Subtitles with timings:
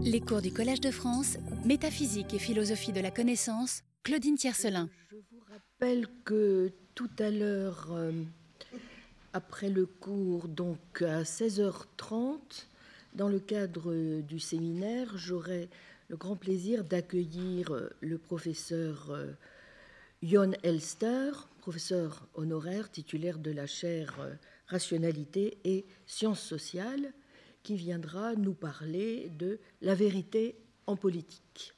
[0.00, 4.88] Les cours du Collège de France, Métaphysique et philosophie de la connaissance, Claudine Tiercelin.
[5.10, 8.12] Je vous rappelle que tout à l'heure, euh,
[9.32, 12.38] après le cours, donc à 16h30,
[13.14, 15.68] dans le cadre du séminaire, j'aurai
[16.06, 19.32] le grand plaisir d'accueillir euh, le professeur euh,
[20.22, 24.16] Jon Elster, professeur honoraire titulaire de la chaire
[24.68, 27.12] Rationalité et Sciences sociales
[27.62, 30.56] qui viendra nous parler de la vérité
[30.86, 31.74] en politique.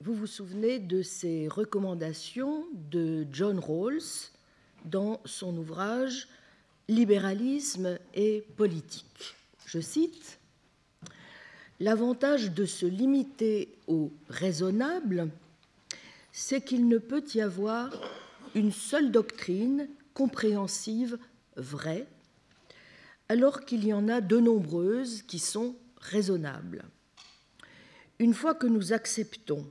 [0.00, 4.30] Vous vous souvenez de ces recommandations de John Rawls
[4.84, 6.28] dans son ouvrage
[6.88, 9.36] Libéralisme et politique.
[9.66, 10.40] Je cite
[11.78, 15.30] L'avantage de se limiter au raisonnable,
[16.32, 17.92] c'est qu'il ne peut y avoir
[18.54, 21.18] une seule doctrine compréhensive
[23.28, 26.84] alors qu'il y en a de nombreuses qui sont raisonnables.
[28.18, 29.66] Une fois que nous acceptons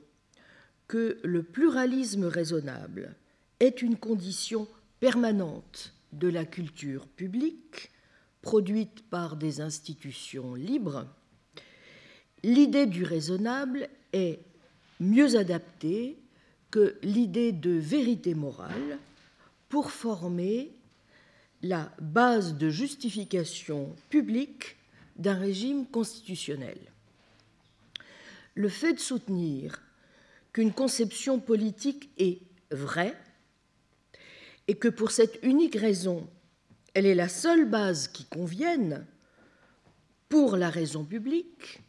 [0.88, 3.14] que le pluralisme raisonnable
[3.60, 4.68] est une condition
[5.00, 7.90] permanente de la culture publique,
[8.42, 11.06] produite par des institutions libres,
[12.42, 14.40] l'idée du raisonnable est
[15.00, 16.18] mieux adaptée
[16.70, 18.98] que l'idée de vérité morale
[19.68, 20.72] pour former
[21.62, 24.76] la base de justification publique
[25.16, 26.78] d'un régime constitutionnel.
[28.54, 29.80] Le fait de soutenir
[30.52, 32.40] qu'une conception politique est
[32.70, 33.16] vraie
[34.68, 36.28] et que pour cette unique raison,
[36.94, 39.06] elle est la seule base qui convienne
[40.28, 41.80] pour la raison publique,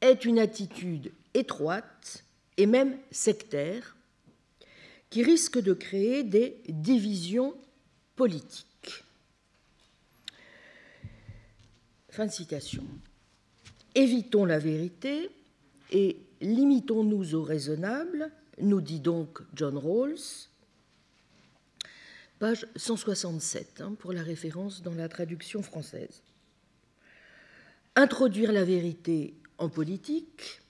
[0.00, 2.24] est une attitude étroite
[2.56, 3.96] et même sectaire
[5.10, 7.54] qui risque de créer des divisions
[8.16, 9.04] politique.
[12.08, 12.84] Fin de citation.
[13.94, 15.30] Évitons la vérité
[15.90, 20.48] et limitons-nous au raisonnable, nous dit donc John Rawls,
[22.38, 26.22] page 167 hein, pour la référence dans la traduction française.
[27.96, 30.60] Introduire la vérité en politique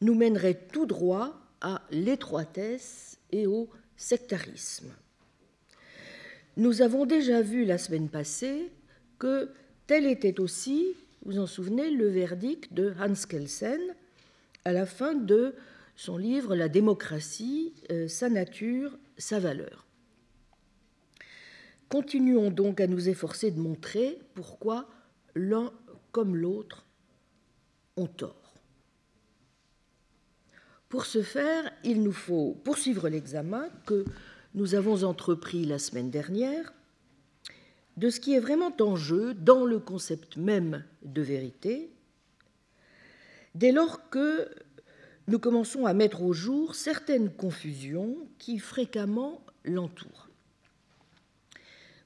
[0.00, 4.92] nous mènerait tout droit à l'étroitesse et au sectarisme.
[6.56, 8.70] Nous avons déjà vu la semaine passée
[9.18, 9.50] que
[9.88, 10.86] tel était aussi,
[11.24, 13.80] vous en souvenez, le verdict de Hans Kelsen
[14.64, 15.54] à la fin de
[15.96, 19.86] son livre La démocratie, euh, sa nature, sa valeur.
[21.88, 24.88] Continuons donc à nous efforcer de montrer pourquoi
[25.34, 25.72] l'un
[26.12, 26.86] comme l'autre
[27.96, 28.54] ont tort.
[30.88, 34.04] Pour ce faire, il nous faut poursuivre l'examen que
[34.54, 36.72] nous avons entrepris la semaine dernière
[37.96, 41.90] de ce qui est vraiment en jeu dans le concept même de vérité,
[43.54, 44.48] dès lors que
[45.28, 50.28] nous commençons à mettre au jour certaines confusions qui fréquemment l'entourent.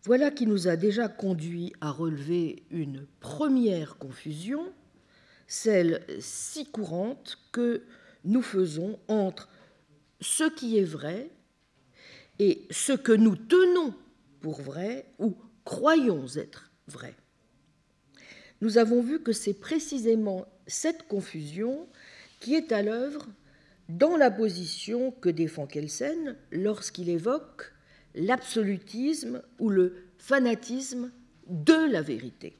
[0.04, 4.72] Voilà qui nous a déjà conduit à relever une première confusion,
[5.46, 7.82] celle si courante que
[8.24, 9.48] nous faisons entre
[10.20, 11.30] ce qui est vrai
[12.38, 13.94] et ce que nous tenons
[14.40, 17.14] pour vrai ou croyons être vrai.
[18.60, 21.88] Nous avons vu que c'est précisément cette confusion
[22.40, 23.26] qui est à l'œuvre
[23.88, 27.72] dans la position que défend Kelsen lorsqu'il évoque
[28.14, 31.10] l'absolutisme ou le fanatisme
[31.48, 32.56] de la vérité.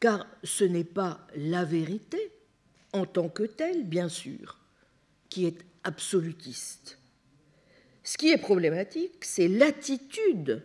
[0.00, 2.32] Car ce n'est pas la vérité
[2.92, 4.58] en tant que telle, bien sûr,
[5.28, 6.97] qui est absolutiste.
[8.18, 10.64] Ce qui est problématique, c'est l'attitude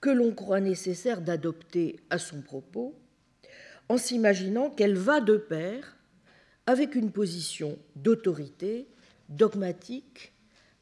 [0.00, 2.98] que l'on croit nécessaire d'adopter à son propos,
[3.88, 5.96] en s'imaginant qu'elle va de pair
[6.66, 8.88] avec une position d'autorité
[9.28, 10.32] dogmatique,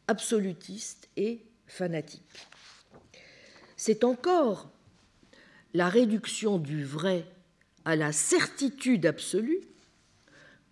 [0.08, 2.48] absolutiste et fanatique.
[3.76, 4.70] C'est encore
[5.74, 7.26] la réduction du vrai
[7.84, 9.60] à la certitude absolue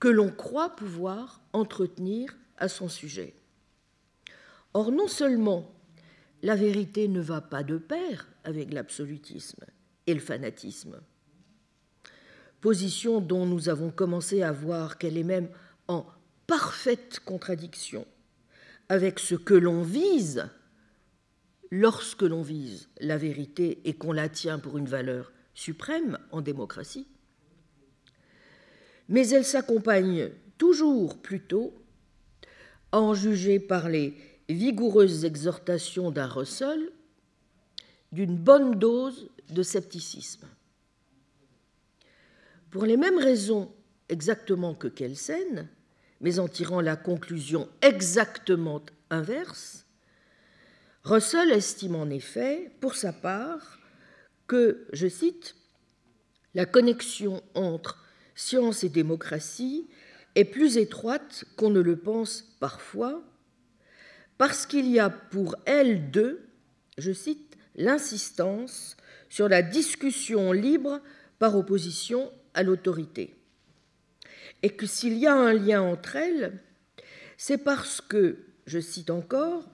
[0.00, 3.34] que l'on croit pouvoir entretenir à son sujet.
[4.78, 5.75] Or, non seulement
[6.44, 9.64] la vérité ne va pas de pair avec l'absolutisme
[10.06, 11.00] et le fanatisme,
[12.60, 15.48] position dont nous avons commencé à voir qu'elle est même
[15.88, 16.06] en
[16.46, 18.06] parfaite contradiction
[18.88, 20.48] avec ce que l'on vise
[21.72, 27.08] lorsque l'on vise la vérité et qu'on la tient pour une valeur suprême en démocratie,
[29.08, 31.75] mais elle s'accompagne toujours plutôt,
[32.92, 34.14] en juger par les
[34.48, 36.90] vigoureuses exhortations d'un Russell
[38.12, 40.46] d'une bonne dose de scepticisme.
[42.70, 43.70] Pour les mêmes raisons
[44.08, 45.68] exactement que Kelsen,
[46.20, 49.84] mais en tirant la conclusion exactement inverse,
[51.04, 53.78] Russell estime en effet, pour sa part,
[54.46, 55.54] que, je cite,
[56.54, 58.04] la connexion entre
[58.34, 59.88] science et démocratie
[60.34, 63.22] est plus étroite qu'on ne le pense parfois,
[64.38, 66.49] parce qu'il y a pour elles deux,
[66.96, 68.96] je cite, l'insistance
[69.29, 71.00] sur la discussion libre
[71.38, 73.37] par opposition à l'autorité.
[74.62, 76.58] Et que s'il y a un lien entre elles,
[77.37, 79.64] c'est parce que, je cite encore,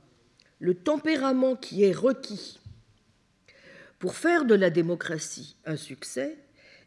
[0.59, 2.59] le tempérament qui est requis
[3.99, 6.37] pour faire de la démocratie un succès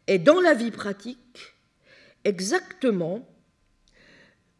[0.06, 1.54] est dans la vie pratique
[2.24, 3.28] exactement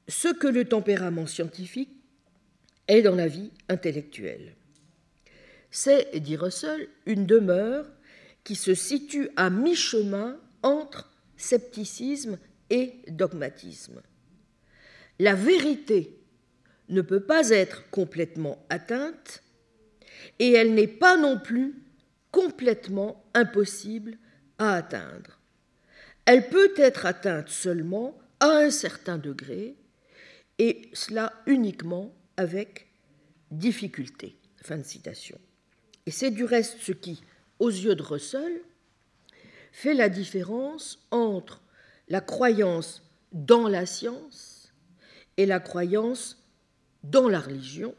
[0.09, 1.98] ce que le tempérament scientifique
[2.89, 4.55] est dans la vie intellectuelle.
[5.71, 7.87] C'est, dit Russell, une demeure
[8.43, 12.39] qui se situe à mi-chemin entre scepticisme
[12.71, 14.01] et dogmatisme.
[15.19, 16.19] La vérité
[16.89, 19.43] ne peut pas être complètement atteinte
[20.39, 21.75] et elle n'est pas non plus
[22.31, 24.17] complètement impossible
[24.59, 25.39] à atteindre.
[26.25, 29.77] Elle peut être atteinte seulement à un certain degré
[30.59, 32.87] et cela uniquement avec
[33.51, 34.37] difficulté.
[34.63, 35.39] Fin de citation.
[36.07, 37.23] Et c'est du reste ce qui,
[37.59, 38.63] aux yeux de Russell,
[39.73, 41.61] fait la différence entre
[42.09, 43.03] la croyance
[43.33, 44.73] dans la science
[45.37, 46.43] et la croyance
[47.05, 47.95] dans la religion,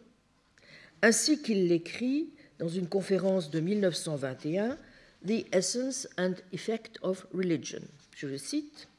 [1.01, 4.77] ainsi qu'il l'écrit dans une conférence de 1921,
[5.25, 7.81] The Essence and Effect of Religion.
[8.15, 8.89] Je le cite.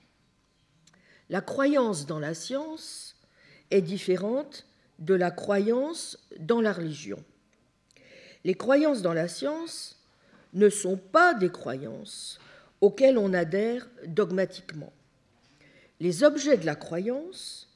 [1.28, 3.16] La croyance dans la science
[3.70, 4.66] est différente
[5.00, 7.22] de la croyance dans la religion.
[8.44, 9.98] Les croyances dans la science
[10.52, 12.38] ne sont pas des croyances
[12.80, 14.92] auxquelles on adhère dogmatiquement.
[16.00, 17.68] Les objets de la croyance,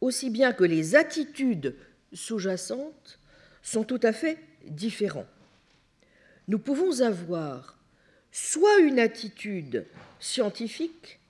[0.00, 1.76] aussi bien que les attitudes
[2.12, 3.18] sous-jacentes,
[3.62, 5.26] sont tout à fait différents.
[6.48, 7.78] Nous pouvons avoir
[8.32, 9.86] soit une attitude
[10.18, 11.20] scientifique,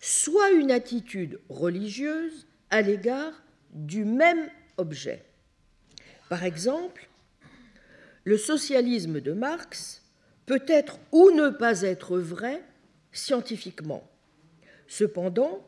[0.00, 3.32] soit une attitude religieuse à l'égard
[3.72, 5.24] du même objet.
[6.28, 7.08] Par exemple,
[8.24, 10.02] le socialisme de Marx
[10.46, 12.62] peut être ou ne pas être vrai
[13.12, 14.08] scientifiquement.
[14.86, 15.66] Cependant,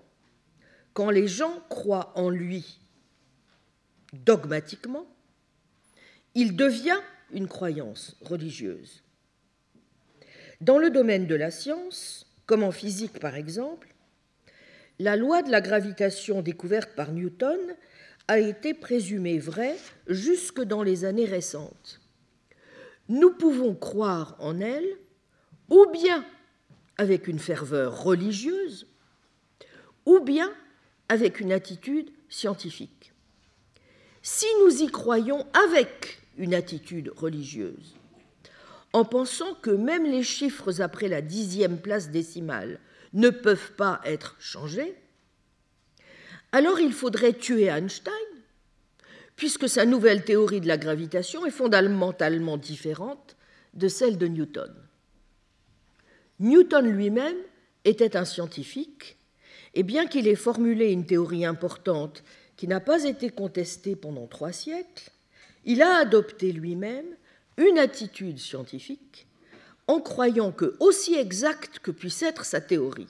[0.93, 2.79] quand les gens croient en lui
[4.13, 5.07] dogmatiquement,
[6.35, 7.01] il devient
[7.33, 9.03] une croyance religieuse.
[10.61, 13.94] Dans le domaine de la science, comme en physique par exemple,
[14.99, 17.59] la loi de la gravitation découverte par Newton
[18.29, 19.77] a été présumée vraie
[20.07, 22.01] jusque dans les années récentes.
[23.09, 24.89] Nous pouvons croire en elle
[25.71, 26.25] ou bien
[26.97, 28.87] avec une ferveur religieuse,
[30.07, 30.53] ou bien
[31.09, 33.13] avec une attitude scientifique.
[34.23, 37.97] Si nous y croyons avec une attitude religieuse,
[38.93, 42.79] en pensant que même les chiffres après la dixième place décimale
[43.15, 44.95] ne peuvent pas être changés,
[46.53, 48.13] alors il faudrait tuer Einstein,
[49.37, 53.37] puisque sa nouvelle théorie de la gravitation est fondamentalement différente
[53.73, 54.73] de celle de Newton.
[56.41, 57.37] Newton lui-même
[57.85, 59.17] était un scientifique,
[59.75, 62.23] et bien qu'il ait formulé une théorie importante
[62.57, 65.11] qui n'a pas été contestée pendant trois siècles,
[65.65, 67.07] il a adopté lui-même
[67.57, 69.27] une attitude scientifique
[69.87, 73.09] en croyant que, aussi exacte que puisse être sa théorie,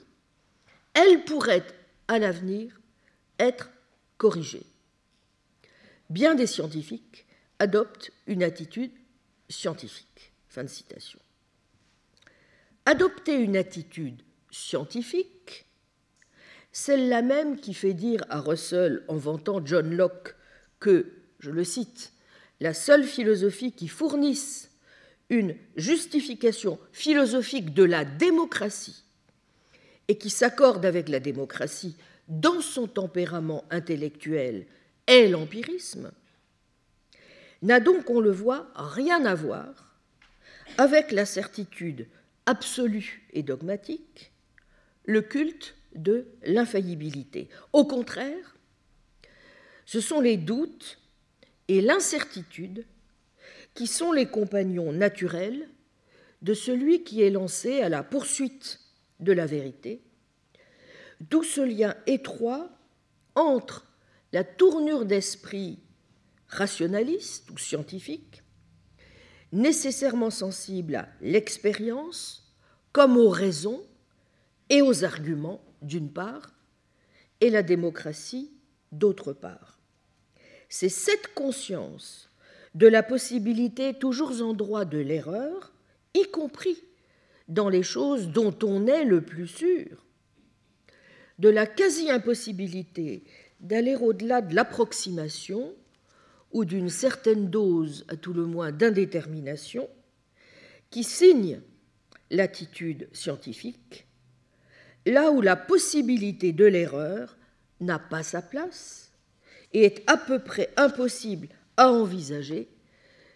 [0.93, 1.65] elle pourrait
[2.07, 2.79] à l'avenir
[3.39, 3.69] être
[4.17, 4.65] corrigée.
[6.09, 7.25] Bien des scientifiques
[7.59, 8.91] adoptent une attitude
[9.49, 10.33] scientifique.
[10.47, 11.19] Fin de citation.
[12.85, 15.65] Adopter une attitude scientifique,
[16.71, 20.35] celle-là même qui fait dire à Russell en vantant John Locke
[20.79, 22.13] que, je le cite,
[22.59, 24.69] la seule philosophie qui fournisse
[25.29, 29.03] une justification philosophique de la démocratie
[30.07, 31.95] et qui s'accorde avec la démocratie
[32.27, 34.67] dans son tempérament intellectuel
[35.07, 36.11] est l'empirisme,
[37.61, 39.97] n'a donc, on le voit, rien à voir
[40.77, 42.07] avec la certitude
[42.45, 44.31] absolue et dogmatique,
[45.05, 47.49] le culte de l'infaillibilité.
[47.73, 48.55] Au contraire,
[49.85, 50.99] ce sont les doutes
[51.67, 52.85] et l'incertitude
[53.75, 55.69] qui sont les compagnons naturels
[56.41, 58.79] de celui qui est lancé à la poursuite
[59.19, 60.01] de la vérité,
[61.19, 62.69] d'où ce lien étroit
[63.35, 63.85] entre
[64.31, 65.79] la tournure d'esprit
[66.47, 68.43] rationaliste ou scientifique,
[69.51, 72.53] nécessairement sensible à l'expérience
[72.91, 73.85] comme aux raisons,
[74.69, 76.55] et aux arguments, d'une part,
[77.41, 78.51] et la démocratie,
[78.91, 79.79] d'autre part.
[80.69, 82.29] C'est cette conscience
[82.75, 85.73] de la possibilité toujours en droit de l'erreur,
[86.13, 86.77] y compris
[87.47, 90.05] dans les choses dont on est le plus sûr,
[91.39, 93.23] de la quasi-impossibilité
[93.61, 95.73] d'aller au-delà de l'approximation
[96.51, 99.89] ou d'une certaine dose, à tout le moins, d'indétermination,
[100.89, 101.61] qui signe
[102.29, 104.05] l'attitude scientifique,
[105.05, 107.37] là où la possibilité de l'erreur
[107.79, 109.11] n'a pas sa place
[109.71, 112.67] et est à peu près impossible à envisager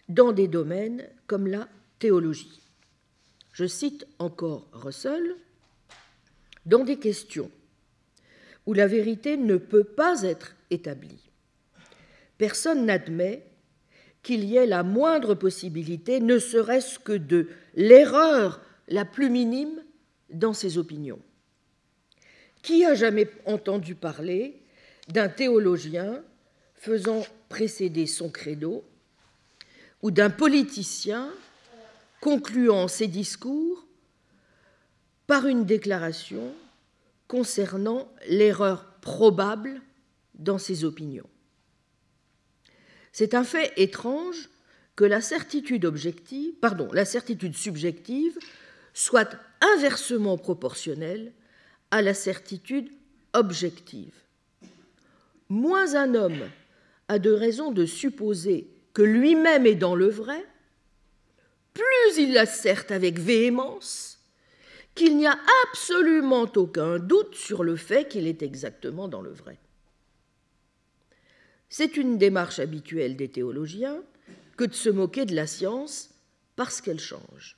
[0.08, 1.68] dans des domaines comme la
[1.98, 2.60] théologie.
[3.52, 5.36] Je cite encore Russell,
[6.66, 7.50] dans des questions
[8.66, 11.30] où la vérité ne peut pas être établie,
[12.38, 13.44] personne n'admet
[14.22, 19.82] qu'il y ait la moindre possibilité, ne serait-ce que de l'erreur la plus minime
[20.30, 21.20] dans ses opinions.
[22.62, 24.62] Qui a jamais entendu parler
[25.08, 26.22] d'un théologien
[26.80, 28.82] faisant précéder son credo
[30.00, 31.30] ou d'un politicien
[32.22, 33.86] concluant ses discours
[35.26, 36.54] par une déclaration
[37.28, 39.82] concernant l'erreur probable
[40.34, 41.28] dans ses opinions
[43.12, 44.48] C'est un fait étrange
[44.96, 48.38] que la certitude objective, pardon, la certitude subjective
[48.94, 51.32] soit inversement proportionnelle
[51.90, 52.88] à la certitude
[53.34, 54.14] objective.
[55.50, 56.48] Moins un homme
[57.10, 60.46] a de raison de supposer que lui-même est dans le vrai,
[61.74, 64.20] plus il asserte avec véhémence
[64.94, 65.36] qu'il n'y a
[65.66, 69.58] absolument aucun doute sur le fait qu'il est exactement dans le vrai.
[71.68, 74.00] C'est une démarche habituelle des théologiens
[74.56, 76.10] que de se moquer de la science
[76.54, 77.56] parce qu'elle change.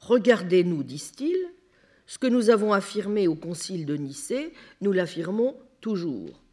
[0.00, 1.50] Regardez-nous, disent-ils,
[2.06, 6.45] ce que nous avons affirmé au Concile de Nicée, nous l'affirmons toujours.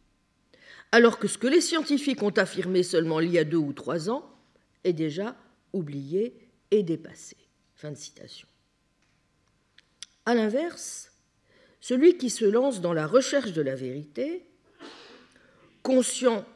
[0.92, 4.10] Alors que ce que les scientifiques ont affirmé seulement il y a deux ou trois
[4.10, 4.30] ans
[4.84, 5.36] est déjà
[5.72, 7.36] oublié et dépassé.
[7.74, 8.46] Fin de citation.
[10.26, 11.12] A l'inverse,
[11.80, 14.46] celui qui se lance dans la recherche de la vérité,
[15.82, 16.46] conscient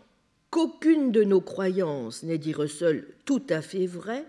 [0.51, 4.25] qu'aucune de nos croyances n'est, dit Russell, tout à fait vraie,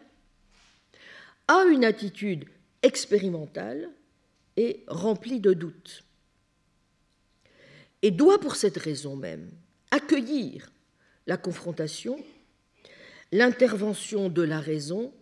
[1.48, 2.46] a une attitude
[2.84, 3.90] expérimentale
[4.58, 6.04] et rempli de doutes.
[8.02, 9.50] Et doit pour cette raison même
[9.92, 10.72] accueillir
[11.28, 12.18] la confrontation,
[13.32, 15.14] l'intervention de la raison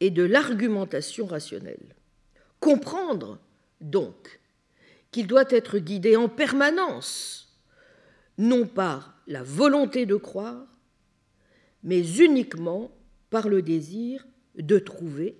[0.00, 1.94] et de l'argumentation rationnelle.
[2.60, 3.38] Comprendre
[3.80, 4.40] donc
[5.10, 7.56] qu'il doit être guidé en permanence,
[8.36, 10.66] non par la volonté de croire,
[11.82, 12.90] mais uniquement
[13.30, 14.26] par le désir
[14.56, 15.38] de trouver,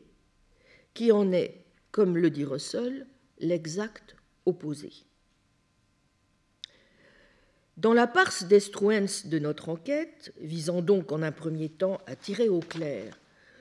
[0.95, 3.07] qui en est, comme le dit Russell,
[3.39, 4.93] l'exact opposé.
[7.79, 12.49] Dans la parse d'Estruens de notre enquête, visant donc en un premier temps à tirer
[12.49, 13.17] au clair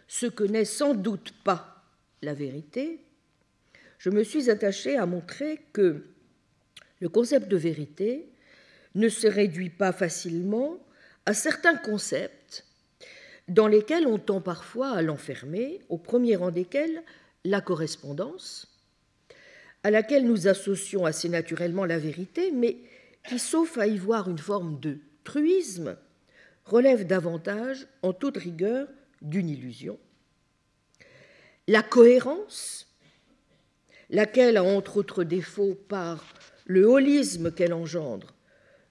[0.07, 1.83] ce que n'est sans doute pas
[2.23, 2.99] la vérité,
[3.99, 6.03] je me suis attaché à montrer que
[6.99, 8.27] le concept de vérité
[8.95, 10.79] ne se réduit pas facilement
[11.27, 12.65] à certains concepts
[13.47, 17.03] dans lesquels on tend parfois à l'enfermer, au premier rang desquels
[17.45, 18.67] la correspondance,
[19.83, 22.77] à laquelle nous associons assez naturellement la vérité, mais
[23.27, 25.97] qui, sauf à y voir une forme de truisme,
[26.65, 28.87] relève davantage, en toute rigueur,
[29.21, 29.99] d'une illusion.
[31.67, 32.87] La cohérence,
[34.09, 36.23] laquelle a entre autres défauts par
[36.65, 38.33] le holisme qu'elle engendre,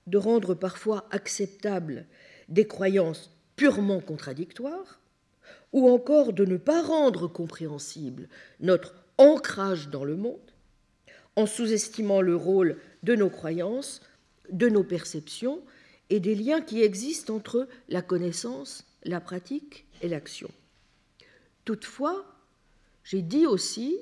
[0.06, 2.06] de rendre parfois acceptables
[2.48, 5.00] des croyances purement contradictoires,
[5.72, 8.28] ou encore de ne pas rendre compréhensible
[8.60, 10.52] notre ancrage dans le monde,
[11.34, 14.00] en sous-estimant le rôle de nos croyances,
[14.50, 15.62] de nos perceptions
[16.10, 20.50] et des liens qui existent entre la connaissance, la pratique et l'action.
[21.64, 22.24] Toutefois,
[23.04, 23.98] j'ai dit aussi,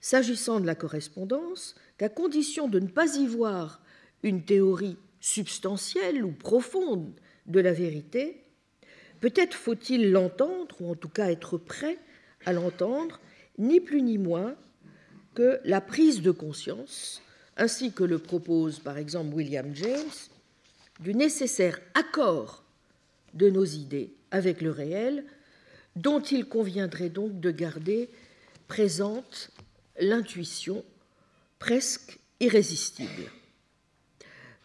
[0.00, 3.82] s'agissant de la correspondance, qu'à condition de ne pas y voir
[4.22, 7.12] une théorie substantielle ou profonde
[7.46, 8.44] de la vérité,
[9.20, 11.98] peut-être faut-il l'entendre, ou en tout cas être prêt
[12.44, 13.20] à l'entendre,
[13.58, 14.56] ni plus ni moins
[15.34, 17.22] que la prise de conscience,
[17.56, 20.10] ainsi que le propose par exemple William James,
[21.00, 22.64] du nécessaire accord
[23.34, 25.24] de nos idées avec le réel,
[25.96, 28.08] dont il conviendrait donc de garder
[28.68, 29.50] présente
[30.00, 30.84] l'intuition
[31.58, 33.30] presque irrésistible.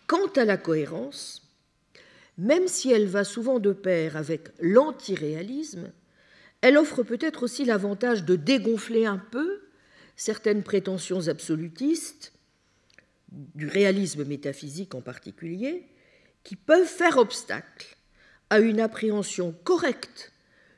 [0.08, 1.44] Quant à la cohérence,
[2.38, 5.91] même si elle va souvent de pair avec l'antiréalisme,
[6.62, 9.62] elle offre peut-être aussi l'avantage de dégonfler un peu
[10.15, 12.34] certaines prétentions absolutistes,
[13.32, 15.88] du réalisme métaphysique en particulier,
[16.44, 17.98] qui peuvent faire obstacle
[18.50, 20.32] à une appréhension correcte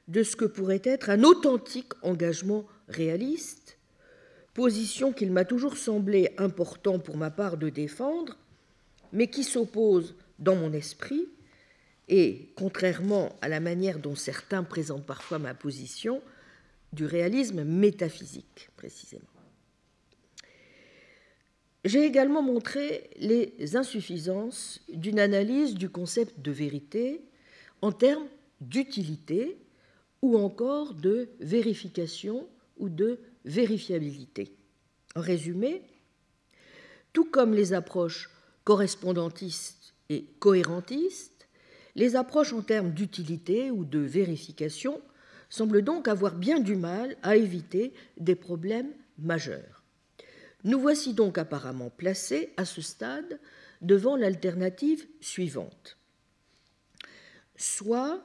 [0.07, 3.77] de ce que pourrait être un authentique engagement réaliste,
[4.55, 8.35] position qu'il m'a toujours semblé important pour ma part de défendre,
[9.13, 11.27] mais qui s'oppose dans mon esprit,
[12.07, 16.21] et contrairement à la manière dont certains présentent parfois ma position,
[16.91, 19.27] du réalisme métaphysique précisément.
[21.85, 27.21] J'ai également montré les insuffisances d'une analyse du concept de vérité
[27.81, 28.27] en termes
[28.59, 29.57] d'utilité
[30.21, 34.51] ou encore de vérification ou de vérifiabilité.
[35.15, 35.81] En résumé,
[37.13, 38.29] tout comme les approches
[38.65, 41.47] correspondantistes et cohérentistes,
[41.95, 45.01] les approches en termes d'utilité ou de vérification
[45.49, 49.78] semblent donc avoir bien du mal à éviter des problèmes majeurs.
[50.63, 53.39] Nous voici donc apparemment placés à ce stade
[53.81, 55.97] devant l'alternative suivante.
[57.55, 58.21] Soit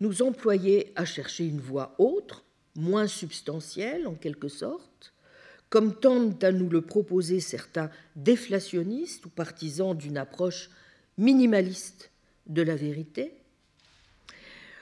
[0.00, 5.14] nous employer à chercher une voie autre, moins substantielle en quelque sorte,
[5.70, 10.70] comme tentent à nous le proposer certains déflationnistes ou partisans d'une approche
[11.18, 12.10] minimaliste
[12.46, 13.32] de la vérité,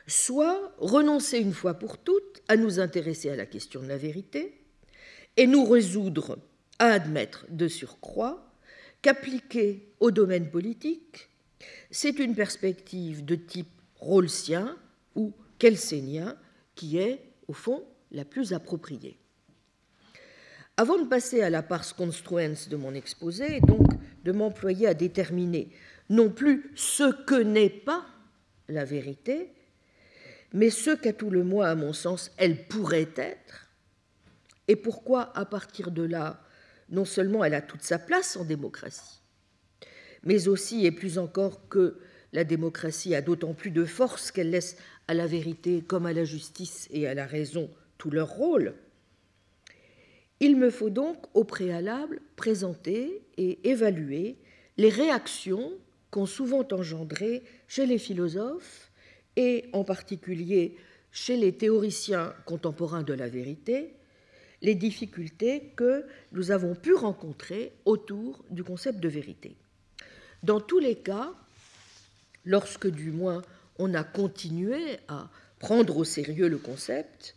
[0.06, 4.60] soit renoncer une fois pour toutes à nous intéresser à la question de la vérité
[5.36, 6.38] et nous résoudre
[6.78, 8.52] à admettre de surcroît
[9.02, 11.28] qu'appliquer au domaine politique,
[11.90, 13.68] c'est une perspective de type
[14.00, 14.76] rawlsien
[15.14, 16.36] ou kelsénien
[16.74, 19.18] qui est, au fond, la plus appropriée.
[20.76, 23.86] Avant de passer à la pars construens de mon exposé, et donc
[24.24, 25.70] de m'employer à déterminer
[26.10, 28.04] non plus ce que n'est pas
[28.68, 29.52] la vérité,
[30.52, 33.68] mais ce qu'à tout le moins, à mon sens, elle pourrait être,
[34.66, 36.43] et pourquoi, à partir de là,
[36.90, 39.20] non seulement elle a toute sa place en démocratie,
[40.22, 41.98] mais aussi et plus encore que
[42.32, 46.24] la démocratie a d'autant plus de force qu'elle laisse à la vérité comme à la
[46.24, 48.74] justice et à la raison tout leur rôle.
[50.40, 54.36] Il me faut donc au préalable présenter et évaluer
[54.76, 55.72] les réactions
[56.10, 58.90] qu'ont souvent engendrées chez les philosophes
[59.36, 60.76] et en particulier
[61.12, 63.94] chez les théoriciens contemporains de la vérité,
[64.64, 69.56] les difficultés que nous avons pu rencontrer autour du concept de vérité.
[70.42, 71.32] Dans tous les cas,
[72.46, 73.42] lorsque du moins
[73.78, 77.36] on a continué à prendre au sérieux le concept,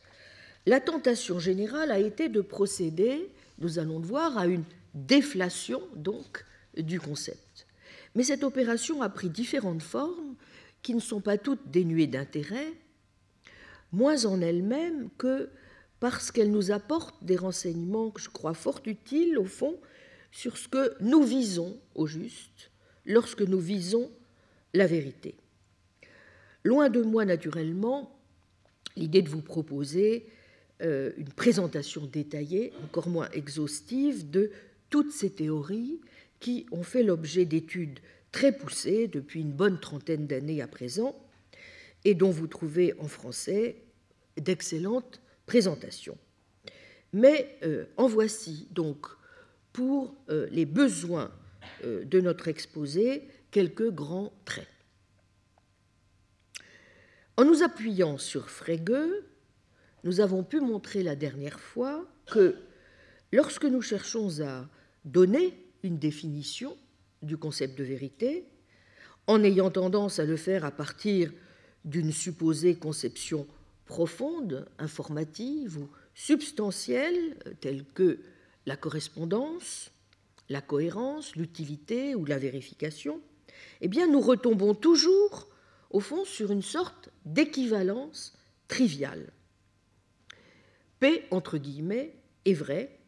[0.66, 4.64] la tentation générale a été de procéder, nous allons le voir, à une
[4.94, 6.46] déflation donc
[6.78, 7.68] du concept.
[8.16, 10.36] Mais cette opération a pris différentes formes
[10.82, 12.72] qui ne sont pas toutes dénuées d'intérêt,
[13.92, 15.50] moins en elles-mêmes que
[16.00, 19.80] parce qu'elles nous apportent des renseignements que je crois fort utiles, au fond,
[20.32, 22.72] sur ce que nous visons au juste
[23.06, 24.12] lorsque nous visons
[24.74, 25.36] la vérité.
[26.64, 28.20] Loin de moi, naturellement,
[28.96, 30.28] l'idée de vous proposer
[30.82, 34.52] euh, une présentation détaillée, encore moins exhaustive, de
[34.90, 36.00] toutes ces théories
[36.40, 38.00] qui ont fait l'objet d'études
[38.32, 41.16] très poussé depuis une bonne trentaine d'années à présent
[42.06, 43.78] et dont vous trouvez en français
[44.38, 46.18] d'excellentes présentations.
[47.14, 49.08] Mais euh, en voici donc
[49.74, 51.32] pour euh, les besoins
[51.84, 54.68] euh, de notre exposé quelques grands traits.
[57.38, 59.10] En nous appuyant sur Frege,
[60.04, 62.56] nous avons pu montrer la dernière fois que
[63.32, 64.68] lorsque nous cherchons à
[65.06, 66.78] donner une définition
[67.22, 68.46] du concept de vérité,
[69.28, 71.32] en ayant tendance à le faire à partir
[71.86, 73.48] d'une supposée conception
[73.88, 78.20] profonde, informative ou substantielle, telle que
[78.66, 79.92] la correspondance,
[80.50, 83.22] la cohérence, l'utilité ou la vérification,
[83.82, 85.48] eh bien nous retombons toujours,
[85.90, 88.34] au fond, sur une sorte d'équivalence
[88.68, 89.32] triviale.
[91.00, 93.00] P, entre guillemets, est vrai,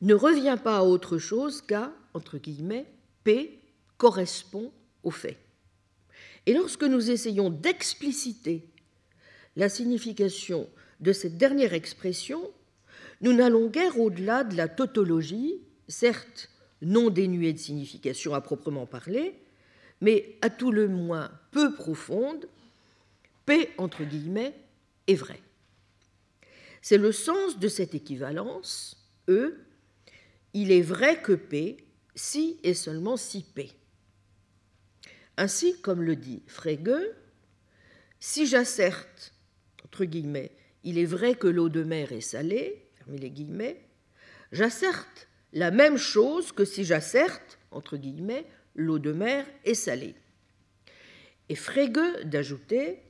[0.00, 2.86] ne revient pas à autre chose qu'à entre guillemets,
[3.24, 3.60] P
[3.98, 5.38] correspond au fait.
[6.46, 8.69] Et lorsque nous essayons d'expliciter
[9.56, 10.68] la signification
[11.00, 12.50] de cette dernière expression,
[13.20, 16.50] nous n'allons guère au-delà de la tautologie, certes
[16.82, 19.34] non dénuée de signification à proprement parler,
[20.00, 22.48] mais à tout le moins peu profonde,
[23.44, 24.54] P entre guillemets
[25.06, 25.40] est vrai.
[26.82, 28.96] C'est le sens de cette équivalence,
[29.28, 29.58] E,
[30.54, 31.84] il est vrai que P
[32.14, 33.70] si et seulement si P.
[35.36, 37.14] Ainsi, comme le dit Frege,
[38.18, 39.32] si j'asserte,
[39.90, 40.52] entre guillemets,
[40.84, 43.80] il est vrai que l'eau de mer est salée, fermez
[44.52, 50.14] j'asserte la même chose que si j'asserte, entre guillemets, l'eau de mer est salée.
[51.48, 53.02] Et Frege d'ajouter,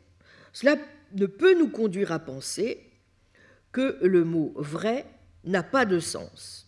[0.54, 0.76] cela
[1.12, 2.82] ne peut nous conduire à penser
[3.72, 5.04] que le mot vrai
[5.44, 6.66] n'a pas de sens.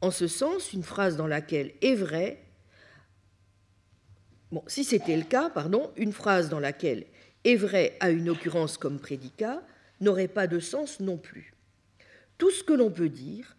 [0.00, 2.44] En ce sens, une phrase dans laquelle est vrai,
[4.52, 7.04] bon, si c'était le cas, pardon, une phrase dans laquelle
[7.44, 9.62] est vrai a une occurrence comme prédicat
[10.00, 11.54] n'aurait pas de sens non plus.
[12.38, 13.56] Tout ce que l'on peut dire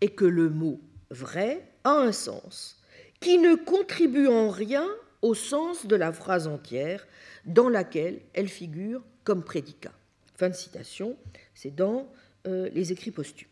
[0.00, 2.80] est que le mot vrai a un sens
[3.20, 4.86] qui ne contribue en rien
[5.22, 7.06] au sens de la phrase entière
[7.46, 9.92] dans laquelle elle figure comme prédicat.
[10.36, 11.16] Fin de citation,
[11.54, 12.12] c'est dans
[12.46, 13.48] euh, les écrits posthumes.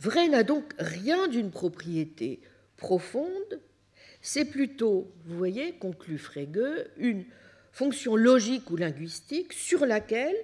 [0.00, 2.40] Vrai n'a donc rien d'une propriété
[2.76, 3.60] profonde,
[4.20, 7.24] c'est plutôt, vous voyez, conclut Frege, une
[7.78, 10.34] fonction logique ou linguistique sur laquelle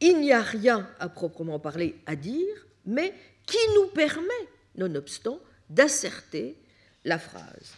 [0.00, 3.14] il n'y a rien à proprement parler à dire, mais
[3.46, 4.44] qui nous permet,
[4.76, 5.38] nonobstant,
[5.70, 6.56] d'asserter
[7.04, 7.74] la phrase.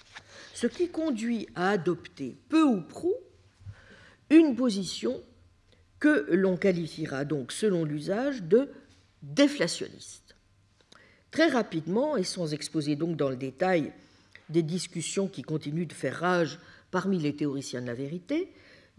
[0.55, 3.13] Ce qui conduit à adopter peu ou prou
[4.31, 5.23] une position
[5.99, 8.71] que l'on qualifiera donc, selon l'usage, de
[9.23, 10.35] déflationniste.
[11.31, 13.93] Très rapidement, et sans exposer donc dans le détail
[14.49, 16.59] des discussions qui continuent de faire rage
[16.91, 18.51] parmi les théoriciens de la vérité,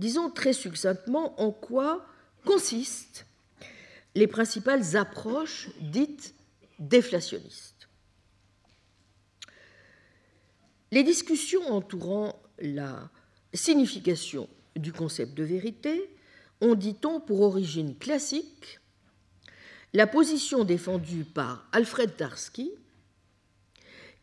[0.02, 2.04] disons très succinctement en quoi
[2.44, 3.28] consistent
[4.16, 6.34] les principales approches dites
[6.80, 7.88] déflationnistes.
[10.92, 13.12] Les discussions entourant la
[13.54, 16.10] signification du concept de vérité
[16.62, 18.80] ont, dit-on, pour origine classique
[19.94, 22.72] la position défendue par Alfred Tarski,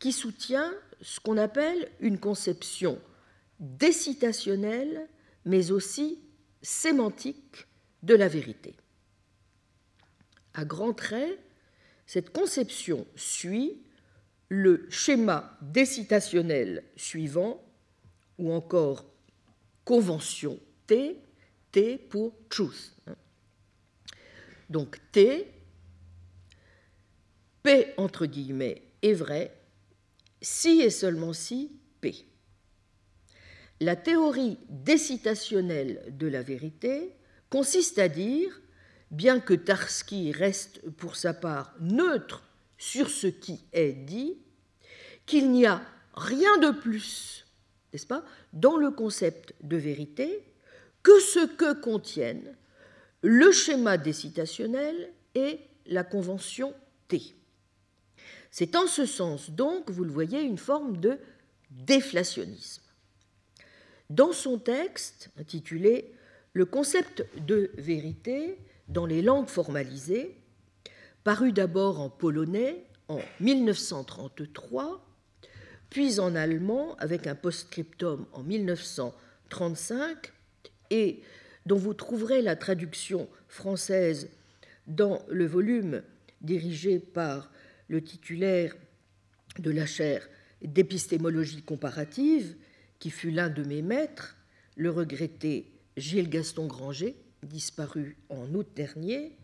[0.01, 2.99] qui soutient ce qu'on appelle une conception
[3.61, 5.09] décitationnelle,
[5.48, 6.20] mais aussi
[6.61, 7.66] sémantique
[8.02, 8.76] de la vérité.
[10.52, 11.38] À grands traits,
[12.04, 13.80] cette conception suit
[14.50, 17.64] le schéma décitationnel suivant,
[18.37, 19.06] ou encore
[19.87, 21.18] convention T,
[21.72, 22.94] T pour truth.
[24.68, 25.48] Donc T,
[27.62, 29.56] P entre guillemets est vrai
[30.42, 32.28] si et seulement si P.
[33.81, 37.14] La théorie décitationnelle de la vérité
[37.49, 38.61] consiste à dire,
[39.11, 42.43] bien que Tarski reste pour sa part neutre
[42.77, 44.37] sur ce qui est dit,
[45.27, 45.83] qu'il n'y a
[46.14, 47.47] rien de plus,
[47.93, 50.43] n'est-ce pas, dans le concept de vérité
[51.03, 52.57] que ce que contiennent
[53.23, 56.75] le schéma décitationnel et la convention
[57.09, 57.21] T.
[58.51, 61.19] C'est en ce sens donc, vous le voyez, une forme de
[61.71, 62.88] déflationnisme.
[64.11, 66.12] Dans son texte intitulé
[66.55, 70.35] Le concept de vérité dans les langues formalisées,
[71.25, 75.05] paru d'abord en polonais en 1933,
[75.90, 80.33] puis en allemand avec un post-scriptum en 1935,
[80.90, 81.23] et
[81.66, 84.31] dont vous trouverez la traduction française
[84.87, 86.03] dans le volume
[86.40, 87.53] dirigé par
[87.88, 88.75] le titulaire
[89.59, 90.27] de la chaire
[90.62, 92.57] d'épistémologie comparative,
[92.98, 94.37] qui fut l'un de mes maîtres,
[94.76, 99.37] le regretté Gilles Gaston Granger, disparu en août dernier.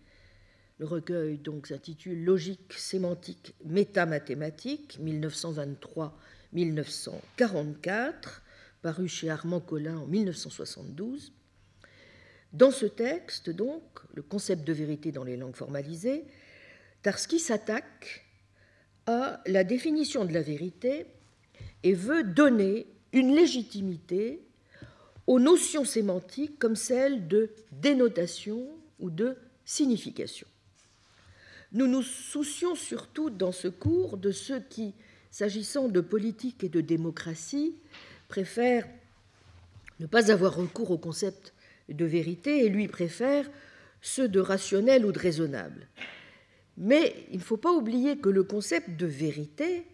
[0.78, 4.98] Le recueil donc s'intitule Logique sémantique métamathématique
[6.54, 8.12] 1923-1944,
[8.82, 11.32] paru chez Armand Collin en 1972.
[12.52, 13.82] Dans ce texte, donc,
[14.14, 16.24] le concept de vérité dans les langues formalisées,
[17.02, 18.24] Tarski s'attaque
[19.06, 21.06] à la définition de la vérité
[21.82, 24.42] et veut donner une légitimité
[25.27, 28.66] aux notions sémantiques comme celles de dénotation
[28.98, 30.46] ou de signification.
[31.72, 34.94] Nous nous soucions surtout dans ce cours de ceux qui,
[35.31, 37.74] s'agissant de politique et de démocratie,
[38.29, 38.88] préfèrent
[40.00, 41.55] ne pas avoir recours au concept
[41.88, 43.50] de vérité et lui préfèrent
[44.03, 45.88] ceux de rationnel ou de raisonnable.
[46.77, 49.87] Mais il ne faut pas oublier que le concept de vérité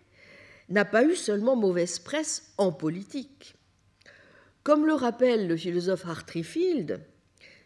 [0.71, 3.55] n'a pas eu seulement mauvaise presse en politique.
[4.63, 7.01] Comme le rappelle le philosophe Hartreefield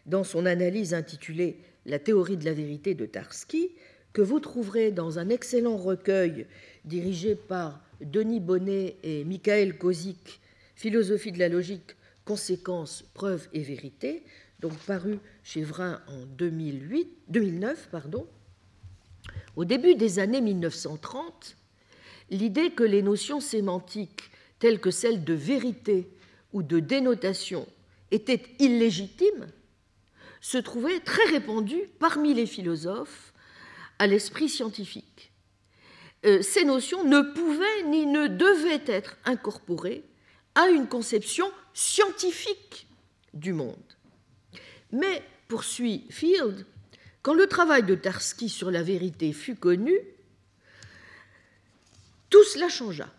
[0.05, 3.69] dans son analyse intitulée La théorie de la vérité de Tarski,
[4.13, 6.47] que vous trouverez dans un excellent recueil
[6.85, 10.39] dirigé par Denis Bonnet et Michael Kozik,
[10.75, 14.23] Philosophie de la logique, conséquences, preuves et vérité,
[14.59, 17.89] donc paru chez Vrin en 2008, 2009.
[17.91, 18.27] Pardon.
[19.55, 21.55] Au début des années 1930,
[22.29, 26.09] l'idée que les notions sémantiques telles que celles de vérité
[26.53, 27.67] ou de dénotation
[28.11, 29.47] étaient illégitimes
[30.41, 33.33] se trouvait très répandue parmi les philosophes
[33.99, 35.31] à l'esprit scientifique.
[36.25, 40.03] Euh, ces notions ne pouvaient ni ne devaient être incorporées
[40.55, 42.87] à une conception scientifique
[43.33, 43.75] du monde.
[44.91, 46.65] Mais, poursuit Field,
[47.21, 49.95] quand le travail de Tarski sur la vérité fut connu,
[52.29, 53.09] tout cela changea.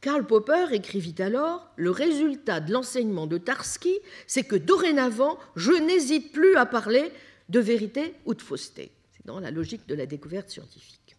[0.00, 6.32] Karl Popper écrivit alors Le résultat de l'enseignement de Tarski, c'est que dorénavant, je n'hésite
[6.32, 7.12] plus à parler
[7.48, 8.90] de vérité ou de fausseté.
[9.12, 11.16] C'est dans la logique de la découverte scientifique.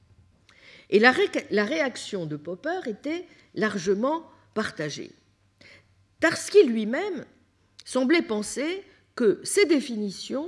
[0.90, 5.12] Et la, réaction de Popper était largement partagée.
[6.20, 7.26] Tarski lui-même
[7.86, 8.84] semblait penser
[9.16, 10.48] que ces définitions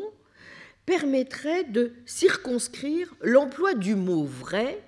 [0.85, 4.83] permettraient de circonscrire l'emploi du mot vrai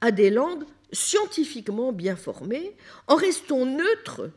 [0.00, 2.76] à des langues scientifiquement bien formées,
[3.06, 4.30] en restant neutre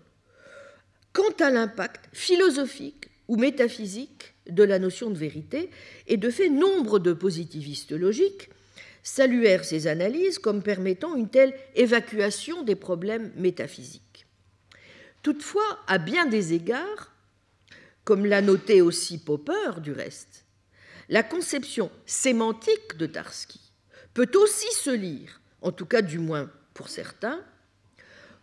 [1.13, 5.69] quant à l'impact philosophique ou métaphysique de la notion de vérité,
[6.07, 8.49] et de fait, nombre de positivistes logiques
[9.03, 14.25] saluèrent ces analyses comme permettant une telle évacuation des problèmes métaphysiques.
[15.23, 17.13] Toutefois, à bien des égards,
[18.03, 20.45] comme l'a noté aussi Popper du reste,
[21.09, 23.59] la conception sémantique de Tarski
[24.13, 27.41] peut aussi se lire, en tout cas du moins pour certains,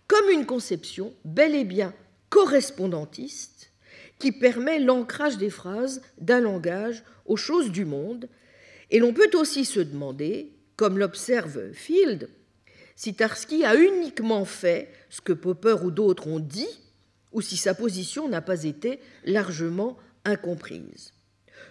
[0.07, 1.95] comme une conception bel et bien
[2.29, 3.71] correspondantiste
[4.19, 8.29] qui permet l'ancrage des phrases d'un langage aux choses du monde.
[8.91, 12.29] Et l'on peut aussi se demander, comme l'observe Field,
[12.97, 16.81] si Tarski a uniquement fait ce que Popper ou d'autres ont dit,
[17.33, 21.13] ou si sa position n'a pas été largement incomprise.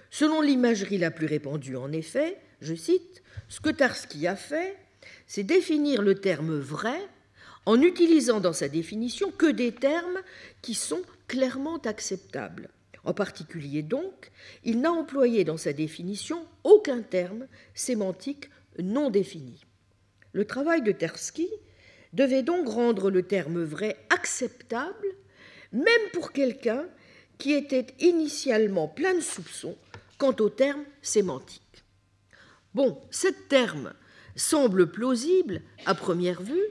[0.10, 4.78] Selon l'imagerie la plus répandue, en effet, je cite, ce que Tarski a fait,
[5.28, 7.00] c'est définir le terme vrai
[7.66, 10.20] en utilisant dans sa définition que des termes
[10.62, 12.70] qui sont clairement acceptable.
[13.06, 14.32] En particulier donc,
[14.64, 19.62] il n'a employé dans sa définition aucun terme sémantique non défini.
[20.32, 21.50] Le travail de Tersky
[22.14, 25.08] devait donc rendre le terme vrai acceptable,
[25.72, 26.86] même pour quelqu'un
[27.38, 29.78] qui était initialement plein de soupçons
[30.18, 31.84] quant au terme sémantique.
[32.74, 33.94] Bon, ce terme
[34.36, 36.68] semble plausible à première vue,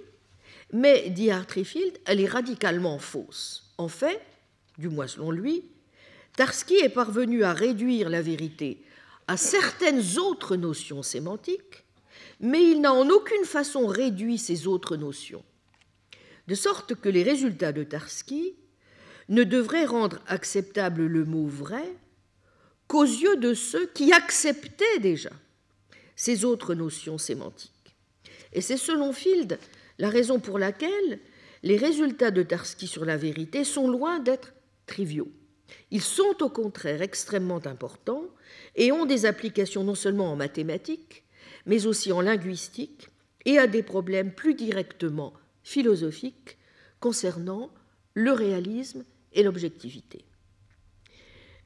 [0.72, 3.72] mais, dit Hartreefield, elle est radicalement fausse.
[3.78, 4.20] En fait,
[4.78, 5.64] du moins selon lui,
[6.36, 8.82] Tarski est parvenu à réduire la vérité
[9.28, 11.84] à certaines autres notions sémantiques,
[12.40, 15.44] mais il n'a en aucune façon réduit ces autres notions.
[16.48, 18.54] De sorte que les résultats de Tarski
[19.28, 21.84] ne devraient rendre acceptable le mot vrai
[22.88, 25.30] qu'aux yeux de ceux qui acceptaient déjà
[26.16, 27.96] ces autres notions sémantiques.
[28.52, 29.58] Et c'est selon Field
[29.98, 31.20] la raison pour laquelle
[31.62, 34.52] les résultats de Tarski sur la vérité sont loin d'être
[34.86, 35.30] triviaux.
[35.90, 38.26] Ils sont au contraire extrêmement importants
[38.76, 41.24] et ont des applications non seulement en mathématiques,
[41.66, 43.08] mais aussi en linguistique
[43.44, 46.58] et à des problèmes plus directement philosophiques
[47.00, 47.70] concernant
[48.14, 50.24] le réalisme et l'objectivité.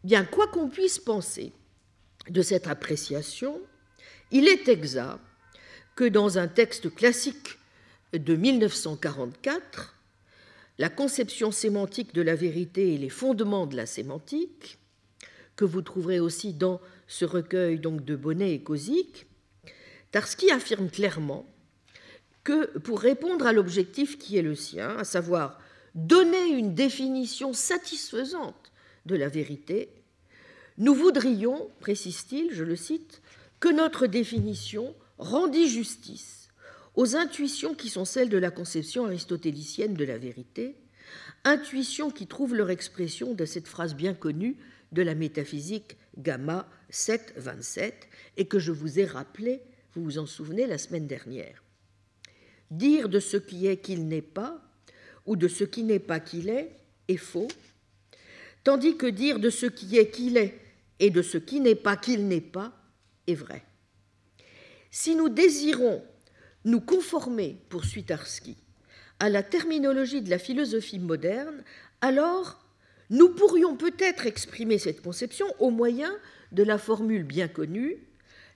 [0.04, 1.52] Bien, quoi qu'on puisse penser
[2.28, 3.60] de cette appréciation,
[4.30, 5.20] il est exact
[5.94, 7.58] que dans un texte classique
[8.12, 9.94] de 1944,
[10.78, 14.78] la conception sémantique de la vérité et les fondements de la sémantique,
[15.56, 19.26] que vous trouverez aussi dans ce recueil donc de Bonnet et Kozik,
[20.10, 21.46] Tarski affirme clairement
[22.44, 25.58] que pour répondre à l'objectif qui est le sien, à savoir
[25.94, 28.70] donner une définition satisfaisante
[29.06, 29.88] de la vérité,
[30.78, 33.22] nous voudrions, précise-t-il, je le cite,
[33.60, 36.48] que notre définition rendit justice
[36.94, 40.76] aux intuitions qui sont celles de la conception aristotélicienne de la vérité,
[41.44, 44.56] intuitions qui trouvent leur expression dans cette phrase bien connue
[44.92, 47.92] de la métaphysique Gamma 7.27
[48.38, 49.60] et que je vous ai rappelée,
[49.94, 51.62] vous vous en souvenez, la semaine dernière.
[52.70, 54.60] Dire de ce qui est qu'il n'est pas,
[55.26, 56.72] ou de ce qui n'est pas qu'il est,
[57.08, 57.48] est faux,
[58.64, 60.58] tandis que dire de ce qui est qu'il est
[60.98, 62.72] et de ce qui n'est pas qu'il n'est pas
[63.26, 63.64] est vrai.
[64.90, 66.02] Si nous désirons
[66.64, 68.56] nous conformer, poursuit Tarski,
[69.20, 71.62] à la terminologie de la philosophie moderne,
[72.00, 72.64] alors
[73.08, 76.12] nous pourrions peut-être exprimer cette conception au moyen
[76.52, 77.98] de la formule bien connue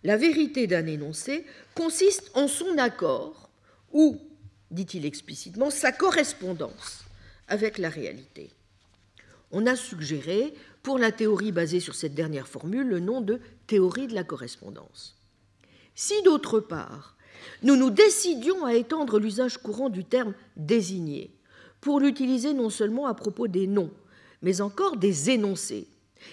[0.03, 3.51] La vérité d'un énoncé consiste en son accord
[3.93, 4.19] ou,
[4.71, 7.05] dit-il explicitement, sa correspondance
[7.49, 8.51] avec la réalité.
[9.53, 14.09] On a suggéré, pour la théorie basée sur cette dernière formule, le nom de théorie
[14.09, 15.17] de la correspondance.
[15.95, 17.17] Si d'autre part,
[17.63, 21.31] nous nous décidions à étendre l'usage courant du terme désigné
[21.81, 23.93] pour l'utiliser non seulement à propos des noms,
[24.43, 25.87] mais encore des énoncés.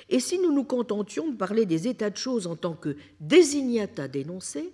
[0.10, 4.08] Et si nous nous contentions de parler des états de choses en tant que désignata
[4.08, 4.73] d'énoncés,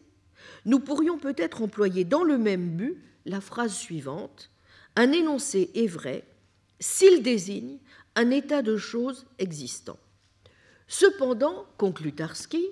[0.65, 4.49] nous pourrions peut-être employer dans le même but la phrase suivante
[4.95, 6.23] Un énoncé est vrai
[6.79, 7.79] s'il désigne
[8.15, 9.99] un état de choses existant.
[10.95, 12.67] Cependant, conclut Tarski,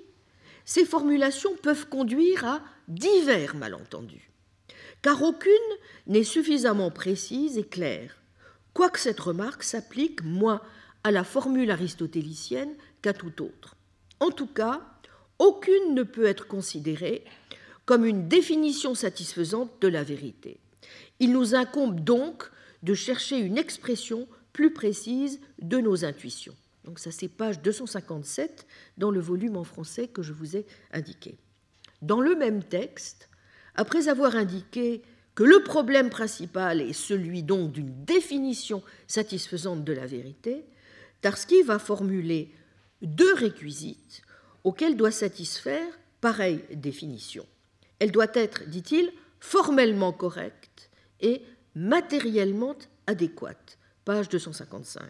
[0.64, 4.30] ces formulations peuvent conduire à divers malentendus,
[5.02, 5.50] car aucune
[6.06, 8.22] n'est suffisamment précise et claire,
[8.74, 10.62] quoique cette remarque s'applique moins
[11.02, 13.74] à la formule aristotélicienne qu'à tout autre.
[14.20, 14.82] En tout cas,
[15.40, 17.24] aucune ne peut être considérée
[17.86, 20.60] comme une définition satisfaisante de la vérité.
[21.18, 22.52] Il nous incombe donc
[22.84, 26.54] de chercher une expression plus précise de nos intuitions.
[26.84, 28.66] Donc ça c'est page 257
[28.98, 31.38] dans le volume en français que je vous ai indiqué.
[32.00, 33.28] Dans le même texte,
[33.74, 35.02] après avoir indiqué
[35.34, 40.64] que le problème principal est celui donc d'une définition satisfaisante de la vérité,
[41.20, 42.52] Tarski va formuler
[43.00, 44.22] deux réquisites
[44.64, 45.86] auxquels doit satisfaire
[46.20, 47.46] pareille définition.
[47.98, 50.90] Elle doit être, dit-il, formellement correcte
[51.20, 51.42] et
[51.74, 53.78] matériellement adéquate.
[54.04, 55.02] Page 255.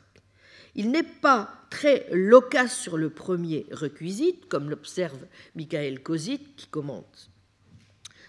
[0.74, 7.28] Il n'est pas très loquace sur le premier requisite, comme l'observe Michael Kosit qui commente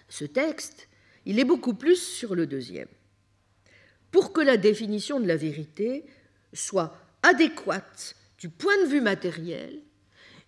[0.10, 0.88] ce texte,
[1.28, 2.88] il est beaucoup plus sur le deuxième.
[4.10, 6.04] Pour que la définition de la vérité
[6.52, 9.82] soit adéquate du point de vue matériel,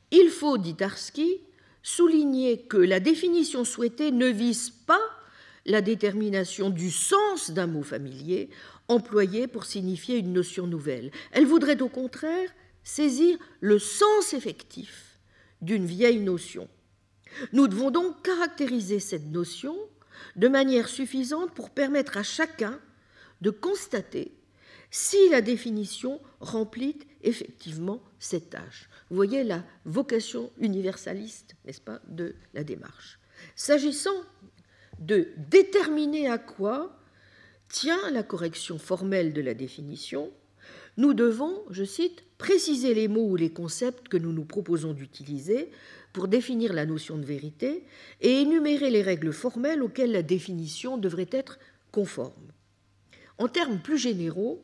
[0.09, 1.41] il faut, dit Tarski,
[1.83, 5.01] souligner que la définition souhaitée ne vise pas
[5.67, 8.49] la détermination du sens d'un mot familier
[8.87, 11.11] employé pour signifier une notion nouvelle.
[11.33, 12.49] Elle voudrait au contraire
[12.85, 15.19] saisir le sens effectif
[15.61, 16.69] d'une vieille notion.
[17.51, 19.75] Nous devons donc caractériser cette notion
[20.37, 22.79] de manière suffisante pour permettre à chacun
[23.41, 24.31] de constater
[24.91, 28.87] si la définition remplit effectivement cette tâche.
[29.09, 33.19] Vous voyez la vocation universaliste, n'est-ce pas, de la démarche.
[33.55, 34.15] S'agissant
[34.99, 36.97] de déterminer à quoi
[37.67, 40.31] tient la correction formelle de la définition,
[40.97, 45.69] nous devons, je cite, préciser les mots ou les concepts que nous nous proposons d'utiliser
[46.13, 47.83] pour définir la notion de vérité
[48.21, 51.59] et énumérer les règles formelles auxquelles la définition devrait être
[51.91, 52.51] conforme.
[53.37, 54.63] En termes plus généraux,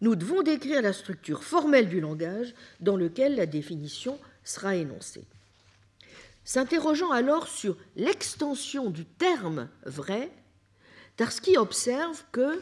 [0.00, 5.24] nous devons décrire la structure formelle du langage dans lequel la définition sera énoncée.
[6.44, 10.30] S'interrogeant alors sur l'extension du terme vrai,
[11.16, 12.58] Tarski observe que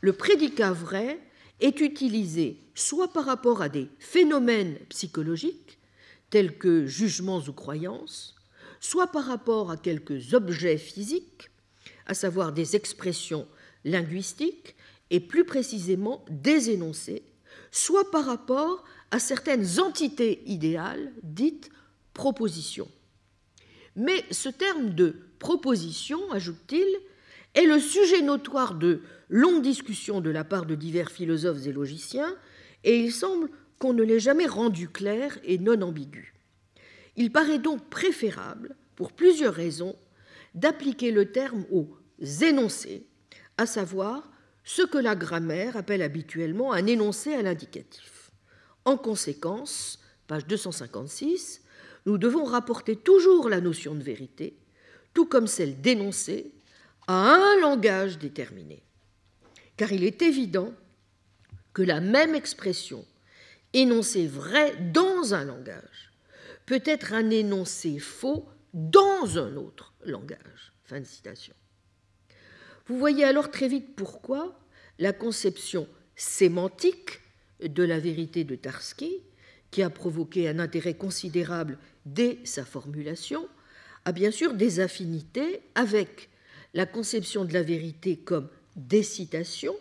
[0.00, 1.20] le prédicat vrai
[1.60, 5.78] est utilisé soit par rapport à des phénomènes psychologiques,
[6.30, 8.36] tels que jugements ou croyances,
[8.80, 11.50] soit par rapport à quelques objets physiques,
[12.06, 13.46] à savoir des expressions
[13.84, 14.76] linguistiques,
[15.10, 17.22] et plus précisément des énoncés,
[17.70, 21.70] soit par rapport à certaines entités idéales dites
[22.12, 22.88] propositions.
[23.96, 26.86] Mais ce terme de proposition, ajoute-t-il,
[27.54, 32.36] est le sujet notoire de longues discussions de la part de divers philosophes et logiciens,
[32.84, 36.34] et il semble qu'on ne l'ait jamais rendu clair et non ambigu.
[37.16, 39.96] Il paraît donc préférable, pour plusieurs raisons,
[40.54, 41.88] d'appliquer le terme aux
[42.42, 43.06] énoncés,
[43.56, 44.30] à savoir
[44.64, 48.30] ce que la grammaire appelle habituellement un énoncé à l'indicatif.
[48.84, 51.62] En conséquence, page 256,
[52.06, 54.56] nous devons rapporter toujours la notion de vérité,
[55.14, 56.52] tout comme celle d'énoncé,
[57.06, 58.82] à un langage déterminé.
[59.78, 60.74] Car il est évident
[61.72, 63.06] que la même expression,
[63.72, 66.12] énoncé vrai dans un langage,
[66.66, 70.72] peut être un énoncé faux dans un autre langage.
[72.86, 74.58] Vous voyez alors très vite pourquoi
[74.98, 75.86] la conception
[76.16, 77.20] sémantique
[77.60, 79.22] de la vérité de Tarski,
[79.70, 83.48] qui a provoqué un intérêt considérable dès sa formulation,
[84.04, 86.30] a bien sûr des affinités avec
[86.74, 89.76] la conception de la vérité comme décitation,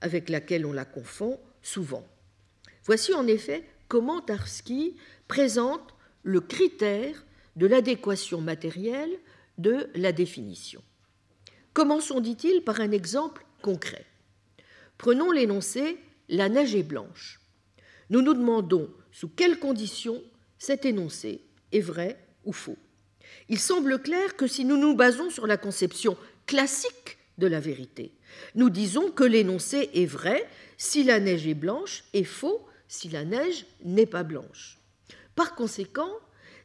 [0.00, 2.06] avec laquelle on la confond souvent.
[2.84, 4.96] Voici en effet comment Tarski
[5.28, 7.24] présente le critère
[7.56, 9.18] de l'adéquation matérielle
[9.58, 10.82] de la définition.
[11.72, 14.04] Commençons, dit-il, par un exemple concret.
[14.98, 17.40] Prenons l'énoncé La neige est blanche.
[18.10, 20.22] Nous nous demandons sous quelles conditions
[20.58, 21.42] cet énoncé
[21.72, 22.78] est vrai ou faux.
[23.48, 26.16] Il semble clair que si nous nous basons sur la conception
[26.46, 28.12] classique de la vérité,
[28.54, 33.24] nous disons que l'énoncé est vrai si la neige est blanche et faux si la
[33.24, 34.78] neige n'est pas blanche.
[35.34, 36.10] Par conséquent,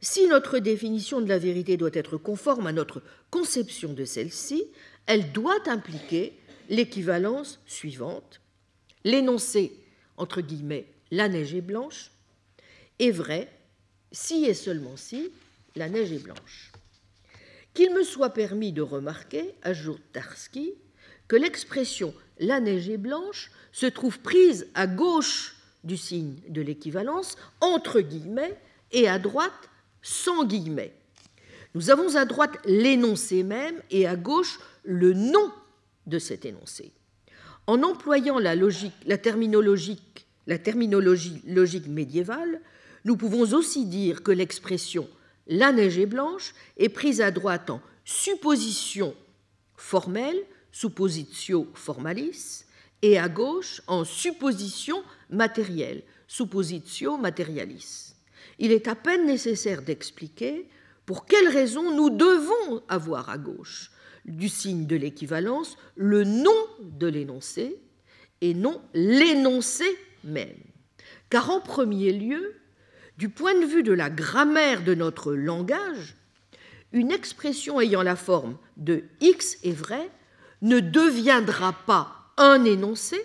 [0.01, 3.01] si notre définition de la vérité doit être conforme à notre
[3.31, 4.63] conception de celle-ci,
[5.07, 6.33] elle doit impliquer
[6.69, 8.41] l'équivalence suivante.
[9.03, 9.73] L'énoncé,
[10.17, 12.11] entre guillemets, la neige est blanche,
[12.99, 13.51] est vrai
[14.11, 15.31] si et seulement si
[15.75, 16.71] la neige est blanche
[17.73, 20.73] qu'il me soit permis de remarquer, ajoute Tarski,
[21.29, 25.55] que l'expression la neige est blanche se trouve prise à gauche
[25.85, 28.57] du signe de l'équivalence, entre guillemets,
[28.91, 29.69] et à droite,
[30.01, 30.93] sans guillemets.
[31.75, 35.53] Nous avons à droite l'énoncé même et à gauche le nom
[36.07, 36.91] de cet énoncé.
[37.67, 38.55] En employant la,
[39.17, 39.81] terminologie
[41.45, 42.59] logique médiévale,
[43.05, 45.07] nous pouvons aussi dire que l'expression
[45.47, 49.15] la neige est blanche est prise à droite en supposition
[49.75, 50.37] formelle,
[50.79, 52.63] suppositio formalis,
[53.01, 58.15] et à gauche en supposition matérielle, suppositio materialis.
[58.59, 60.69] Il est à peine nécessaire d'expliquer
[61.05, 63.91] pour quelles raisons nous devons avoir à gauche
[64.23, 67.77] du signe de l'équivalence le nom de l'énoncé
[68.39, 69.85] et non l'énoncé
[70.23, 70.63] même.
[71.29, 72.55] Car en premier lieu,
[73.17, 76.15] du point de vue de la grammaire de notre langage,
[76.93, 80.09] une expression ayant la forme de X est vrai
[80.61, 83.21] ne deviendra pas un énoncé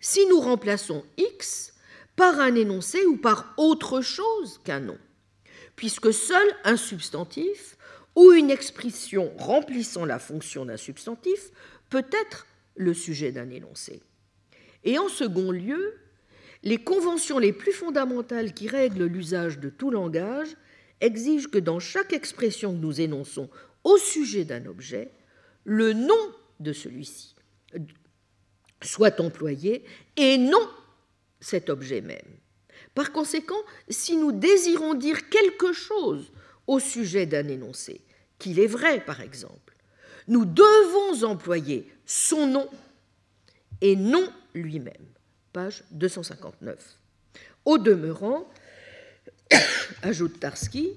[0.00, 1.74] si nous remplaçons X
[2.16, 4.98] par un énoncé ou par autre chose qu'un nom,
[5.76, 7.76] puisque seul un substantif
[8.14, 11.50] ou une expression remplissant la fonction d'un substantif
[11.90, 12.46] peut être
[12.76, 14.02] le sujet d'un énoncé.
[14.84, 15.94] Et en second lieu,
[16.62, 20.56] les conventions les plus fondamentales qui règlent l'usage de tout langage
[21.00, 23.48] exigent que dans chaque expression que nous énonçons
[23.84, 25.10] au sujet d'un objet,
[25.64, 27.34] le nom de celui-ci
[28.82, 29.84] soit employé
[30.16, 30.68] et non
[31.40, 32.18] cet objet même.
[32.94, 36.32] Par conséquent, si nous désirons dire quelque chose
[36.66, 38.00] au sujet d'un énoncé,
[38.38, 39.74] qu'il est vrai par exemple,
[40.28, 42.68] nous devons employer son nom
[43.80, 44.92] et non lui-même.
[45.52, 46.98] Page 259.
[47.64, 48.48] Au demeurant,
[50.02, 50.90] ajoute Tarski,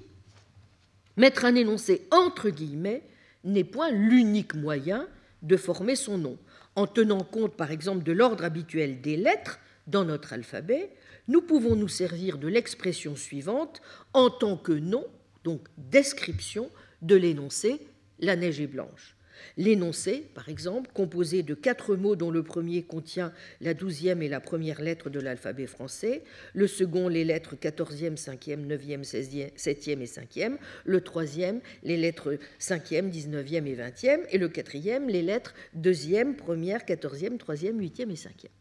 [1.15, 3.03] mettre un énoncé entre guillemets
[3.43, 5.07] n'est point l'unique moyen
[5.41, 6.37] de former son nom.
[6.75, 10.91] En tenant compte par exemple de l'ordre habituel des lettres dans notre alphabet,
[11.27, 13.81] nous pouvons nous servir de l'expression suivante
[14.13, 15.05] en tant que nom,
[15.43, 16.69] donc description
[17.01, 17.81] de l'énoncé
[18.19, 19.16] La neige est blanche.
[19.57, 24.39] L'énoncé, par exemple, composé de quatre mots dont le premier contient la douzième et la
[24.39, 26.23] première lettre de l'alphabet français,
[26.53, 33.09] le second les lettres quatorzième, cinquième, neuvième, septième et cinquième, le troisième les lettres cinquième,
[33.09, 38.51] dix-neuvième et vingtième, et le quatrième les lettres deuxième, première, quatorzième, troisième, huitième et cinquième.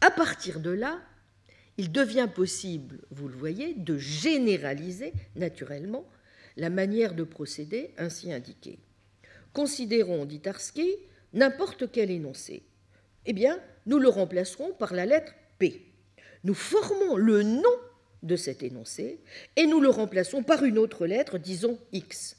[0.00, 1.00] À partir de là,
[1.78, 6.04] il devient possible, vous le voyez, de généraliser naturellement
[6.56, 8.78] la manière de procéder ainsi indiquée.
[9.52, 10.96] Considérons, dit Tarski,
[11.32, 12.62] n'importe quel énoncé.
[13.26, 15.82] Eh bien, nous le remplacerons par la lettre P.
[16.44, 17.76] Nous formons le nom
[18.22, 19.20] de cet énoncé
[19.56, 22.36] et nous le remplaçons par une autre lettre, disons X.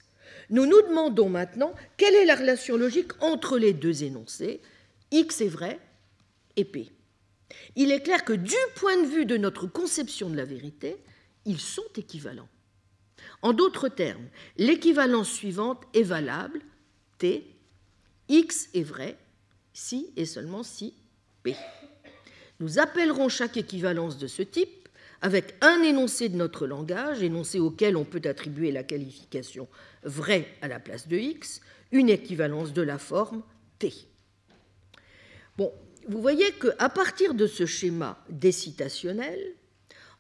[0.50, 4.62] Nous nous demandons maintenant quelle est la relation logique entre les deux énoncés,
[5.12, 5.80] X est vrai
[6.56, 6.90] et P.
[7.76, 10.98] Il est clair que du point de vue de notre conception de la vérité,
[11.46, 12.50] ils sont équivalents.
[13.44, 16.62] En d'autres termes, l'équivalence suivante est valable,
[17.18, 17.46] T,
[18.30, 19.18] X est vrai,
[19.74, 20.94] si et seulement si
[21.44, 21.54] P.
[22.62, 24.88] Nous appellerons chaque équivalence de ce type
[25.22, 29.68] avec un énoncé de notre langage, énoncé auquel on peut attribuer la qualification
[30.04, 31.60] vrai à la place de X,
[31.92, 33.44] une équivalence de la forme
[33.78, 33.94] T.
[35.58, 35.72] Bon,
[36.08, 39.38] vous voyez qu'à partir de ce schéma décitationnel,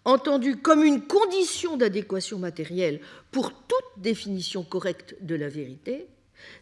[0.05, 2.99] entendu comme une condition d'adéquation matérielle
[3.31, 6.07] pour toute définition correcte de la vérité,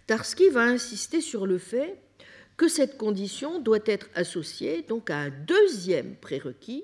[0.07, 1.97] Tarski va insister sur le fait
[2.57, 6.83] que cette condition doit être associée donc à un deuxième prérequis,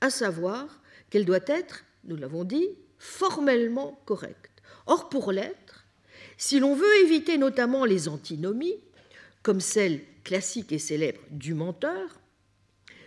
[0.00, 0.80] à savoir
[1.10, 2.68] qu'elle doit être, nous l'avons dit,
[2.98, 4.62] formellement correcte.
[4.86, 5.86] Or, pour l'être,
[6.36, 8.78] si l'on veut éviter notamment les antinomies,
[9.42, 12.20] comme celle classique et célèbre du menteur,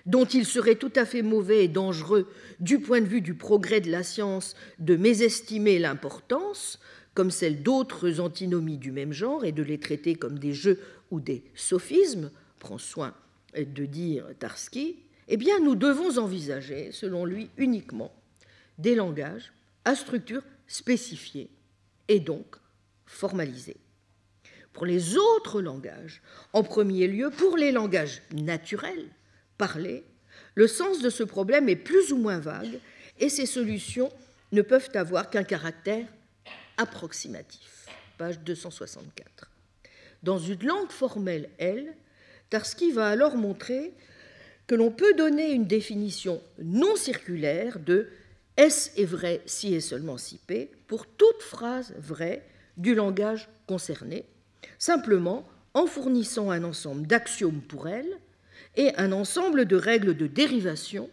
[0.06, 3.82] dont il serait tout à fait mauvais et dangereux du point de vue du progrès
[3.82, 6.80] de la science de mésestimer l'importance,
[7.14, 10.80] comme celle d'autres antinomies du même genre, et de les traiter comme des jeux
[11.12, 13.14] ou des sophismes, prend soin
[13.56, 14.98] de dire Tarski,
[15.28, 18.14] eh bien nous devons envisager, selon lui, uniquement
[18.78, 19.52] des langages
[19.86, 21.50] à structure spécifiée
[22.08, 22.56] et donc
[23.06, 23.78] formalisée.
[24.74, 26.22] Pour les autres langages,
[26.54, 29.10] en premier lieu pour les langages naturels,
[29.62, 30.04] parlés,
[30.56, 32.80] le sens de ce problème est plus ou moins vague
[33.20, 34.12] et ses solutions
[34.52, 36.08] ne peuvent avoir qu'un caractère
[36.78, 37.86] approximatif.
[38.18, 39.52] Page 264.
[40.24, 41.94] Dans une langue formelle, elle,
[42.50, 43.94] Tarski va alors montrer
[44.66, 48.10] que l'on peut donner une définition non circulaire de
[48.58, 52.44] S est vrai si et seulement si P pour toute phrase vraie
[52.78, 54.26] du langage concerné,
[54.80, 58.18] simplement en fournissant un ensemble d'axiomes pour elle
[58.76, 61.10] et un ensemble de règles de dérivation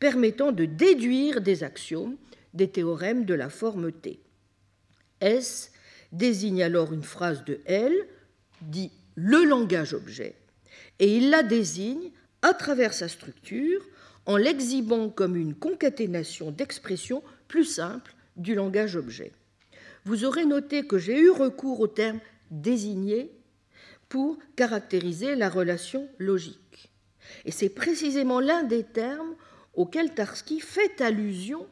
[0.00, 2.16] permettant de déduire des axiomes
[2.54, 4.20] des théorèmes de la forme T.
[5.20, 5.72] S
[6.12, 7.92] désigne alors une phrase de L,
[8.62, 10.34] dit le langage objet,
[10.98, 12.10] et il la désigne
[12.42, 13.84] à travers sa structure
[14.26, 19.32] en l'exhibant comme une concaténation d'expressions plus simples du langage objet.
[20.04, 23.30] Vous aurez noté que j'ai eu recours au terme désigné
[24.08, 26.58] pour caractériser la relation logique.
[27.44, 29.34] Et c'est précisément l'un des termes
[29.74, 31.66] auxquels Tarski fait allusion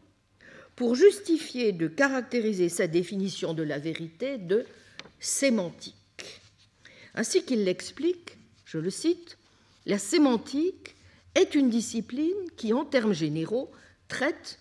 [0.77, 4.65] pour justifier de caractériser sa définition de la vérité de
[5.21, 5.95] sémantique.
[7.15, 9.37] Ainsi qu'il l'explique, je le cite,
[9.87, 10.95] la sémantique
[11.35, 13.71] est une discipline qui, en termes généraux,
[14.09, 14.59] traite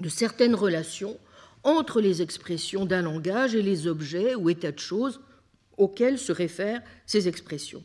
[0.00, 1.16] de certaines relations
[1.62, 5.20] entre les expressions d'un langage et les objets ou états de choses
[5.76, 7.82] auxquels se réfèrent ces expressions.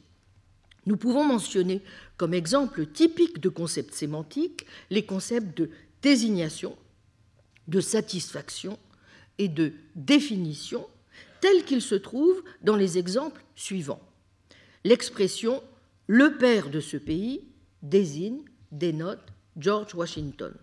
[0.86, 1.82] Nous pouvons mentionner
[2.18, 5.70] comme exemple typique de concepts sémantiques les concepts de
[6.02, 6.76] désignation,
[7.68, 8.80] de satisfaction
[9.38, 10.88] et de définition
[11.40, 14.02] tels qu'ils se trouvent dans les exemples suivants.
[14.84, 15.62] L'expression
[16.08, 17.42] le père de ce pays
[17.82, 20.54] désigne, dénote George Washington.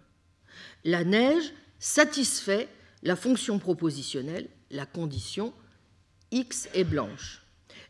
[0.84, 2.68] La neige satisfait
[3.02, 5.52] la fonction propositionnelle, la condition
[6.30, 7.42] x est blanche.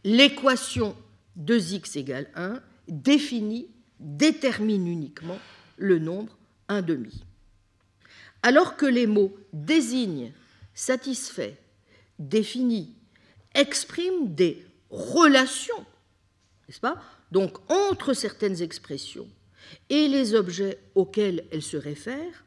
[0.04, 0.94] L'équation
[1.38, 3.68] 2x égale 1 définit,
[4.00, 5.38] détermine uniquement
[5.76, 6.36] le nombre
[6.68, 7.24] 1 demi.
[8.42, 10.32] Alors que les mots désigne,
[10.74, 11.58] satisfait,
[12.18, 12.94] définit
[13.54, 15.84] expriment des relations,
[16.66, 17.02] n'est-ce pas?
[17.32, 19.28] Donc entre certaines expressions
[19.90, 22.44] et les objets auxquels elles se réfèrent,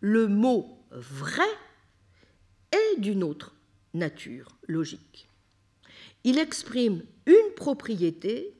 [0.00, 1.42] le mot vrai
[2.70, 3.54] est d'une autre
[3.94, 5.28] nature logique.
[6.24, 8.54] Il exprime une propriété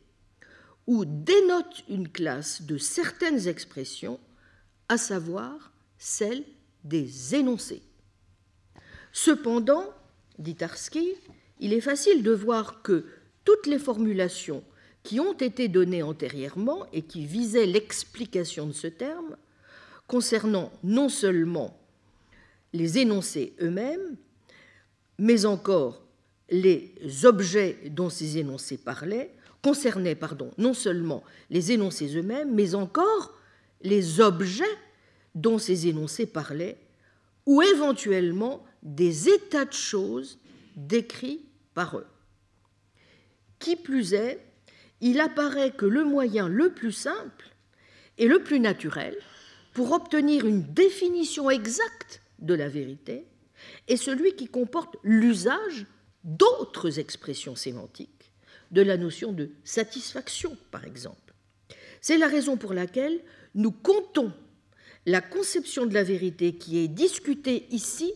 [0.86, 4.18] ou dénote une classe de certaines expressions,
[4.88, 6.44] à savoir celle
[6.84, 7.82] des énoncés.
[9.12, 9.84] Cependant,
[10.38, 11.14] dit Tarski,
[11.60, 13.06] il est facile de voir que
[13.44, 14.64] toutes les formulations
[15.02, 19.36] qui ont été données antérieurement et qui visaient l'explication de ce terme,
[20.06, 21.78] concernant non seulement
[22.72, 24.16] les énoncés eux-mêmes,
[25.18, 26.02] mais encore
[26.50, 29.30] les objets dont ces énoncés parlaient,
[29.62, 30.18] concernaient
[30.58, 33.34] non seulement les énoncés eux-mêmes, mais encore
[33.82, 34.64] les objets
[35.34, 36.76] dont ces énoncés parlaient,
[37.46, 40.38] ou éventuellement des états de choses
[40.76, 42.06] décrits par eux.
[43.58, 44.40] Qui plus est,
[45.00, 47.50] il apparaît que le moyen le plus simple
[48.18, 49.16] et le plus naturel
[49.72, 53.24] pour obtenir une définition exacte de la vérité
[53.88, 55.86] est celui qui comporte l'usage
[56.24, 58.32] d'autres expressions sémantiques,
[58.70, 61.34] de la notion de satisfaction, par exemple.
[62.00, 63.20] C'est la raison pour laquelle
[63.54, 64.32] nous comptons
[65.06, 68.12] la conception de la vérité qui est discutée ici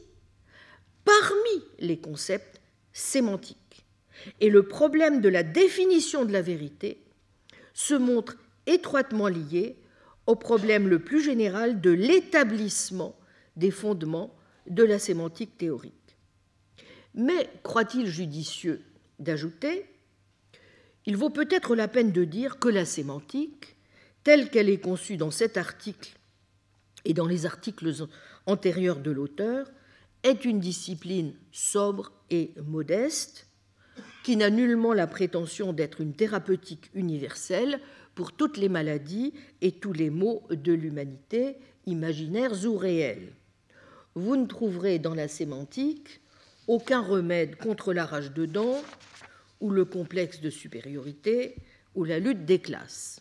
[1.04, 2.60] parmi les concepts
[2.92, 3.86] sémantiques.
[4.40, 7.02] Et le problème de la définition de la vérité
[7.74, 8.36] se montre
[8.66, 9.76] étroitement lié
[10.26, 13.16] au problème le plus général de l'établissement
[13.56, 14.34] des fondements
[14.68, 15.95] de la sémantique théorique.
[17.16, 18.82] Mais croit-il judicieux
[19.18, 19.86] d'ajouter
[21.06, 23.76] Il vaut peut-être la peine de dire que la sémantique,
[24.22, 26.14] telle qu'elle est conçue dans cet article
[27.06, 27.90] et dans les articles
[28.44, 29.70] antérieurs de l'auteur,
[30.22, 33.46] est une discipline sobre et modeste,
[34.22, 37.80] qui n'a nullement la prétention d'être une thérapeutique universelle
[38.14, 41.56] pour toutes les maladies et tous les maux de l'humanité,
[41.86, 43.32] imaginaires ou réels.
[44.14, 46.20] Vous ne trouverez dans la sémantique
[46.66, 48.82] aucun remède contre la rage de dents
[49.60, 51.56] ou le complexe de supériorité
[51.94, 53.20] ou la lutte des classes.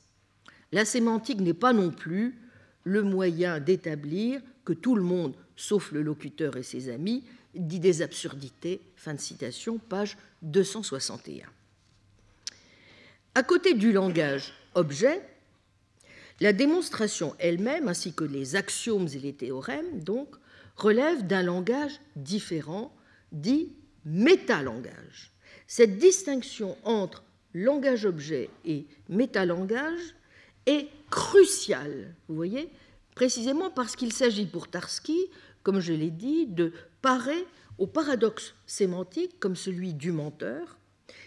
[0.71, 2.39] La sémantique n'est pas non plus
[2.83, 7.23] le moyen d'établir que tout le monde, sauf le locuteur et ses amis,
[7.53, 8.81] dit des absurdités.
[8.95, 11.45] Fin de citation, page 261.
[13.35, 15.21] À côté du langage objet,
[16.41, 20.35] la démonstration elle-même, ainsi que les axiomes et les théorèmes, donc,
[20.75, 22.94] relève d'un langage différent,
[23.35, 23.73] dit
[24.05, 25.31] métalangage.
[25.67, 27.23] Cette distinction entre
[27.53, 30.15] langage-objet et métalangage
[30.65, 32.69] est cruciale, vous voyez,
[33.13, 35.29] précisément parce qu'il s'agit pour Tarski,
[35.63, 37.45] comme je l'ai dit, de parer
[37.77, 40.77] au paradoxe sémantique comme celui du menteur.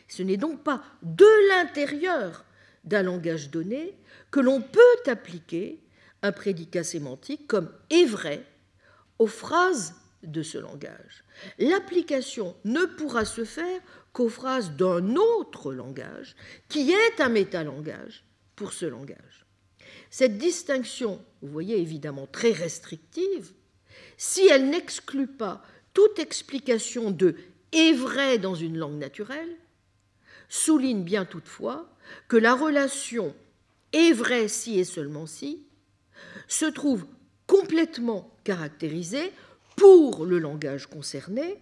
[0.08, 2.44] Ce n'est donc pas de l'intérieur
[2.84, 3.94] d'un langage donné
[4.30, 5.80] que l'on peut appliquer
[6.22, 8.44] un prédicat sémantique comme est vrai
[9.18, 11.24] aux phrases de ce langage.
[11.58, 13.80] L'application ne pourra se faire
[14.12, 16.34] qu'aux phrases d'un autre langage
[16.68, 18.24] qui est un métalangage
[18.56, 19.46] pour ce langage.
[20.10, 23.52] Cette distinction, vous voyez évidemment très restrictive,
[24.16, 25.62] si elle n'exclut pas
[25.94, 27.36] toute explication de
[27.72, 29.56] est vrai dans une langue naturelle,
[30.48, 31.88] souligne bien toutefois
[32.28, 33.34] que la relation
[33.92, 35.62] est vrai si et seulement si
[36.48, 37.06] se trouve
[37.46, 39.32] complètement caractérisée
[39.78, 41.56] pour le langage concerné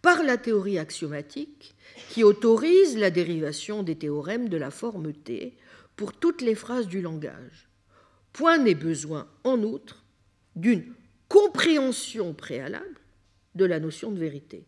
[0.00, 1.74] par la théorie axiomatique
[2.10, 5.56] qui autorise la dérivation des théorèmes de la forme T
[5.96, 7.68] pour toutes les phrases du langage.
[8.32, 10.04] Point n'est besoin, en outre,
[10.54, 10.94] d'une
[11.28, 13.00] compréhension préalable
[13.56, 14.66] de la notion de vérité.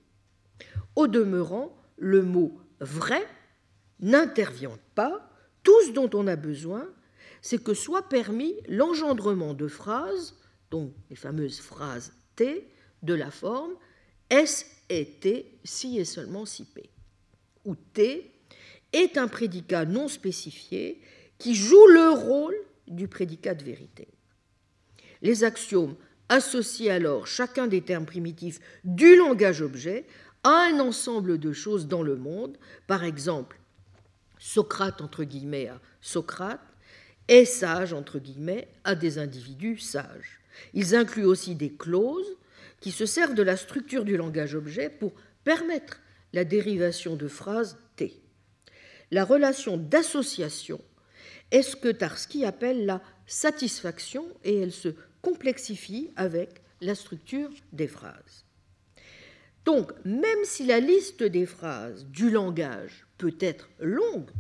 [0.97, 3.25] Au demeurant, le mot vrai
[4.01, 5.31] n'intervient pas.
[5.63, 6.89] Tout ce dont on a besoin,
[7.43, 10.35] c'est que soit permis l'engendrement de phrases,
[10.71, 12.69] donc les fameuses phrases T,
[13.03, 13.73] de la forme
[14.31, 16.89] S et T si et seulement si P,
[17.65, 18.31] où T
[18.93, 21.01] est un prédicat non spécifié
[21.39, 24.09] qui joue le rôle du prédicat de vérité.
[25.23, 25.97] Les axiomes
[26.29, 30.07] associent alors chacun des termes primitifs du langage objet
[30.45, 33.59] à un ensemble de choses dans le monde, par exemple
[34.39, 36.61] Socrate entre guillemets à Socrate
[37.27, 40.41] est sage entre guillemets à des individus sages.
[40.75, 42.37] Ils incluent aussi des clauses
[42.81, 45.13] qui se servent de la structure du langage objet pour
[45.45, 46.01] permettre
[46.33, 48.21] la dérivation de phrases T.
[49.11, 50.81] La relation d'association
[51.51, 54.91] est ce que Tarski appelle la satisfaction et elle se
[55.23, 58.45] complexifie avec la structure des phrases.
[59.65, 64.31] Donc, même si la liste des phrases du langage peut être longue,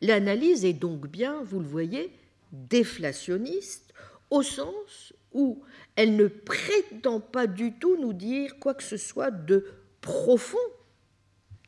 [0.00, 2.12] l'analyse est donc bien, vous le voyez,
[2.52, 3.94] déflationniste,
[4.30, 5.62] au sens où
[5.96, 9.66] elle ne prétend pas du tout nous dire quoi que ce soit de
[10.00, 10.58] profond,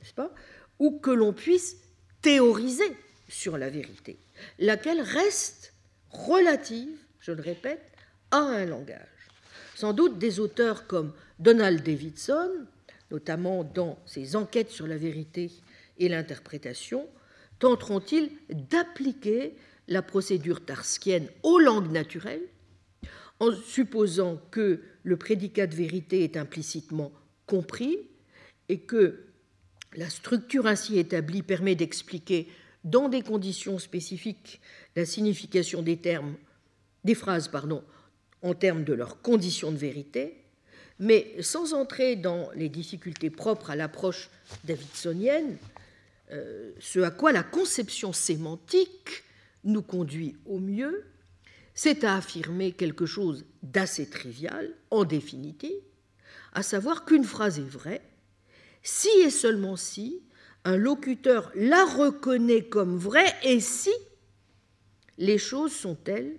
[0.01, 0.33] n'est-ce pas,
[0.79, 1.77] ou que l'on puisse
[2.23, 2.97] théoriser
[3.29, 4.19] sur la vérité,
[4.59, 5.75] laquelle reste
[6.11, 7.83] relative, je le répète,
[8.31, 9.01] à un langage.
[9.75, 12.51] Sans doute des auteurs comme Donald Davidson,
[13.11, 15.51] notamment dans ses enquêtes sur la vérité
[15.99, 17.09] et l'interprétation,
[17.59, 19.55] tenteront-ils d'appliquer
[19.89, 22.49] la procédure tarskienne aux langues naturelles,
[23.41, 27.13] en supposant que le prédicat de vérité est implicitement
[27.47, 27.99] compris
[28.69, 29.27] et que
[29.95, 32.49] la structure ainsi établie permet d'expliquer
[32.85, 34.61] dans des conditions spécifiques
[34.95, 36.35] la signification des termes,
[37.05, 37.83] des phrases, pardon,
[38.43, 40.43] en termes de leurs conditions de vérité,
[40.99, 44.31] mais sans entrer dans les difficultés propres à l'approche
[44.65, 45.57] davidsonienne,
[46.33, 49.25] euh, ce à quoi la conception sémantique
[49.67, 51.05] nous conduit au mieux,
[51.75, 55.83] c'est à affirmer quelque chose d'assez trivial, en définitive,
[56.55, 58.03] à savoir qu'une phrase est vraie
[58.87, 60.23] si et seulement si
[60.65, 63.93] un locuteur la reconnaît comme vraie et si
[65.19, 66.39] les choses sont telles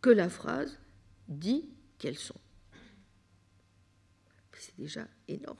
[0.00, 0.78] que la phrase
[1.28, 1.64] dit
[1.98, 2.40] qu'elles sont.
[4.58, 5.56] C'est déjà énorme.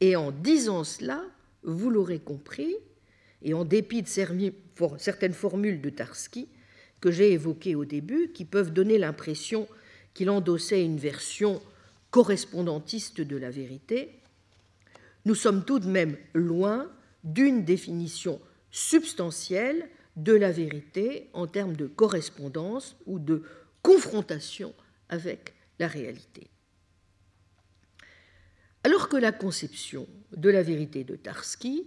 [0.00, 1.22] Et en disant cela,
[1.62, 2.74] vous l'aurez compris,
[3.44, 4.08] et en dépit de
[4.98, 6.48] certaines formules de Tarski
[7.00, 9.68] que j'ai évoquées au début, qui peuvent donner l'impression
[10.14, 11.60] qu'il endossait une version
[12.10, 14.10] correspondantiste de la vérité,
[15.24, 16.90] nous sommes tout de même loin
[17.24, 18.40] d'une définition
[18.70, 23.42] substantielle de la vérité en termes de correspondance ou de
[23.82, 24.74] confrontation
[25.08, 26.48] avec la réalité.
[28.84, 31.86] Alors que la conception de la vérité de Tarski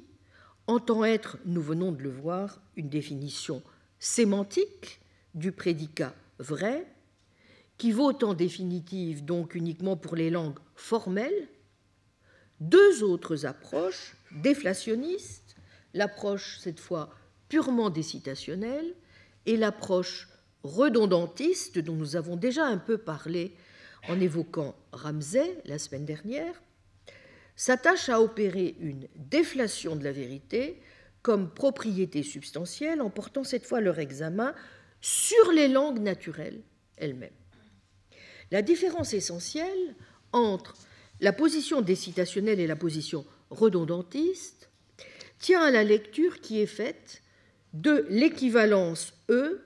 [0.68, 3.62] entend être, nous venons de le voir, une définition
[4.00, 5.00] sémantique
[5.34, 6.86] du prédicat vrai,
[7.78, 11.48] qui vaut en définitive donc uniquement pour les langues formelles,
[12.60, 15.56] deux autres approches déflationnistes,
[15.94, 17.10] l'approche cette fois
[17.50, 18.94] purement décitationnelle
[19.46, 20.30] et l'approche
[20.64, 23.56] redondantiste dont nous avons déjà un peu parlé
[24.08, 26.62] en évoquant Ramsay la semaine dernière,
[27.56, 30.82] s'attache à opérer une déflation de la vérité
[31.22, 34.54] comme propriété substantielle en portant cette fois leur examen
[35.02, 36.62] sur les langues naturelles
[36.98, 37.32] elles-mêmes.
[38.52, 39.96] La différence essentielle
[40.32, 40.76] entre
[41.22, 44.70] la position décitationnelle et la position redondantiste
[45.40, 47.22] tient à la lecture qui est faite
[47.74, 49.62] de l'équivalence E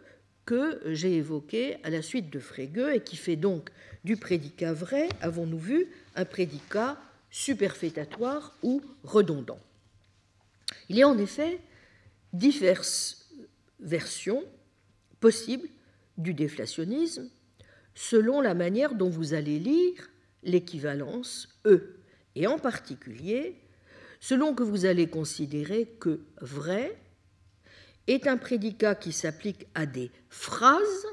[0.45, 3.69] que j'ai évoquée à la suite de Frege et qui fait donc
[4.03, 6.97] du prédicat vrai, avons-nous vu, un prédicat
[7.29, 9.59] superfétatoire ou redondant.
[10.89, 11.59] Il y a en effet
[12.33, 13.31] diverses
[13.79, 14.43] versions
[15.19, 15.67] possibles
[16.17, 17.29] du déflationnisme,
[17.95, 20.09] selon la manière dont vous allez lire
[20.43, 21.99] l'équivalence E,
[22.35, 23.55] et en particulier
[24.19, 26.97] selon que vous allez considérer que vrai
[28.07, 31.05] est un prédicat qui s'applique à des phrases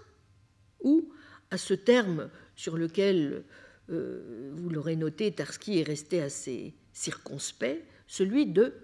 [0.80, 1.12] ou
[1.50, 3.44] à ce terme sur lequel,
[3.90, 8.74] euh, vous l'aurez noté, Tarski est resté assez circonspect, celui de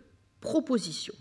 [0.40, 1.14] proposition.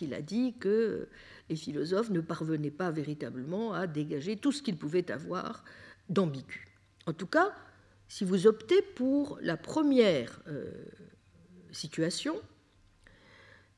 [0.00, 1.08] Il a dit que
[1.48, 5.64] les philosophes ne parvenaient pas véritablement à dégager tout ce qu'ils pouvaient avoir
[6.08, 6.68] d'ambigu.
[7.06, 7.52] En tout cas,
[8.08, 10.70] si vous optez pour la première euh,
[11.72, 12.40] situation,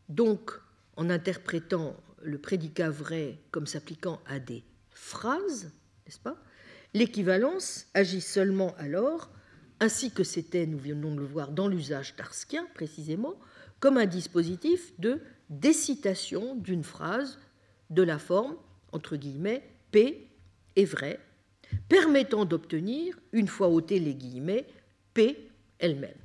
[0.08, 0.52] donc
[0.96, 5.72] en interprétant le prédicat vrai comme s'appliquant à des phrases,
[6.04, 6.36] n'est-ce pas
[6.94, 9.30] L'équivalence agit seulement alors,
[9.78, 13.34] ainsi que c'était, nous venons de le voir, dans l'usage tarskien précisément,
[13.78, 17.38] comme un dispositif de décitation d'une phrase
[17.88, 18.56] de la forme,
[18.92, 20.28] entre guillemets, P
[20.76, 21.18] est vrai,
[21.88, 24.66] permettant d'obtenir, une fois ôté les guillemets,
[25.14, 26.18] P elle-même.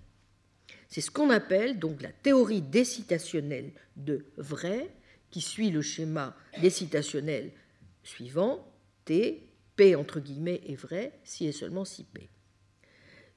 [0.90, 4.90] C'est ce qu'on appelle donc la théorie décitationnelle de vrai,
[5.32, 7.52] qui suit le schéma décitationnel
[8.04, 8.66] suivant,
[9.06, 9.45] T,
[9.76, 12.30] P entre guillemets est vrai, si et seulement si P.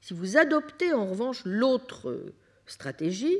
[0.01, 2.33] Si vous adoptez en revanche l'autre
[2.65, 3.39] stratégie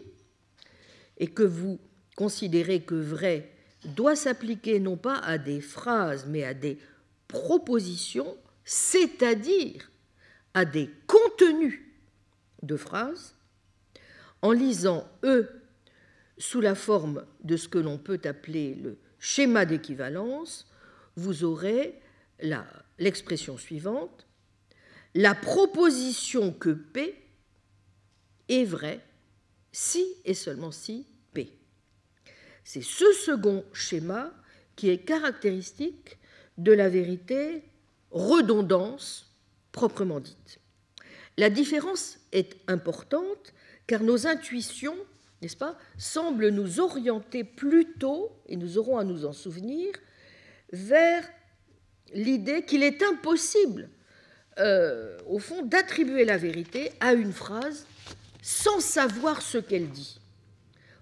[1.17, 1.79] et que vous
[2.15, 3.51] considérez que vrai
[3.85, 6.77] doit s'appliquer non pas à des phrases mais à des
[7.27, 9.89] propositions, c'est-à-dire
[10.53, 11.81] à des contenus
[12.61, 13.35] de phrases,
[14.41, 15.47] en lisant E
[16.37, 20.67] sous la forme de ce que l'on peut appeler le schéma d'équivalence,
[21.15, 21.99] vous aurez
[22.99, 24.27] l'expression suivante
[25.15, 27.15] la proposition que P
[28.47, 29.01] est vraie
[29.71, 31.51] si et seulement si P.
[32.63, 34.31] C'est ce second schéma
[34.75, 36.17] qui est caractéristique
[36.57, 37.63] de la vérité
[38.11, 39.33] redondance
[39.71, 40.59] proprement dite.
[41.37, 43.53] La différence est importante
[43.87, 44.97] car nos intuitions,
[45.41, 49.91] n'est-ce pas, semblent nous orienter plutôt, et nous aurons à nous en souvenir,
[50.71, 51.27] vers
[52.13, 53.89] l'idée qu'il est impossible,
[54.59, 57.85] euh, au fond, d'attribuer la vérité à une phrase
[58.41, 60.19] sans savoir ce qu'elle dit.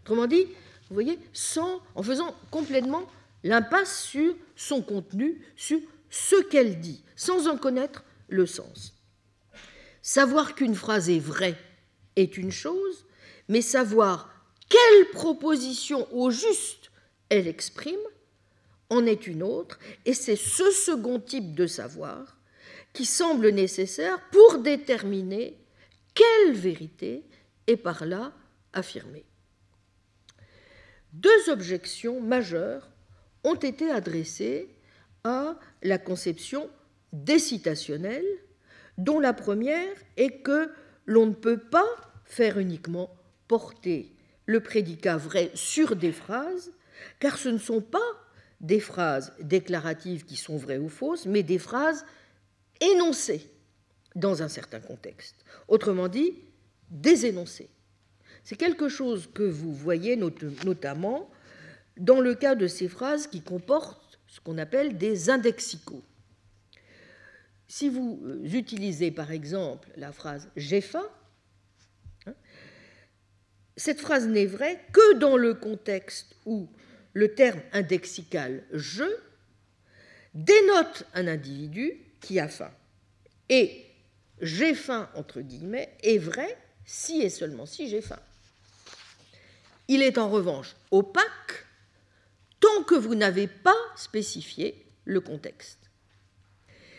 [0.02, 0.46] Autrement dit,
[0.90, 3.08] vous voyez, sans, en faisant complètement
[3.44, 5.80] l'impasse sur son contenu, sur
[6.10, 8.94] ce qu'elle dit, sans en connaître le sens.
[10.02, 11.58] Savoir qu'une phrase est vraie
[12.16, 13.06] est une chose,
[13.48, 14.30] mais savoir
[14.70, 16.92] quelle proposition au juste
[17.30, 17.96] elle exprime
[18.90, 22.38] en est une autre, et c'est ce second type de savoir
[22.94, 25.58] qui semble nécessaire pour déterminer
[26.14, 27.24] quelle vérité
[27.68, 28.34] est par là
[28.74, 29.26] affirmée.
[31.14, 32.90] Deux objections majeures
[33.44, 34.70] ont été adressées
[35.24, 36.70] à la conception
[37.14, 38.26] décitationnelle,
[38.98, 40.72] dont la première est que
[41.06, 41.88] l'on ne peut pas
[42.26, 43.10] faire uniquement
[43.48, 44.16] porter
[44.46, 46.72] le prédicat vrai sur des phrases,
[47.20, 48.00] car ce ne sont pas
[48.60, 52.06] des phrases déclaratives qui sont vraies ou fausses, mais des phrases
[52.82, 53.50] énoncées
[54.16, 55.36] dans un certain contexte.
[55.68, 56.34] Autrement dit,
[56.90, 57.70] des énoncés.
[58.44, 61.30] C'est quelque chose que vous voyez notamment
[61.98, 66.04] dans le cas de ces phrases qui comportent ce qu'on appelle des indexicaux.
[67.68, 71.08] Si vous euh, utilisez par exemple la phrase j'ai faim,
[72.26, 72.34] hein,
[73.76, 76.70] cette phrase n'est vraie que dans le contexte où
[77.18, 79.04] le terme indexical je
[80.36, 82.70] dénote un individu qui a faim.
[83.50, 83.86] Et
[84.40, 86.56] j'ai faim, entre guillemets, est vrai
[86.86, 88.20] si et seulement si j'ai faim.
[89.88, 91.66] Il est en revanche opaque
[92.60, 95.80] tant que vous n'avez pas spécifié le contexte.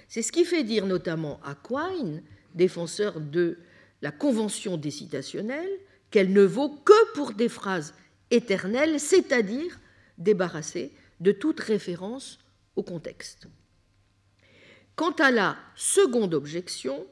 [0.08, 2.24] C'est ce qui fait dire notamment à Quine,
[2.56, 3.58] défenseur de
[4.02, 5.70] la convention décitationnelle,
[6.10, 7.94] qu'elle ne vaut que pour des phrases
[8.32, 9.78] éternelles, c'est-à-dire
[10.18, 12.38] débarrassées de toute référence
[12.76, 13.48] au contexte.
[14.94, 17.06] Quant à la seconde objection,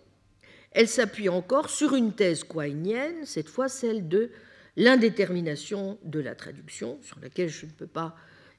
[0.73, 4.31] elle s'appuie encore sur une thèse quainienne, cette fois celle de
[4.77, 8.15] l'indétermination de la traduction, sur laquelle je ne peux pas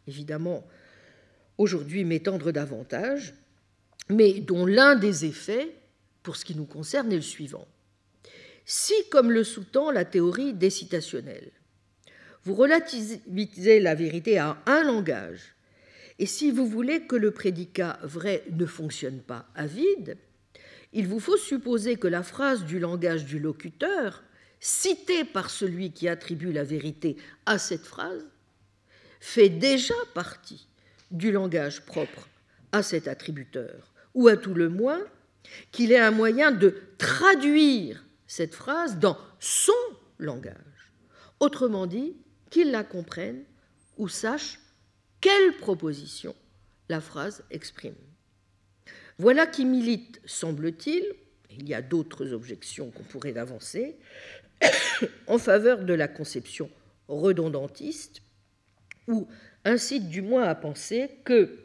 [0.08, 0.66] évidemment
[1.58, 3.36] aujourd'hui m'étendre davantage,
[4.10, 5.76] mais dont l'un des effets,
[6.24, 7.68] pour ce qui nous concerne, est le suivant.
[8.66, 11.52] Si, comme le sous-tend la théorie décitationnelle,
[12.48, 15.54] vous relativisez la vérité à un langage,
[16.18, 20.18] et si vous voulez que le prédicat vrai ne fonctionne pas à vide,
[20.94, 24.24] il vous faut supposer que la phrase du langage du locuteur,
[24.62, 28.26] citée par celui qui attribue la vérité à cette phrase,
[29.20, 30.70] fait déjà partie
[31.12, 32.30] du langage propre
[32.72, 35.02] à cet attributeur, ou à tout le moins
[35.74, 39.74] qu'il ait un moyen de traduire cette phrase dans son
[40.18, 40.56] langage.
[41.42, 42.16] Autrement dit,
[42.50, 43.44] qu'il la comprenne
[43.98, 44.60] ou sache
[45.22, 46.36] quelle proposition
[46.90, 47.96] la phrase exprime.
[49.18, 51.04] Voilà qui milite, semble-t-il,
[51.50, 53.98] il y a d'autres objections qu'on pourrait avancer,
[55.28, 56.70] en faveur de la conception
[57.08, 58.22] redondantiste,
[59.08, 59.28] ou
[59.66, 61.58] incite du moins à penser que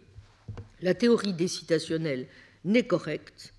[0.80, 2.26] la théorie décitationnelle
[2.64, 3.54] n'est correcte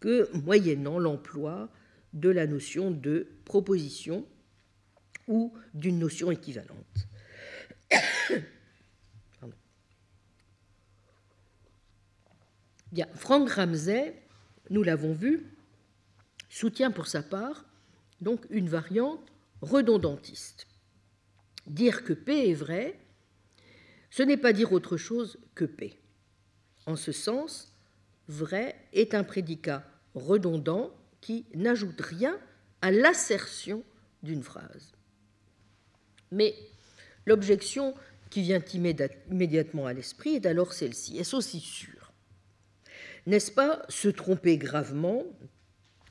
[0.00, 1.68] que moyennant l'emploi
[2.12, 4.26] de la notion de proposition
[5.30, 7.08] ou d'une notion équivalente.
[12.92, 14.20] Bien, Frank Ramsey,
[14.68, 15.46] nous l'avons vu,
[16.48, 17.64] soutient pour sa part
[18.20, 19.24] donc une variante
[19.62, 20.66] redondantiste.
[21.66, 22.98] Dire que P est vrai,
[24.10, 25.96] ce n'est pas dire autre chose que P.
[26.86, 27.72] En ce sens,
[28.26, 32.36] vrai est un prédicat redondant qui n'ajoute rien
[32.82, 33.84] à l'assertion
[34.24, 34.92] d'une phrase.
[36.30, 36.54] Mais
[37.26, 37.94] l'objection
[38.30, 38.62] qui vient
[39.30, 41.18] immédiatement à l'esprit est alors celle-ci.
[41.18, 42.12] Est-ce aussi sûr?
[43.26, 45.24] N'est-ce pas se tromper gravement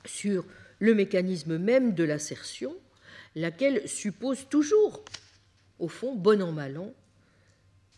[0.05, 0.45] sur
[0.79, 2.75] le mécanisme même de l'assertion,
[3.35, 5.03] laquelle suppose toujours,
[5.79, 6.93] au fond, bon an mal an,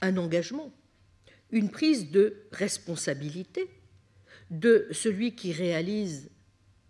[0.01, 0.71] un engagement,
[1.51, 3.69] une prise de responsabilité
[4.49, 6.29] de celui qui réalise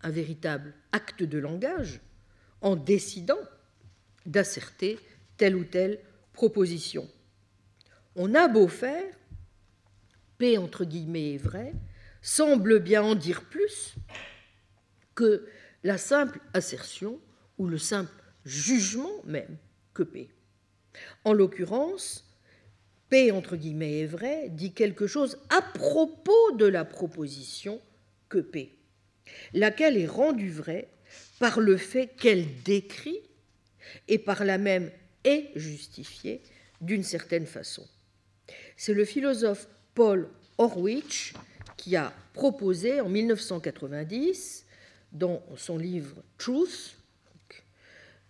[0.01, 2.01] un véritable acte de langage
[2.61, 3.39] en décidant
[4.25, 4.99] d'asserter
[5.41, 5.97] telle ou telle
[6.33, 7.09] proposition.
[8.15, 9.11] On a beau faire,
[10.37, 11.73] P entre guillemets est vrai,
[12.21, 13.95] semble bien en dire plus
[15.15, 15.47] que
[15.83, 17.19] la simple assertion
[17.57, 18.13] ou le simple
[18.45, 19.57] jugement même
[19.95, 20.29] que P.
[21.23, 22.23] En l'occurrence,
[23.09, 27.81] P entre guillemets est vrai dit quelque chose à propos de la proposition
[28.29, 28.77] que P
[29.55, 30.87] laquelle est rendue vraie
[31.39, 33.21] par le fait qu'elle décrit
[34.07, 34.91] et par la même
[35.23, 36.41] est justifiée
[36.79, 37.87] d'une certaine façon.
[38.75, 41.33] C'est le philosophe Paul Horwich
[41.77, 44.65] qui a proposé en 1990,
[45.11, 46.95] dans son livre Truth,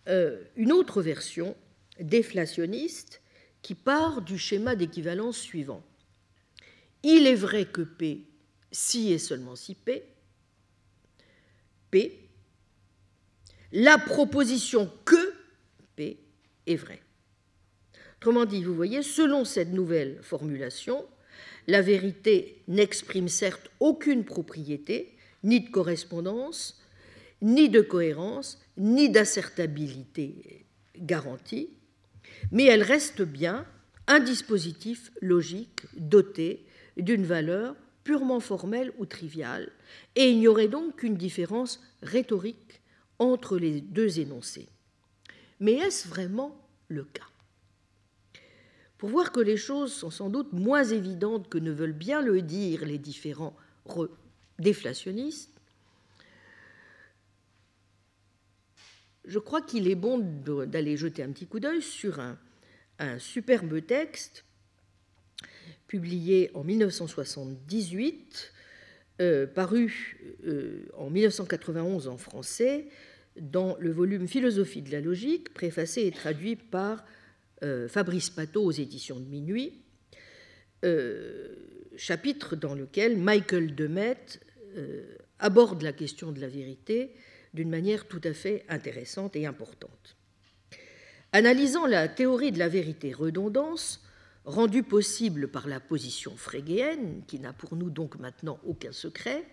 [0.07, 1.55] euh, une autre version
[1.99, 3.21] déflationniste
[3.61, 5.83] qui part du schéma d'équivalence suivant.
[7.03, 8.25] Il est vrai que P,
[8.71, 10.03] si et seulement si P,
[11.91, 12.29] P,
[13.71, 15.33] la proposition que
[16.67, 17.01] est vraie.
[18.17, 21.05] Autrement dit, vous voyez, selon cette nouvelle formulation,
[21.67, 26.81] la vérité n'exprime certes aucune propriété, ni de correspondance,
[27.41, 30.65] ni de cohérence, ni d'assertabilité
[30.97, 31.69] garantie,
[32.51, 33.65] mais elle reste bien
[34.07, 36.65] un dispositif logique doté
[36.97, 39.71] d'une valeur purement formelle ou triviale,
[40.15, 42.81] et il n'y aurait donc qu'une différence rhétorique
[43.19, 44.69] entre les deux énoncés.
[45.61, 46.59] Mais est-ce vraiment
[46.89, 47.29] le cas?
[48.97, 52.41] Pour voir que les choses sont sans doute moins évidentes que ne veulent bien le
[52.41, 53.55] dire les différents
[54.57, 55.51] déflationnistes,
[59.25, 60.17] je crois qu'il est bon
[60.65, 62.37] d'aller jeter un petit coup d'œil sur un,
[63.19, 64.45] superbe texte
[65.87, 68.53] publié en 1978,
[69.19, 72.87] euh, paru euh, en 1991 en français
[73.39, 77.05] dans le volume Philosophie de la logique, préfacé et traduit par
[77.63, 79.81] euh, Fabrice Pateau aux éditions de Minuit,
[81.95, 84.17] chapitre dans lequel Michael Demet
[85.37, 87.13] aborde la question de la vérité
[87.53, 90.15] d'une manière tout à fait intéressante et importante.
[91.33, 94.03] Analysant la théorie de la vérité redondance,
[94.45, 99.43] rendu possible par la position frégéenne, qui n'a pour nous donc maintenant aucun secret,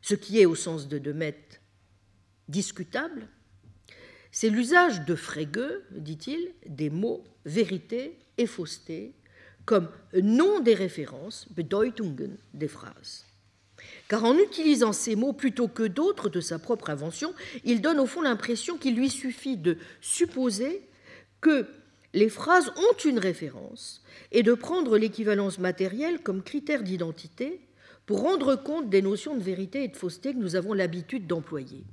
[0.00, 1.36] ce qui est au sens de Demet
[2.48, 3.28] discutable,
[4.30, 9.14] c'est l'usage de Frege, dit-il, des mots vérité et fausseté
[9.64, 13.24] comme nom des références, Bedeutungen des phrases.
[14.08, 17.34] Car en utilisant ces mots plutôt que d'autres de sa propre invention,
[17.64, 20.82] il donne au fond l'impression qu'il lui suffit de supposer
[21.40, 21.66] que
[22.14, 27.60] les phrases ont une référence et de prendre l'équivalence matérielle comme critère d'identité
[28.06, 31.84] pour rendre compte des notions de vérité et de fausseté que nous avons l'habitude d'employer.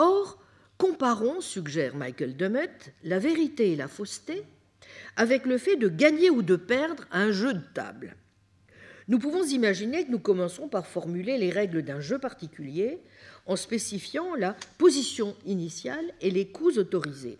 [0.00, 0.38] Or,
[0.78, 2.70] comparons, suggère Michael Demet,
[3.02, 4.44] la vérité et la fausseté
[5.16, 8.14] avec le fait de gagner ou de perdre un jeu de table.
[9.08, 13.00] Nous pouvons imaginer que nous commençons par formuler les règles d'un jeu particulier
[13.46, 17.38] en spécifiant la position initiale et les coups autorisés.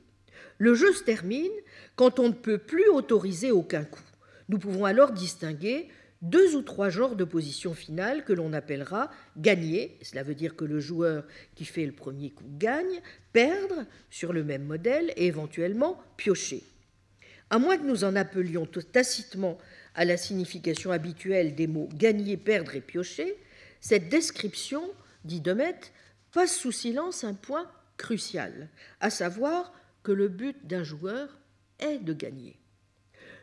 [0.59, 1.53] Le jeu se termine
[1.95, 4.03] quand on ne peut plus autoriser aucun coup.
[4.49, 5.89] Nous pouvons alors distinguer
[6.23, 10.65] deux ou trois genres de positions finales que l'on appellera gagner, cela veut dire que
[10.65, 13.01] le joueur qui fait le premier coup gagne,
[13.33, 16.65] perdre sur le même modèle et éventuellement piocher.
[17.51, 19.59] À moins que nous en appelions tacitement
[19.95, 23.37] à la signification habituelle des mots gagner, perdre et piocher,
[23.81, 24.83] cette description,
[25.25, 25.79] dit Demet,
[26.33, 28.69] passe sous silence un point crucial,
[29.01, 31.39] à savoir que le but d'un joueur
[31.79, 32.59] est de gagner.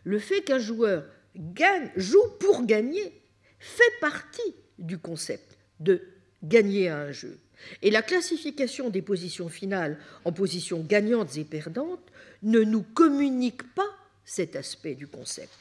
[0.03, 1.05] Le fait qu'un joueur
[1.35, 3.21] gagne, joue pour gagner
[3.59, 6.01] fait partie du concept de
[6.43, 7.39] gagner à un jeu.
[7.81, 12.11] Et la classification des positions finales en positions gagnantes et perdantes
[12.43, 13.89] ne nous communique pas
[14.23, 15.51] cet aspect du concept.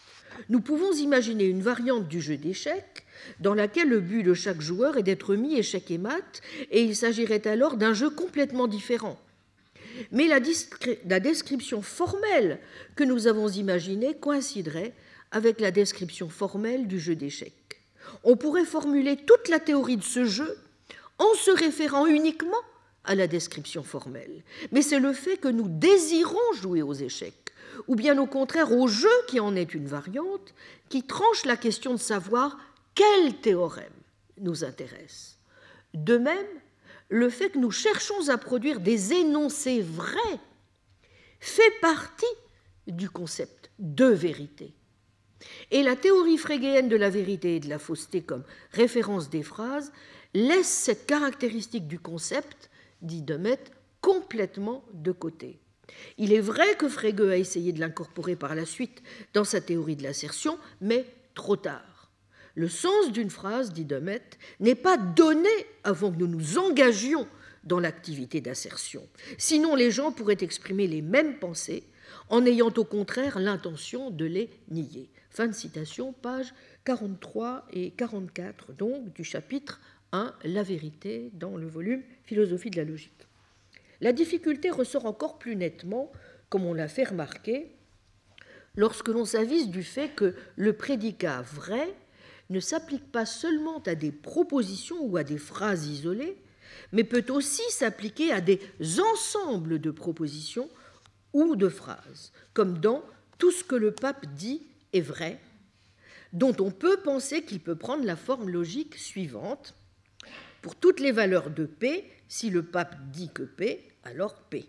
[0.48, 3.04] Nous pouvons imaginer une variante du jeu d'échecs
[3.40, 6.96] dans laquelle le but de chaque joueur est d'être mis échec et mat, et il
[6.96, 9.18] s'agirait alors d'un jeu complètement différent.
[10.10, 10.40] Mais la,
[11.06, 12.58] la, description formelle
[12.96, 14.92] que nous avons imaginée coïnciderait
[15.34, 17.82] avec la description formelle du jeu d'échecs.
[18.22, 20.56] On pourrait formuler toute la théorie de ce jeu
[21.18, 22.62] en se référant uniquement
[23.02, 24.44] à la description formelle.
[24.70, 27.52] Mais c'est le fait que nous désirons jouer aux échecs
[27.88, 30.54] ou bien au contraire au jeu qui en est une variante,
[30.88, 32.56] qui tranche la question de savoir
[32.94, 33.92] quel théorème
[34.38, 35.38] nous intéresse.
[35.94, 36.46] De même,
[37.08, 40.40] le fait que nous cherchons à produire des énoncés vrais
[41.40, 42.24] fait partie
[42.86, 44.72] du concept de vérité.
[45.70, 49.92] Et la théorie frégéenne de la vérité et de la fausseté comme référence des phrases
[50.34, 52.70] laisse cette caractéristique du concept,
[53.02, 53.60] dit Demet,
[54.00, 55.60] complètement de côté.
[56.18, 59.96] Il est vrai que Frege a essayé de l'incorporer par la suite dans sa théorie
[59.96, 62.10] de l'assertion, mais trop tard.
[62.54, 64.22] Le sens d'une phrase, dit Demet,
[64.60, 65.48] n'est pas donné
[65.82, 67.26] avant que nous nous engagions
[67.64, 69.08] dans l'activité d'assertion.
[69.38, 71.84] Sinon, les gens pourraient exprimer les mêmes pensées
[72.28, 75.10] en ayant au contraire l'intention de les nier.
[75.34, 76.54] Fin de citation, pages
[76.84, 79.80] 43 et 44 donc du chapitre
[80.12, 83.26] 1, La vérité, dans le volume Philosophie de la logique.
[84.00, 86.12] La difficulté ressort encore plus nettement,
[86.50, 87.72] comme on l'a fait remarquer,
[88.76, 91.92] lorsque l'on s'avise du fait que le prédicat vrai
[92.48, 96.38] ne s'applique pas seulement à des propositions ou à des phrases isolées,
[96.92, 98.60] mais peut aussi s'appliquer à des
[99.00, 100.68] ensembles de propositions
[101.32, 103.02] ou de phrases, comme dans
[103.38, 104.62] Tout ce que le pape dit
[104.94, 105.38] est vrai,
[106.32, 109.74] dont on peut penser qu'il peut prendre la forme logique suivante.
[110.62, 114.64] Pour toutes les valeurs de P, si le pape dit que P, alors P.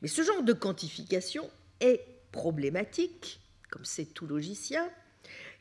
[0.00, 3.40] Mais ce genre de quantification est problématique,
[3.70, 4.88] comme c'est tout logicien,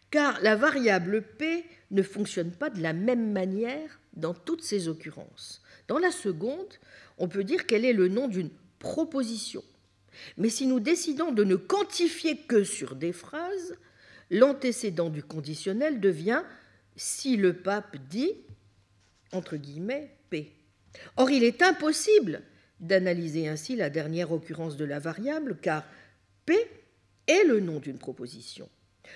[0.09, 5.61] car la variable P ne fonctionne pas de la même manière dans toutes ces occurrences.
[5.87, 6.73] Dans la seconde,
[7.17, 9.63] on peut dire qu'elle est le nom d'une proposition.
[10.37, 13.75] Mais si nous décidons de ne quantifier que sur des phrases,
[14.29, 16.43] l'antécédent du conditionnel devient
[16.95, 18.33] si le pape dit,
[19.31, 20.51] entre guillemets, P.
[21.17, 22.41] Or, il est impossible
[22.79, 25.85] d'analyser ainsi la dernière occurrence de la variable, car
[26.45, 26.55] P
[27.27, 28.67] est le nom d'une proposition.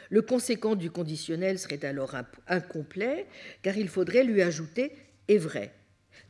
[0.09, 2.15] Le conséquent du conditionnel serait alors
[2.47, 3.27] incomplet,
[3.61, 4.91] car il faudrait lui ajouter
[5.27, 5.73] est vrai.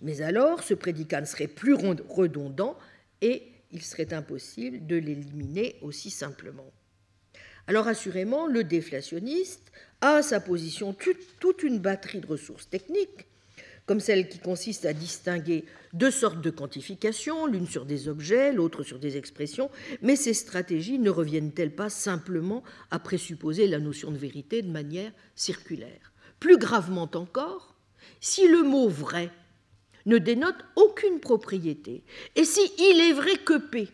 [0.02, 2.78] Mais alors, ce prédicat ne serait plus redondant
[3.22, 6.72] et il serait impossible de l'éliminer aussi simplement.
[7.68, 10.96] Alors assurément, le déflationniste a à sa position
[11.40, 13.28] toute une batterie de ressources techniques
[13.86, 18.84] comme celle qui consiste à distinguer deux sortes de quantification, l'une sur des objets, l'autre
[18.84, 19.70] sur des expressions,
[20.02, 25.12] mais ces stratégies ne reviennent-elles pas simplement à présupposer la notion de vérité de manière
[25.36, 26.12] circulaire?
[26.40, 27.76] Plus gravement encore,
[28.20, 29.30] si le mot vrai
[30.06, 32.04] ne dénote aucune propriété,
[32.36, 33.90] et si il est vrai que P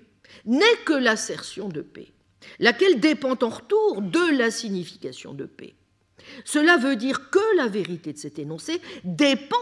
[0.45, 2.11] n'est que l'assertion de P,
[2.59, 5.75] laquelle dépend en retour de la signification de P,
[6.45, 9.55] cela veut dire que la vérité de cet énoncé dépend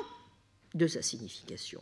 [0.73, 1.81] de sa signification.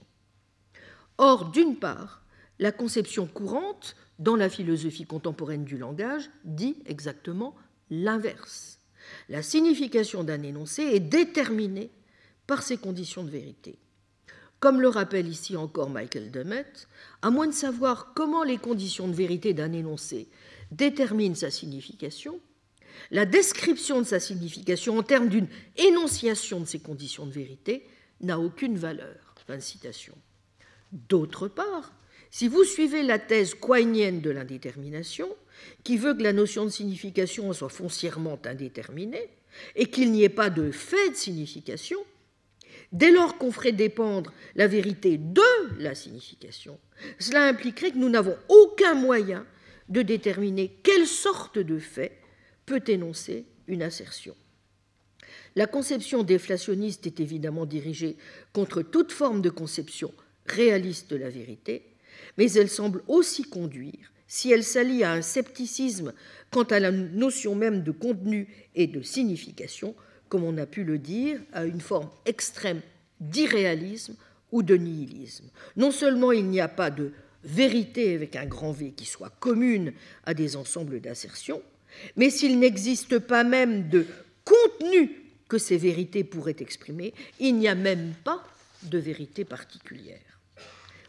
[1.18, 2.24] Or, d'une part,
[2.60, 7.56] la conception courante dans la philosophie contemporaine du langage dit exactement
[7.90, 8.80] l'inverse.
[9.30, 11.92] La signification d'un énoncé est déterminée
[12.46, 13.78] par ses conditions de vérité.
[14.60, 16.66] Comme le rappelle ici encore Michael Demet,
[17.22, 20.30] à moins de savoir comment les conditions de vérité d'un énoncé
[20.72, 22.40] déterminent sa signification,
[23.12, 25.48] la description de sa signification en termes d'une
[25.78, 27.88] énonciation de ces conditions de vérité
[28.22, 29.36] n'a aucune valeur.
[29.46, 29.60] Fin.
[30.92, 31.94] D'autre part,
[32.32, 35.30] si vous suivez la thèse quainienne de l'indétermination,
[35.84, 39.30] qui veut que la notion de signification soit foncièrement indéterminée
[39.76, 42.00] et qu'il n'y ait pas de fait de signification,
[42.92, 45.42] dès lors qu'on ferait dépendre la vérité de
[45.80, 46.80] la signification,
[47.20, 49.46] cela impliquerait que nous n'avons aucun moyen
[49.90, 52.20] de déterminer quelle sorte de fait
[52.66, 54.36] peut énoncer une assertion.
[55.56, 58.18] La conception déflationniste est évidemment dirigée
[58.54, 60.14] contre toute forme de conception
[60.46, 61.84] réaliste de la vérité,
[62.38, 66.14] mais elle semble aussi conduire, si elle s'allie à un scepticisme
[66.52, 69.96] quant à la notion même de contenu et de signification,
[70.30, 72.82] comme on a pu le dire, à une forme extrême
[73.20, 74.16] d'irréalisme
[74.52, 75.50] ou de nihilisme.
[75.76, 77.12] Non seulement il n'y a pas de
[77.44, 79.94] vérité avec un grand V qui soit commune
[80.26, 81.62] à des ensembles d'assertions,
[82.16, 84.06] mais s'il n'existe pas même de
[84.44, 85.12] contenu
[85.48, 88.44] que ces vérités pourraient exprimer, il n'y a même pas
[88.84, 90.20] de vérité particulière.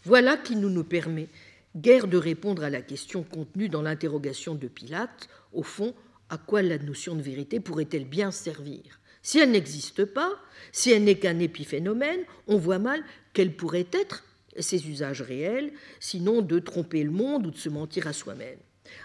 [0.04, 1.28] Voilà qui ne nous permet
[1.76, 5.94] guère de répondre à la question contenue dans l'interrogation de Pilate, au fond,
[6.30, 8.97] à quoi la notion de vérité pourrait-elle bien servir?
[9.28, 10.32] Si elle n'existe pas,
[10.72, 13.04] si elle n'est qu'un épiphénomène, on voit mal
[13.34, 14.24] quels pourraient être
[14.58, 15.70] ses usages réels,
[16.00, 18.56] sinon de tromper le monde ou de se mentir à soi-même.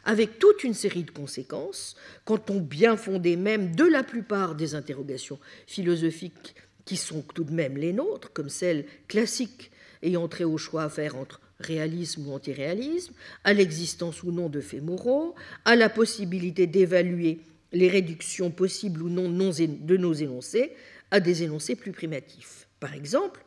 [0.06, 4.76] Avec toute une série de conséquences, quand on bien fondé même de la plupart des
[4.76, 6.56] interrogations philosophiques
[6.86, 9.72] qui sont tout de même les nôtres, comme celles classiques
[10.04, 13.14] ayant trait au choix à faire entre réalisme ou antiréalisme,
[13.44, 17.42] à l'existence ou non de faits moraux, à la possibilité d'évaluer
[17.74, 20.72] les réductions possibles ou non de nos énoncés
[21.12, 22.68] à des énoncés plus primitifs.
[22.80, 23.44] Par exemple,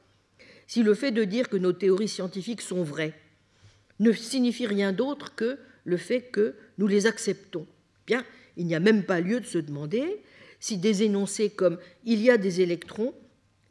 [0.66, 3.14] si le fait de dire que nos théories scientifiques sont vraies
[3.98, 7.66] ne signifie rien d'autre que le fait que nous les acceptons,
[8.06, 8.24] bien,
[8.56, 10.22] il n'y a même pas lieu de se demander
[10.60, 13.14] si des énoncés comme il y a des électrons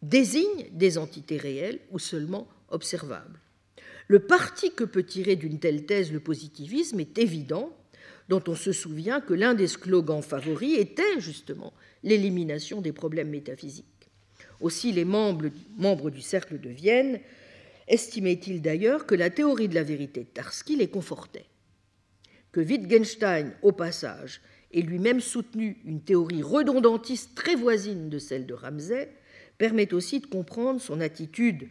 [0.01, 3.39] désignent des entités réelles ou seulement observables.
[4.07, 7.75] Le parti que peut tirer d'une telle thèse le positivisme est évident,
[8.29, 11.73] dont on se souvient que l'un des slogans favoris était justement
[12.03, 13.85] l'élimination des problèmes métaphysiques.
[14.61, 17.19] Aussi les membres, du cercle de Vienne
[17.87, 21.45] estimaient-ils d'ailleurs que la théorie de la vérité de Tarski les confortait.
[22.51, 24.41] Que Wittgenstein, au passage,
[24.73, 29.09] ait lui-même soutenu une théorie redondantiste très voisine de celle de Ramsay
[29.57, 31.67] permet aussi de comprendre son attitude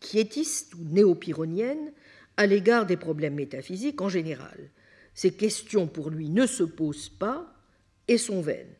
[0.00, 1.92] quiétiste ou néopyronienne
[2.36, 4.70] à l'égard des problèmes métaphysiques en général.
[5.16, 7.50] Ces questions pour lui ne se posent pas
[8.06, 8.74] et sont vaines.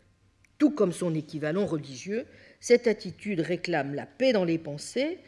[0.58, 2.26] Tout comme son équivalent religieux,
[2.60, 5.18] cette attitude réclame la paix dans les pensées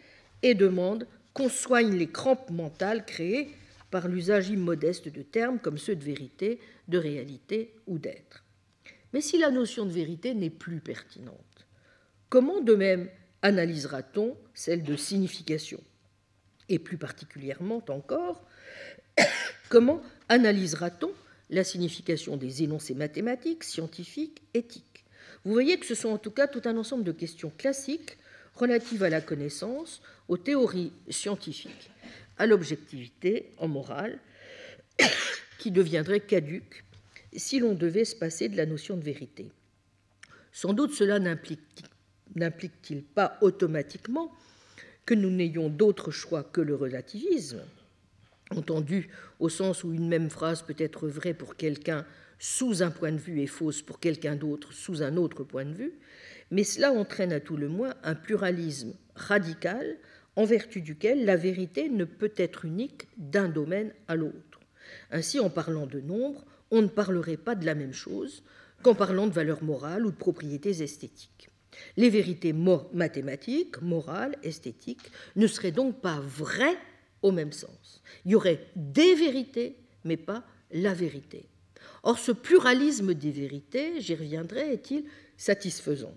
[0.43, 3.51] et demande qu'on soigne les crampes mentales créées
[3.91, 8.45] par l'usage immodeste de termes comme ceux de vérité, de réalité ou d'être.
[9.15, 11.67] Mais si la notion de vérité n'est plus pertinente,
[12.29, 13.09] comment de même
[13.41, 15.81] analysera-t-on celle de signification?
[16.69, 18.45] Et plus particulièrement encore,
[19.71, 21.13] comment analysera-t-on
[21.51, 25.05] la signification des énoncés mathématiques, scientifiques, éthiques?
[25.45, 28.19] Vous voyez que ce sont en tout cas tout un ensemble de questions classiques
[28.55, 31.91] relatives à la connaissance, aux théories scientifiques,
[32.39, 34.19] à l'objectivité en morale,
[35.59, 36.85] qui deviendraient caduques
[37.35, 39.51] si l'on devait se passer de la notion de vérité.
[40.53, 41.85] Sans doute cela n'implique
[42.35, 44.31] n'implique-t-il pas automatiquement
[45.07, 47.63] que nous n'ayons d'autre choix que le relativisme,
[48.55, 49.09] entendu
[49.41, 52.05] au sens où une même phrase peut être vraie pour quelqu'un
[52.39, 55.75] sous un point de vue et fausse pour quelqu'un d'autre sous un autre point de
[55.75, 55.99] vue,
[56.51, 59.99] mais cela entraîne à tout le moins un pluralisme radical
[60.37, 64.61] en vertu duquel la vérité ne peut être unique d'un domaine à l'autre.
[65.11, 68.45] Ainsi, en parlant de nombre, on ne parlerait pas de la même chose
[68.83, 71.51] qu'en parlant de valeur morale ou de propriétés esthétiques.
[71.97, 72.55] Les vérités
[72.93, 76.79] mathématiques, morales, esthétiques ne seraient donc pas vraies
[77.23, 78.03] au même sens.
[78.25, 81.47] Il y aurait des vérités, mais pas la vérité.
[82.03, 85.05] Or, ce pluralisme des vérités, j'y reviendrai, est-il
[85.37, 86.15] satisfaisant?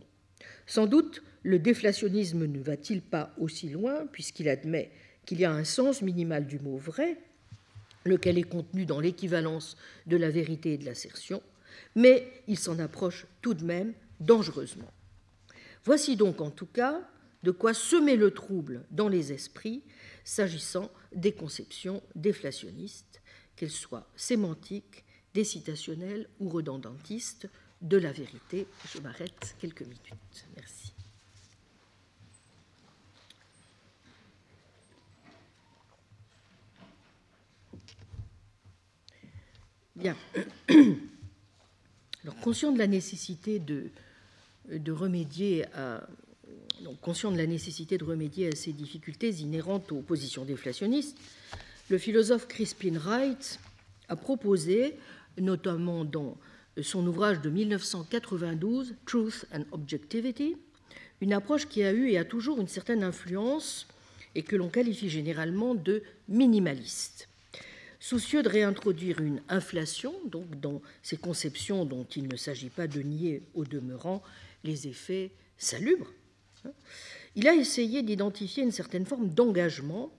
[0.65, 4.91] Sans doute, le déflationnisme ne va-t-il pas aussi loin, puisqu'il admet
[5.26, 7.18] qu'il y a un sens minimal du mot vrai,
[8.06, 11.41] lequel est contenu dans l'équivalence de la vérité et de l'assertion,
[11.95, 14.91] mais il s'en approche tout de même dangereusement.
[15.84, 17.02] Voici donc en tout cas
[17.44, 19.82] de quoi semer le trouble dans les esprits
[20.23, 23.22] s'agissant des conceptions déflationnistes,
[23.56, 25.03] qu'elles soient sémantiques,
[25.34, 27.49] décitationnelles ou redondantistes,
[27.81, 28.68] de la vérité.
[28.93, 30.45] Je m'arrête quelques minutes.
[30.56, 30.93] Merci.
[39.95, 40.15] Bien.
[42.23, 43.91] Alors, conscient de la nécessité de
[44.69, 46.07] de remédier à,
[47.02, 51.18] conscient de la nécessité de remédier à ces difficultés inhérentes aux positions déflationnistes,
[51.90, 53.60] le philosophe Crispin Wright
[54.08, 54.95] a proposé,
[55.40, 56.38] notamment dans
[56.82, 60.56] son ouvrage de 1992, Truth and Objectivity,
[61.22, 63.88] une approche qui a eu et a toujours une certaine influence
[64.36, 67.28] et que l'on qualifie généralement de minimaliste.
[67.99, 73.02] Soucieux de réintroduire une inflation, donc dans ces conceptions dont il ne s'agit pas de
[73.02, 74.24] nier au demeurant
[74.64, 76.20] les effets salubre, hein,
[77.36, 80.12] il a essayé d'identifier une certaine forme d'engagement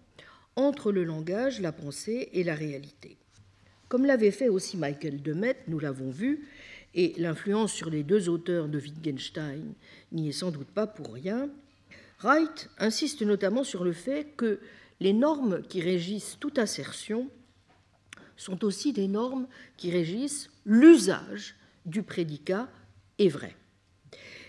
[0.56, 3.16] entre le langage, la pensée et la réalité.
[3.88, 6.48] Comme l'avait fait aussi Michael Demet, nous l'avons vu,
[6.94, 9.74] et l'influence sur les deux auteurs de Wittgenstein
[10.12, 11.48] n'y est sans doute pas pour rien,
[12.22, 14.60] Wright insiste notamment sur le fait que
[15.00, 17.28] les normes qui régissent toute assertion
[18.36, 19.46] sont aussi des normes
[19.76, 22.68] qui régissent l'usage du prédicat
[23.18, 23.56] est vrai.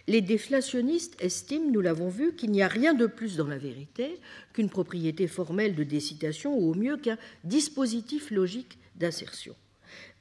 [0.07, 4.19] Les déflationnistes estiment, nous l'avons vu, qu'il n'y a rien de plus dans la vérité
[4.51, 9.55] qu'une propriété formelle de décitation ou au mieux qu'un dispositif logique d'assertion.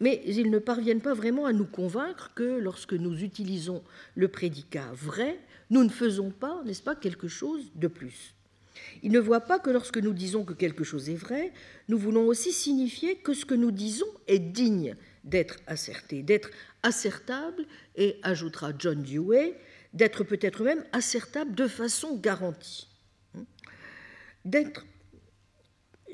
[0.01, 3.83] Mais ils ne parviennent pas vraiment à nous convaincre que lorsque nous utilisons
[4.15, 5.41] le prédicat vrai,
[5.71, 8.35] nous ne faisons pas, n'est-ce pas, quelque chose de plus.
[9.03, 11.53] Ils ne voient pas que lorsque nous disons que quelque chose est vrai,
[11.89, 14.95] nous voulons aussi signifier que ce que nous disons est digne
[15.25, 16.51] d'être asserté, d'être
[16.83, 17.65] assertable,
[17.97, 19.57] et ajoutera John Dewey,
[19.93, 22.89] d'être peut-être même assertable de façon garantie.
[24.45, 24.85] D'être.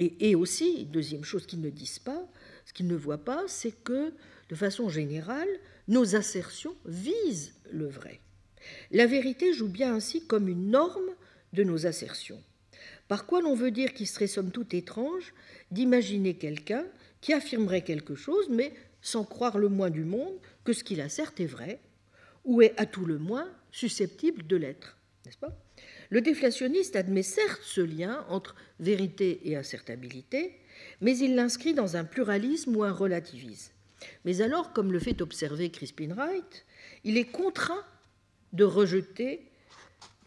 [0.01, 2.29] Et, aussi, deuxième chose qu'ils ne disent pas,
[2.65, 4.13] ce qu'ils ne voient pas, c'est que,
[4.49, 5.49] de façon générale,
[5.89, 8.21] nos assertions visent le vrai.
[8.93, 11.11] La vérité joue bien ainsi comme une norme
[11.53, 12.41] de nos assertions.
[13.09, 15.35] Par quoi l'on veut dire qu'il serait somme toute étrange
[15.73, 16.85] d'imaginer quelqu'un
[17.21, 18.73] qui affirmerait quelque chose, mais
[19.03, 21.81] sans croire le moins du monde que ce qu'il asserte est vrai,
[22.45, 23.49] ou est à tout le moins
[23.79, 25.57] susceptible de l'être, n'est-ce pas?
[26.11, 30.59] Le déflationniste admet certes ce lien entre vérité et assertabilité,
[31.01, 33.73] mais il l'inscrit dans un pluralisme ou un relativisme.
[34.25, 36.65] Mais alors, comme le fait observer Crispin Wright,
[37.05, 37.85] il est contraint
[38.53, 39.47] de rejeter,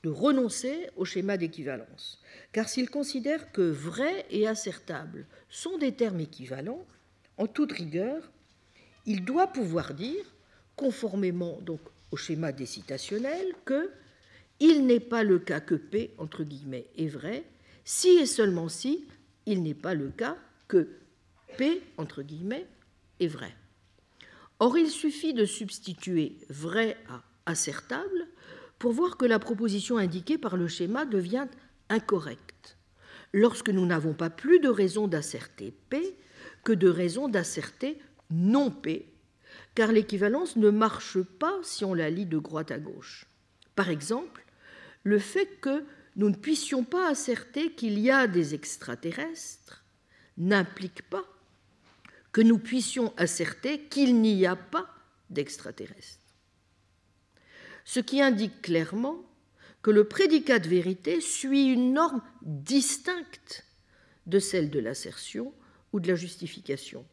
[0.04, 2.22] de renoncer au schéma d'équivalence.
[2.54, 6.86] Car s'il considère que vrai et assertable sont des termes équivalents,
[7.38, 8.32] en toute rigueur,
[9.06, 10.24] il doit pouvoir dire,
[10.76, 13.90] conformément donc au schéma décitationnel, que
[14.60, 17.44] il n'est pas le cas que P entre guillemets est vrai,
[17.84, 19.08] si et seulement si
[19.46, 20.88] il n'est pas le cas que
[21.58, 22.68] P entre guillemets
[23.20, 23.56] est vrai.
[24.60, 28.28] Or, il suffit de substituer vrai à assertable
[28.78, 31.48] pour voir que la proposition indiquée par le schéma devient
[31.90, 32.78] incorrecte,
[33.34, 36.16] lorsque nous n'avons pas plus de raison d'asserter P
[36.64, 39.11] que de raison d'asserter non P
[39.76, 43.26] car l'équivalence ne marche pas si on la lit de droite à gauche.
[43.76, 44.44] Par exemple,
[45.04, 45.84] le fait que
[46.16, 49.84] nous ne puissions pas asserter qu'il y a des extraterrestres
[50.38, 51.26] n'implique pas
[52.32, 54.90] que nous puissions asserter qu'il n'y a pas
[55.30, 56.20] d'extraterrestres.
[57.84, 59.24] Ce qui indique clairement
[59.82, 63.66] que le prédicat de vérité suit une norme distincte
[64.28, 65.54] de celle de l'assertion
[65.92, 67.06] ou de la justification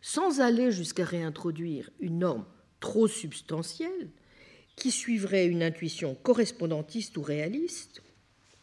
[0.00, 2.46] sans aller jusqu'à réintroduire une norme
[2.80, 4.10] trop substantielle
[4.76, 8.02] qui suivrait une intuition correspondantiste ou réaliste,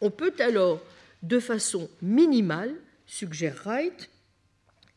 [0.02, 0.82] on peut alors,
[1.24, 2.74] de façon minimale,
[3.06, 4.10] suggère Wright,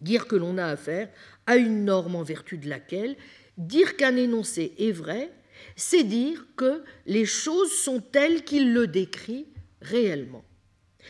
[0.01, 1.09] dire que l'on a affaire
[1.47, 3.17] à une norme en vertu de laquelle
[3.57, 5.33] dire qu'un énoncé est vrai,
[5.75, 9.47] c'est dire que les choses sont telles qu'il le décrit
[9.83, 10.45] réellement,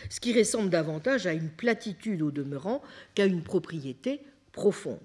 [0.09, 2.83] ce qui ressemble davantage à une platitude au demeurant
[3.15, 4.23] qu'à une propriété
[4.53, 5.01] profonde.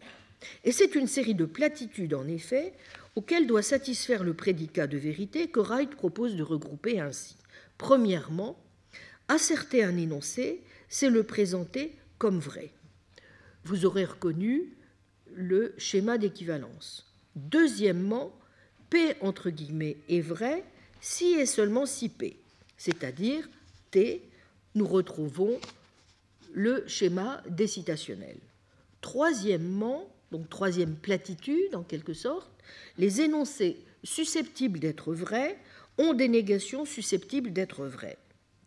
[0.63, 2.73] Et c'est une série de platitudes, en effet,
[3.15, 7.35] auxquelles doit satisfaire le prédicat de vérité que Wright propose de regrouper ainsi.
[7.77, 8.57] Premièrement,
[9.27, 12.71] asserter un énoncé, c'est le présenter comme vrai.
[13.63, 14.73] Vous aurez reconnu
[15.33, 17.11] le schéma d'équivalence.
[17.35, 18.37] Deuxièmement,
[18.89, 20.63] P entre guillemets est vrai
[21.01, 22.37] si et seulement si P,
[22.77, 23.49] c'est-à-dire
[23.91, 24.21] T,
[24.75, 25.59] nous retrouvons
[26.53, 28.37] le schéma décitationnel.
[29.03, 32.49] Troisièmement, donc troisième platitude en quelque sorte,
[32.97, 35.59] les énoncés susceptibles d'être vrais
[35.97, 38.17] ont des négations susceptibles d'être vraies.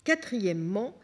[0.04, 0.94] Quatrièmement,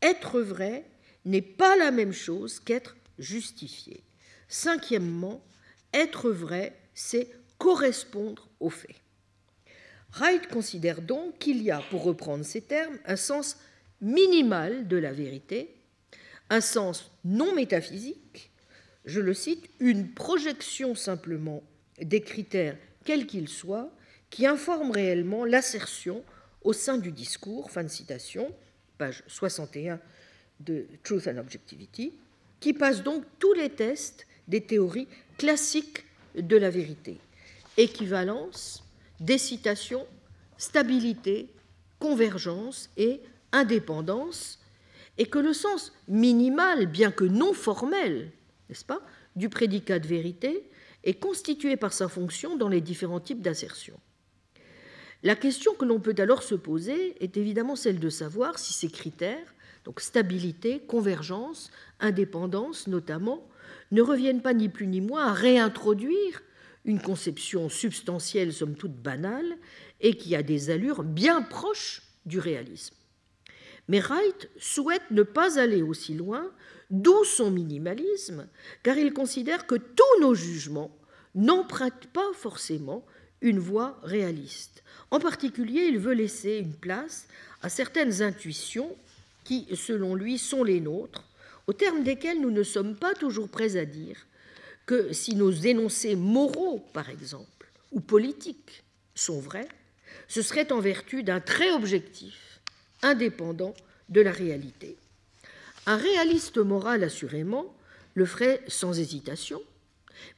[0.00, 0.86] être vrai
[1.26, 4.02] n'est pas la même chose qu'être justifié.
[4.48, 5.44] Cinquièmement,
[5.92, 7.28] être vrai, c'est
[7.58, 8.96] correspondre aux faits.
[10.14, 13.58] Wright considère donc qu'il y a, pour reprendre ces termes, un sens
[14.00, 15.74] minimal de la vérité,
[16.48, 18.47] un sens non métaphysique
[19.08, 21.62] je le cite, une projection simplement
[21.98, 23.90] des critères, quels qu'ils soient,
[24.28, 26.22] qui informent réellement l'assertion
[26.62, 28.54] au sein du discours, fin de citation,
[28.98, 29.98] page 61
[30.60, 32.12] de Truth and Objectivity,
[32.60, 35.08] qui passe donc tous les tests des théories
[35.38, 36.04] classiques
[36.36, 37.16] de la vérité.
[37.78, 38.84] Équivalence,
[39.20, 40.06] décitation,
[40.58, 41.48] stabilité,
[41.98, 43.22] convergence et
[43.52, 44.58] indépendance,
[45.16, 48.32] et que le sens minimal, bien que non formel,
[48.68, 49.02] n'est-ce pas,
[49.36, 50.70] du prédicat de vérité
[51.04, 53.98] est constitué par sa fonction dans les différents types d'assertion.
[55.22, 58.88] La question que l'on peut alors se poser est évidemment celle de savoir si ces
[58.88, 59.54] critères,
[59.84, 63.48] donc stabilité, convergence, indépendance notamment,
[63.90, 66.42] ne reviennent pas ni plus ni moins à réintroduire
[66.84, 69.56] une conception substantielle, somme toute banale,
[70.00, 72.94] et qui a des allures bien proches du réalisme.
[73.88, 76.50] Mais Wright souhaite ne pas aller aussi loin,
[76.90, 78.48] d'où son minimalisme,
[78.82, 80.90] car il considère que tous nos jugements
[81.34, 83.04] n'empruntent pas forcément
[83.40, 84.82] une voie réaliste.
[85.10, 87.28] En particulier, il veut laisser une place
[87.62, 88.94] à certaines intuitions
[89.44, 91.24] qui, selon lui, sont les nôtres,
[91.66, 94.26] au terme desquelles nous ne sommes pas toujours prêts à dire
[94.86, 98.84] que si nos énoncés moraux, par exemple, ou politiques
[99.14, 99.68] sont vrais,
[100.28, 102.60] ce serait en vertu d'un trait objectif,
[103.02, 103.74] indépendant
[104.08, 104.96] de la réalité.
[105.88, 107.74] Un réaliste moral, assurément,
[108.12, 109.62] le ferait sans hésitation,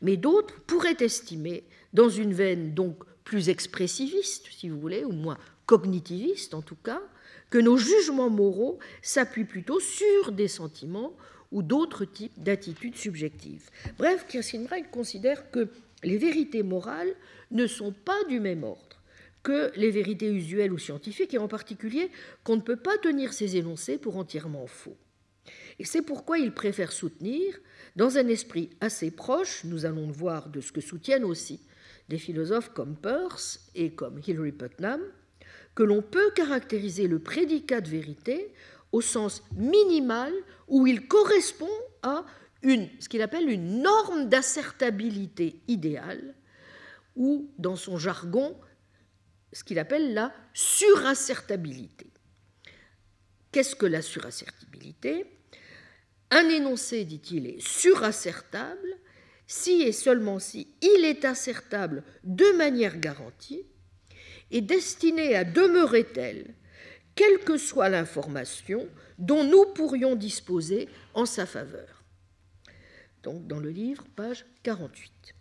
[0.01, 5.39] mais d'autres pourraient estimer, dans une veine donc plus expressiviste, si vous voulez, ou moins
[5.67, 7.03] cognitiviste en tout cas,
[7.51, 11.17] que nos jugements moraux s'appuient plutôt sur des sentiments
[11.51, 13.71] ou d'autres types d'attitudes subjectives.
[13.99, 15.67] Bref, Kirsten Wright considère que
[16.05, 17.17] les vérités morales
[17.51, 19.03] ne sont pas du même ordre
[19.43, 22.13] que les vérités usuelles ou scientifiques, et en particulier
[22.45, 24.97] qu'on ne peut pas tenir ces énoncés pour entièrement faux.
[25.81, 27.59] Et c'est pourquoi il préfère soutenir,
[27.97, 31.59] dans un esprit assez proche, nous allons le voir de ce que soutiennent aussi
[32.11, 35.01] des philosophes comme Peirce et comme Hilary Putnam,
[35.75, 38.53] que l'on peut caractériser le prédicat de vérité
[38.93, 40.35] au sens minimal
[40.69, 41.71] où il correspond
[42.03, 42.27] à
[42.63, 46.35] ce qu'il appelle une norme d'assertabilité idéale,
[47.17, 48.55] ou dans son jargon,
[49.55, 52.13] ce qu'il appelle la surassertabilité.
[53.51, 55.40] Qu'est-ce que la surassertabilité?
[56.31, 58.97] Un énoncé, dit-il, est surassertable
[59.47, 63.67] si et seulement si il est assertable de manière garantie
[64.53, 66.55] et destiné à demeurer tel,
[67.17, 68.89] quelle que soit l'information
[69.19, 72.05] dont nous pourrions disposer en sa faveur.
[73.25, 75.35] Donc dans le livre, page 48.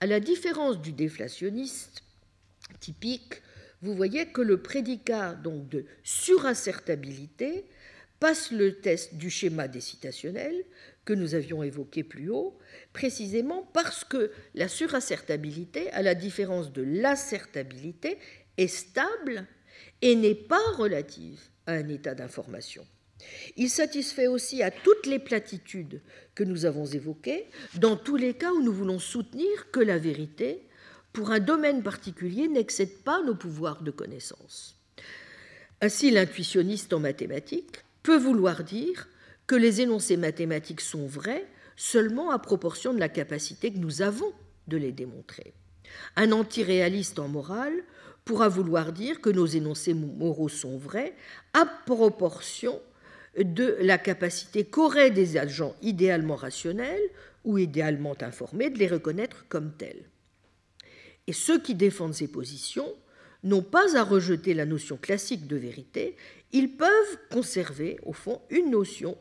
[0.00, 2.04] À la différence du déflationniste
[2.80, 3.42] typique,
[3.82, 7.66] vous voyez que le prédicat donc de surassertabilité
[8.22, 10.54] passe le test du schéma décitationnel
[11.04, 12.56] que nous avions évoqué plus haut,
[12.92, 18.18] précisément parce que la surassertabilité, à la différence de l'assertabilité,
[18.58, 19.44] est stable
[20.02, 22.86] et n'est pas relative à un état d'information.
[23.56, 26.00] Il satisfait aussi à toutes les platitudes
[26.36, 30.62] que nous avons évoquées, dans tous les cas où nous voulons soutenir que la vérité,
[31.12, 34.76] pour un domaine particulier, n'excède pas nos pouvoirs de connaissance.
[35.80, 39.08] Ainsi, l'intuitionniste en mathématiques peut vouloir dire
[39.46, 41.46] que les énoncés mathématiques sont vrais
[41.76, 44.32] seulement à proportion de la capacité que nous avons
[44.68, 45.52] de les démontrer.
[46.16, 47.84] Un antiréaliste en morale
[48.24, 51.14] pourra vouloir dire que nos énoncés moraux sont vrais
[51.54, 52.80] à proportion
[53.36, 57.02] de la capacité qu'auraient des agents idéalement rationnels
[57.44, 60.04] ou idéalement informés de les reconnaître comme tels.
[61.26, 62.92] Et ceux qui défendent ces positions
[63.42, 66.16] n'ont pas à rejeter la notion classique de vérité,
[66.52, 69.16] ils peuvent conserver, au fond, une notion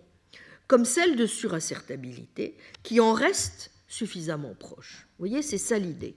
[0.68, 5.08] comme celle de surassertabilité qui en reste suffisamment proche.
[5.18, 6.16] Vous voyez, c'est ça l'idée.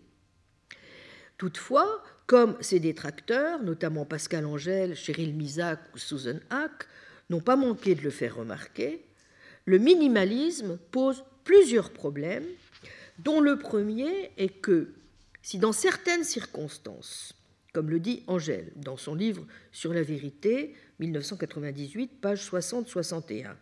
[1.39, 6.87] Toutefois, comme ses détracteurs, notamment Pascal Angèle, Cheryl Misac ou Susan Hack,
[7.31, 9.05] n'ont pas manqué de le faire remarquer,
[9.65, 12.47] le minimalisme pose plusieurs problèmes,
[13.19, 14.93] dont le premier est que
[15.43, 17.35] si dans certaines circonstances,
[17.75, 23.57] comme le dit Angèle dans son livre Sur la vérité, 1998, page 60-61,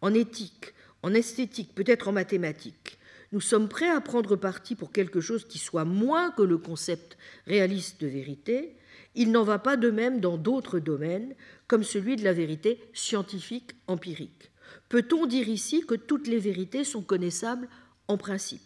[0.00, 2.98] en éthique, en esthétique, peut-être en mathématiques,
[3.30, 7.18] nous sommes prêts à prendre parti pour quelque chose qui soit moins que le concept
[7.46, 8.74] réaliste de vérité,
[9.14, 11.34] il n'en va pas de même dans d'autres domaines,
[11.66, 14.50] comme celui de la vérité scientifique empirique.
[14.88, 17.68] Peut-on dire ici que toutes les vérités sont connaissables
[18.06, 18.62] en principe?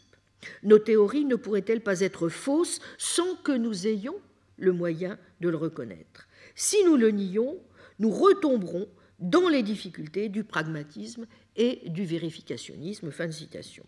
[0.63, 4.21] Nos théories ne pourraient-elles pas être fausses sans que nous ayons
[4.63, 7.59] le moyen de le reconnaître Si nous le nions,
[7.99, 11.27] nous retomberons dans les difficultés du pragmatisme
[11.57, 13.11] et du vérificationnisme.
[13.11, 13.85] Fin de citation.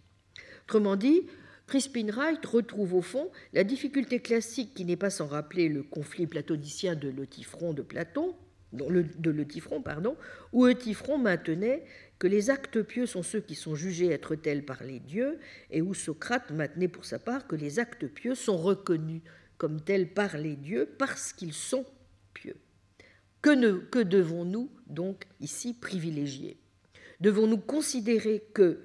[0.64, 1.22] Autrement dit,
[1.66, 6.26] Crispin Wright retrouve au fond la difficulté classique qui n'est pas sans rappeler le conflit
[6.26, 8.34] platonicien de Eutyphron de Platon,
[8.72, 10.16] de Eutyphron, pardon,
[10.52, 11.84] où Eutyphron maintenait
[12.18, 15.38] que les actes pieux sont ceux qui sont jugés être tels par les dieux,
[15.70, 19.22] et où Socrate maintenait pour sa part que les actes pieux sont reconnus
[19.58, 21.84] comme tels par les dieux parce qu'ils sont
[22.32, 22.56] pieux.
[23.42, 26.58] Que, que devons-nous donc ici privilégier
[27.20, 28.80] Devons-nous considérer que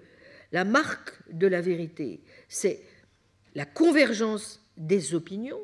[0.51, 2.81] la marque de la vérité, c'est
[3.55, 5.61] la convergence des opinions,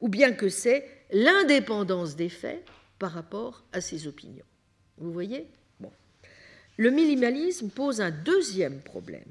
[0.00, 2.64] ou bien que c'est l'indépendance des faits
[2.98, 4.44] par rapport à ses opinions?
[4.98, 5.46] Vous voyez?
[5.80, 5.92] Bon.
[6.76, 9.28] Le minimalisme pose un deuxième problème.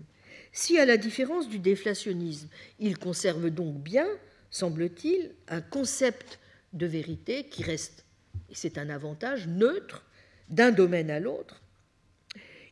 [0.52, 2.50] Si, à la différence du déflationnisme,
[2.80, 4.08] il conserve donc bien,
[4.52, 6.40] semble-t-il, un concept
[6.74, 8.06] de vérité qui reste,
[8.50, 10.06] et c'est un avantage, neutre
[10.50, 11.62] d'un domaine à l'autre,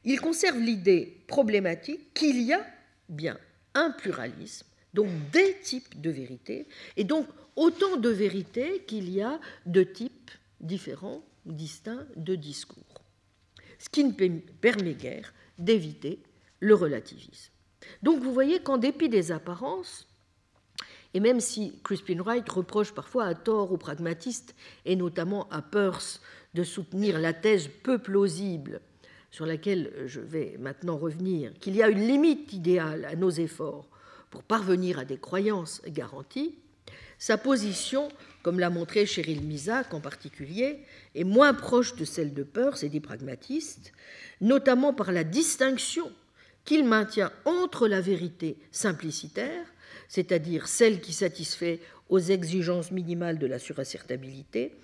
[0.04, 2.66] il conserve l'idée problématique qu'il y a
[3.10, 3.38] bien
[3.74, 9.40] un pluralisme, donc des types de vérité, et donc autant de vérités qu'il y a
[9.66, 10.32] de types
[10.62, 13.04] différents distincts de discours.
[13.78, 14.12] Ce qui ne
[14.62, 16.22] permet guère d'éviter
[16.60, 17.52] le relativisme.
[18.04, 20.09] Donc vous voyez qu'en dépit des apparences,
[21.14, 24.56] et même si Crispin Wright reproche parfois à tort aux pragmatistes,
[24.86, 26.22] et notamment à Peirce,
[26.54, 28.82] de soutenir la thèse peu plausible
[29.32, 33.88] sur laquelle je vais maintenant revenir, qu'il y a une limite idéale à nos efforts
[34.32, 36.56] pour parvenir à des croyances garanties,
[37.18, 38.10] sa position,
[38.44, 40.80] comme l'a montré Cheryl Misak en particulier,
[41.16, 43.92] est moins proche de celle de Peirce et des pragmatistes,
[44.40, 46.12] notamment par la distinction
[46.64, 49.66] qu'il maintient entre la vérité simplicitaire,
[50.10, 51.80] c'est-à-dire celle qui satisfait
[52.10, 54.76] aux exigences minimales de la surassertabilité,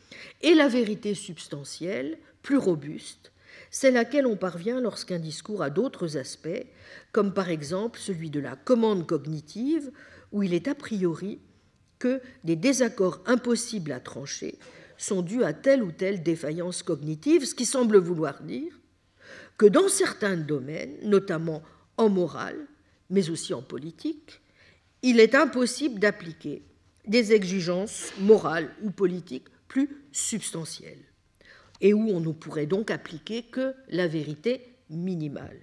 [0.42, 3.34] et la vérité substantielle, plus robuste,
[3.72, 6.66] c'est laquelle on parvient lorsqu'un discours a d'autres aspects,
[7.12, 9.92] comme par exemple celui de la commande cognitive,
[10.32, 11.40] où il est a priori
[11.98, 14.60] que des désaccords impossibles à trancher
[14.98, 18.80] sont dus à telle ou telle défaillance cognitive, ce qui semble vouloir dire
[19.58, 21.64] que dans certains domaines, notamment
[21.98, 22.68] en morale,
[23.10, 24.42] mais aussi en politique,
[25.06, 26.64] il est impossible d'appliquer
[27.06, 31.06] des exigences morales ou politiques plus substantielles
[31.80, 35.60] et où on ne pourrait donc appliquer que la vérité minimale.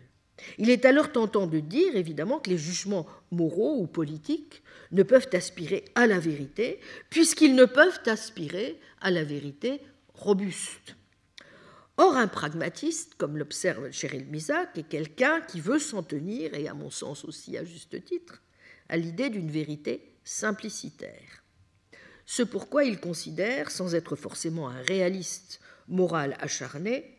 [0.59, 4.63] Il est alors tentant de dire, évidemment, que les jugements moraux ou politiques
[4.93, 6.79] ne peuvent aspirer à la vérité,
[7.11, 9.81] puisqu'ils ne peuvent aspirer à la vérité
[10.15, 10.95] robuste.
[11.97, 16.75] Or, un pragmatiste, comme l'observe Cheryl Misak, est quelqu'un qui veut s'en tenir, et à
[16.75, 18.41] mon sens aussi à juste titre,
[18.93, 21.43] à l'idée d'une vérité simplicitaire.
[22.27, 27.19] Ce pourquoi il considère, sans être forcément un réaliste moral acharné,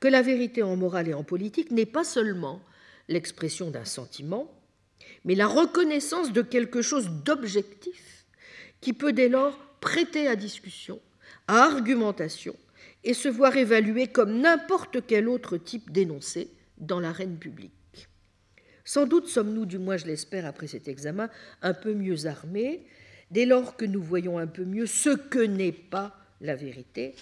[0.00, 2.60] que la vérité en morale et en politique n'est pas seulement
[3.08, 4.52] l'expression d'un sentiment,
[5.24, 8.26] mais la reconnaissance de quelque chose d'objectif
[8.80, 11.00] qui peut dès lors prêter à discussion,
[11.46, 12.56] à argumentation,
[13.04, 17.83] et se voir évalué comme n'importe quel autre type d'énoncé dans l'arène publique.
[18.84, 21.30] Sans doute sommes-nous, du moins je l'espère après cet examen,
[21.62, 22.86] un peu mieux armés,
[23.30, 27.14] dès lors que nous voyons un peu mieux ce que n'est pas la vérité,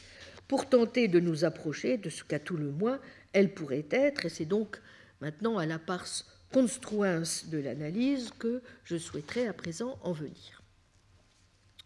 [0.48, 2.98] pour tenter de nous approcher de ce qu'à tout le moins
[3.32, 4.80] elle pourrait être, et c'est donc
[5.20, 10.62] maintenant à la parse construens de l'analyse que je souhaiterais à présent en venir.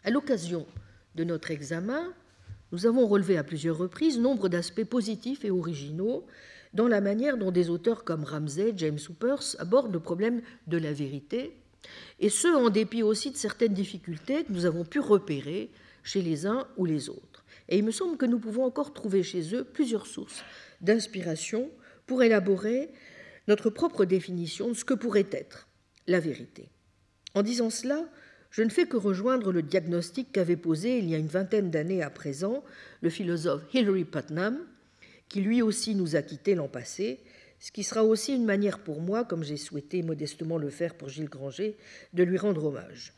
[0.03, 0.65] À l'occasion
[1.15, 2.13] de notre examen,
[2.71, 6.25] nous avons relevé à plusieurs reprises nombre d'aspects positifs et originaux
[6.73, 10.93] dans la manière dont des auteurs comme Ramsay, James Hoopers abordent le problème de la
[10.93, 11.55] vérité,
[12.19, 15.69] et ce en dépit aussi de certaines difficultés que nous avons pu repérer
[16.03, 17.45] chez les uns ou les autres.
[17.69, 20.43] Et il me semble que nous pouvons encore trouver chez eux plusieurs sources
[20.81, 21.69] d'inspiration
[22.05, 22.89] pour élaborer
[23.47, 25.67] notre propre définition de ce que pourrait être
[26.07, 26.69] la vérité.
[27.33, 28.05] En disant cela,
[28.51, 32.01] je ne fais que rejoindre le diagnostic qu'avait posé il y a une vingtaine d'années
[32.01, 32.63] à présent
[33.01, 34.59] le philosophe Hilary Putnam,
[35.29, 37.19] qui lui aussi nous a quittés l'an passé,
[37.59, 41.09] ce qui sera aussi une manière pour moi, comme j'ai souhaité modestement le faire pour
[41.09, 41.75] Gilles Granger,
[42.13, 43.13] de lui rendre hommage.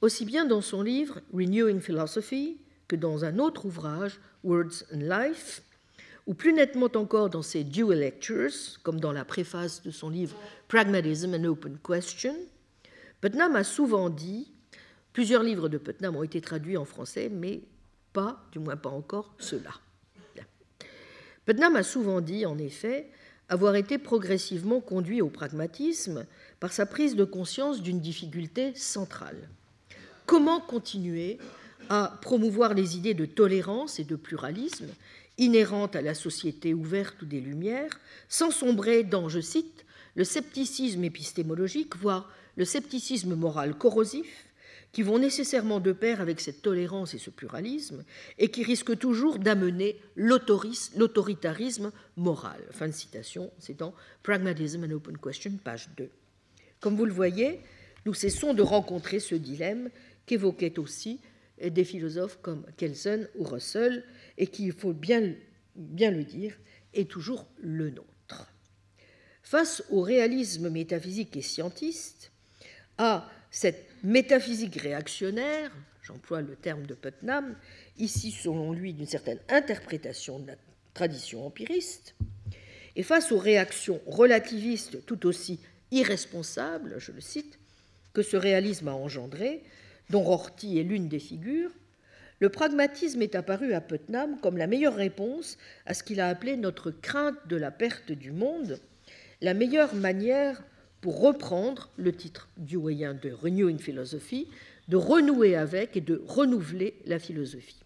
[0.00, 2.58] Aussi bien dans son livre Renewing Philosophy
[2.96, 5.62] dans un autre ouvrage, Words and Life,
[6.26, 8.52] ou plus nettement encore dans ses Dual Lectures,
[8.82, 10.36] comme dans la préface de son livre
[10.68, 12.36] Pragmatism and Open Question,
[13.20, 14.52] Putnam a souvent dit,
[15.12, 17.62] plusieurs livres de Putnam ont été traduits en français, mais
[18.12, 19.72] pas, du moins pas encore, ceux-là.
[21.44, 23.08] Putnam a souvent dit, en effet,
[23.48, 26.24] avoir été progressivement conduit au pragmatisme
[26.60, 29.48] par sa prise de conscience d'une difficulté centrale.
[30.26, 31.38] Comment continuer
[31.88, 34.88] à promouvoir les idées de tolérance et de pluralisme
[35.38, 37.98] inhérentes à la société ouverte ou des Lumières,
[38.28, 44.46] sans sombrer dans, je cite, le scepticisme épistémologique, voire le scepticisme moral corrosif,
[44.92, 48.04] qui vont nécessairement de pair avec cette tolérance et ce pluralisme,
[48.38, 52.62] et qui risquent toujours d'amener l'autoritarisme moral.
[52.70, 56.10] Fin de citation, c'est dans Pragmatism and Open Question, page 2.
[56.80, 57.60] Comme vous le voyez,
[58.04, 59.88] nous cessons de rencontrer ce dilemme
[60.26, 61.20] qu'évoquait aussi
[61.62, 64.04] des philosophes comme Kelsen ou Russell,
[64.36, 65.32] et qui, il faut bien,
[65.74, 66.54] bien le dire,
[66.92, 68.52] est toujours le nôtre.
[69.42, 72.32] Face au réalisme métaphysique et scientiste,
[72.98, 75.70] à cette métaphysique réactionnaire,
[76.02, 77.56] j'emploie le terme de Putnam,
[77.98, 80.56] ici selon lui d'une certaine interprétation de la
[80.94, 82.14] tradition empiriste,
[82.96, 85.60] et face aux réactions relativistes tout aussi
[85.90, 87.58] irresponsables, je le cite,
[88.12, 89.62] que ce réalisme a engendré,
[90.10, 91.70] dont Rorty est l'une des figures,
[92.40, 96.56] le pragmatisme est apparu à Putnam comme la meilleure réponse à ce qu'il a appelé
[96.56, 98.80] notre crainte de la perte du monde,
[99.40, 100.60] la meilleure manière
[101.02, 104.48] pour reprendre le titre du moyen de Renewing Philosophy,
[104.88, 107.80] de renouer avec et de renouveler la philosophie.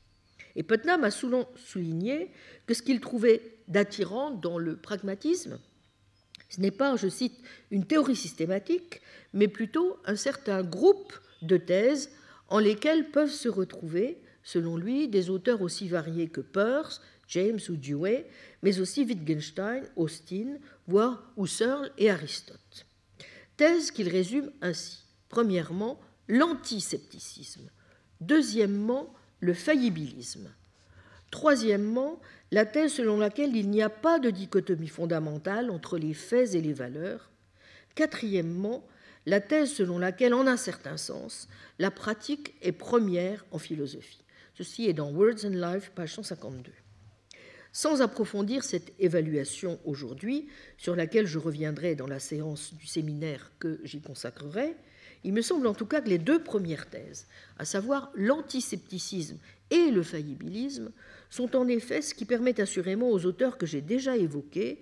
[0.54, 2.30] Et Putnam a souligné
[2.66, 5.58] que ce qu'il trouvait d'attirant dans le pragmatisme,
[6.50, 7.34] ce n'est pas, je cite,
[7.70, 9.00] une théorie systématique,
[9.32, 12.10] mais plutôt un certain groupe de thèses
[12.48, 17.76] en lesquelles peuvent se retrouver, selon lui, des auteurs aussi variés que Peirce, James ou
[17.76, 18.26] Dewey,
[18.62, 22.86] mais aussi Wittgenstein, Austin, voire Husserl et Aristote.
[23.56, 25.04] Thèse qu'il résume ainsi.
[25.28, 27.70] Premièrement, l'antiscepticisme.
[28.20, 30.50] Deuxièmement, le faillibilisme.
[31.30, 32.20] Troisièmement,
[32.50, 36.60] la thèse selon laquelle il n'y a pas de dichotomie fondamentale entre les faits et
[36.60, 37.30] les valeurs.
[37.94, 38.86] Quatrièmement,
[39.26, 44.22] la thèse selon laquelle, en un certain sens, la pratique est première en philosophie.
[44.54, 46.72] Ceci est dans Words and Life, page 152.
[47.76, 50.48] Sans approfondir cette évaluation aujourd'hui,
[50.78, 54.74] sur laquelle je reviendrai dans la séance du séminaire que j'y consacrerai,
[55.24, 57.26] il me semble en tout cas que les deux premières thèses,
[57.58, 59.36] à savoir l'antiscepticisme
[59.68, 60.90] et le faillibilisme,
[61.28, 64.80] sont en effet ce qui permet assurément aux auteurs que j'ai déjà évoqués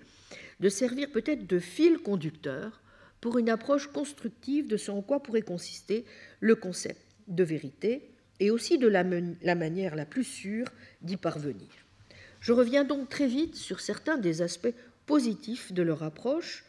[0.61, 2.81] de servir peut-être de fil conducteur
[3.21, 6.05] pour une approche constructive de ce en quoi pourrait consister
[6.39, 9.03] le concept de vérité et aussi de la,
[9.43, 10.69] la manière la plus sûre
[11.03, 11.84] d'y parvenir.
[12.45, 14.75] Je reviens donc très vite sur certains des aspects
[15.07, 16.67] positifs de leur approche,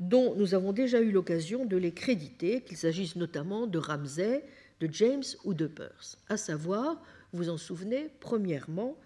[0.00, 4.42] dont nous avons déjà eu l'occasion de les créditer, qu'il s'agisse notamment de Ramsay,
[4.80, 7.02] de James ou de Peirce, à savoir,
[7.34, 8.96] vous en souvenez, premièrement,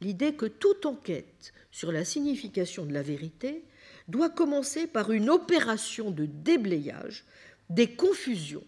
[0.00, 3.64] l'idée que toute enquête sur la signification de la vérité
[4.06, 7.24] doit commencer par une opération de déblayage
[7.70, 8.62] des confusions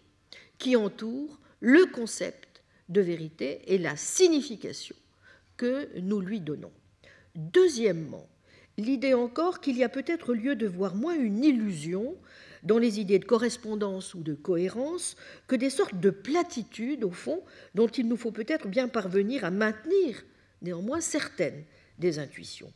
[0.59, 4.97] qui entourent le concept de vérité et la signification
[5.57, 6.73] que nous lui donnons.
[7.35, 8.28] Deuxièmement,
[8.78, 12.16] l'idée encore qu'il y a peut-être lieu de voir moins une illusion
[12.62, 15.16] dans les idées de correspondance ou de cohérence
[15.47, 17.43] que des sortes de platitudes, au fond,
[17.74, 20.24] dont il nous faut peut-être bien parvenir à maintenir
[20.62, 21.65] néanmoins certaines
[21.98, 22.73] des intuitions.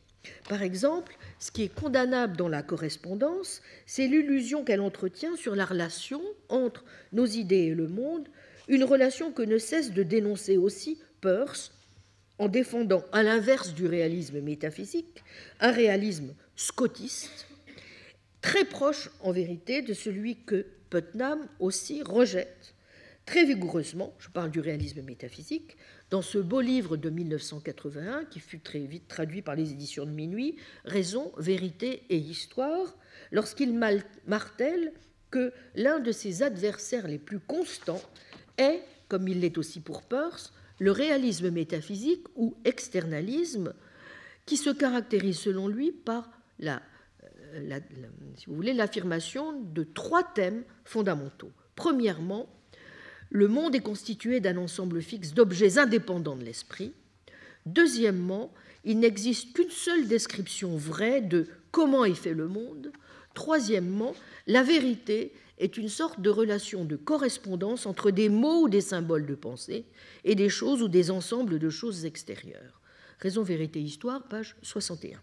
[0.49, 5.65] Par exemple, ce qui est condamnable dans la correspondance, c'est l'illusion qu'elle entretient sur la
[5.65, 8.29] relation entre nos idées et le monde,
[8.69, 11.73] une relation que ne cesse de dénoncer aussi Peirce
[12.39, 15.23] en défendant, à l'inverse du réalisme métaphysique,
[15.61, 17.47] un réalisme scotiste,
[18.41, 22.75] très proche en vérité de celui que Putnam aussi rejette.
[23.27, 25.77] Très vigoureusement, je parle du réalisme métaphysique,
[26.11, 30.11] dans ce beau livre de 1981, qui fut très vite traduit par les éditions de
[30.11, 30.57] Minuit,
[30.87, 32.97] Raison, vérité et histoire,
[33.31, 33.79] lorsqu'il
[34.27, 34.93] martèle
[35.31, 38.01] que l'un de ses adversaires les plus constants
[38.57, 43.75] est, comme il l'est aussi pour Peirce, le réalisme métaphysique ou externalisme,
[44.47, 46.81] qui se caractérise selon lui par la,
[47.55, 47.81] euh,
[48.37, 51.53] si vous voulez, l'affirmation de trois thèmes fondamentaux.
[51.77, 52.49] Premièrement,
[53.31, 56.95] le monde est constitué d'un ensemble fixe d'objets indépendants de l'esprit.
[57.67, 58.53] Deuxièmement,
[58.85, 62.91] il n'existe qu'une seule description vraie de comment est fait le monde.
[63.35, 64.15] Troisièmement,
[64.47, 69.27] la vérité est une sorte de relation de correspondance entre des mots ou des symboles
[69.27, 69.85] de pensée
[70.25, 72.81] et des choses ou des ensembles de choses extérieures.
[73.21, 75.21] Raison, vérité, histoire, page 61.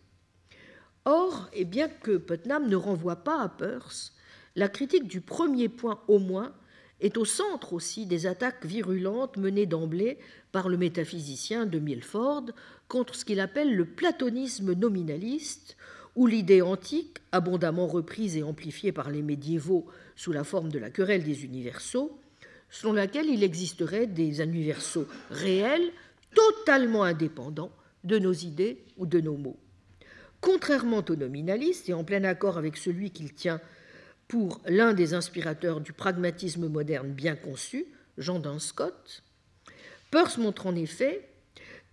[1.06, 4.14] Or, et bien que Putnam ne renvoie pas à Peirce,
[4.56, 6.54] la critique du premier point au moins
[7.02, 10.18] est au centre aussi des attaques virulentes menées d'emblée
[10.52, 12.46] par le métaphysicien de Milford
[12.88, 15.76] contre ce qu'il appelle le platonisme nominaliste,
[16.16, 19.86] où l'idée antique, abondamment reprise et amplifiée par les médiévaux
[20.16, 22.18] sous la forme de la querelle des universaux,
[22.70, 25.92] selon laquelle il existerait des universaux réels
[26.34, 27.72] totalement indépendants
[28.04, 29.60] de nos idées ou de nos mots.
[30.42, 33.60] Contrairement au nominaliste et en plein accord avec celui qu'il tient
[34.28, 37.86] pour l'un des inspirateurs du pragmatisme moderne bien conçu,
[38.18, 39.24] Jean Scott,
[40.12, 41.28] Peirce montre en effet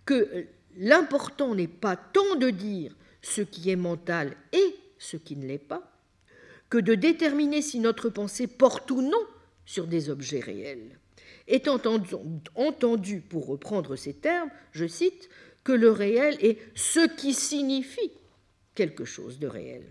[0.05, 0.45] que
[0.77, 5.57] l'important n'est pas tant de dire ce qui est mental et ce qui ne l'est
[5.57, 5.91] pas,
[6.69, 9.25] que de déterminer si notre pensée porte ou non
[9.65, 10.99] sur des objets réels.
[11.47, 11.81] Étant
[12.55, 15.29] entendu, pour reprendre ces termes, je cite,
[15.63, 18.11] que le réel est ce qui signifie
[18.75, 19.83] quelque chose de réel.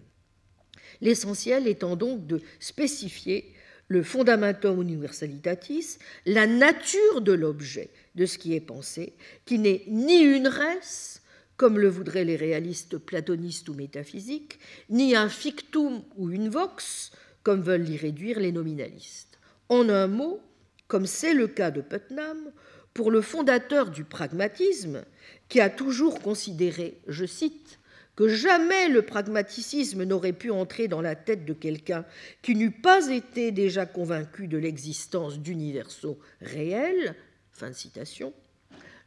[1.01, 3.55] L'essentiel étant donc de spécifier
[3.89, 9.15] le fundamentum universalitatis, la nature de l'objet, de ce qui est pensé,
[9.45, 11.22] qui n'est ni une res,
[11.63, 14.59] comme le voudraient les réalistes platonistes ou métaphysiques,
[14.91, 17.13] ni un fictum ou une vox,
[17.45, 19.39] comme veulent l'y réduire les nominalistes.
[19.69, 20.41] En un mot,
[20.89, 22.51] comme c'est le cas de Putnam,
[22.95, 25.05] pour le fondateur du pragmatisme,
[25.49, 27.79] qui a toujours considéré, je cite,
[28.17, 32.05] que jamais le pragmaticisme n'aurait pu entrer dans la tête de quelqu'un
[32.43, 37.15] qui n'eût pas été déjà convaincu de l'existence d'universaux réels,
[37.53, 38.33] fin de citation,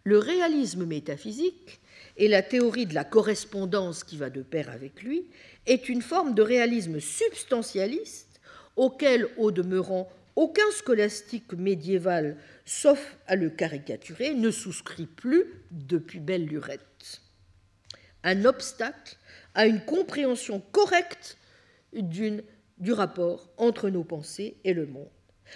[0.06, 1.82] le réalisme métaphysique
[2.18, 5.28] et la théorie de la correspondance qui va de pair avec lui
[5.66, 8.40] est une forme de réalisme substantialiste
[8.76, 16.46] auquel, au demeurant, aucun scolastique médiéval, sauf à le caricaturer, ne souscrit plus depuis belle
[16.46, 17.22] lurette.
[18.24, 19.18] Un obstacle
[19.54, 21.38] à une compréhension correcte
[21.94, 25.10] du rapport entre nos pensées et le monde.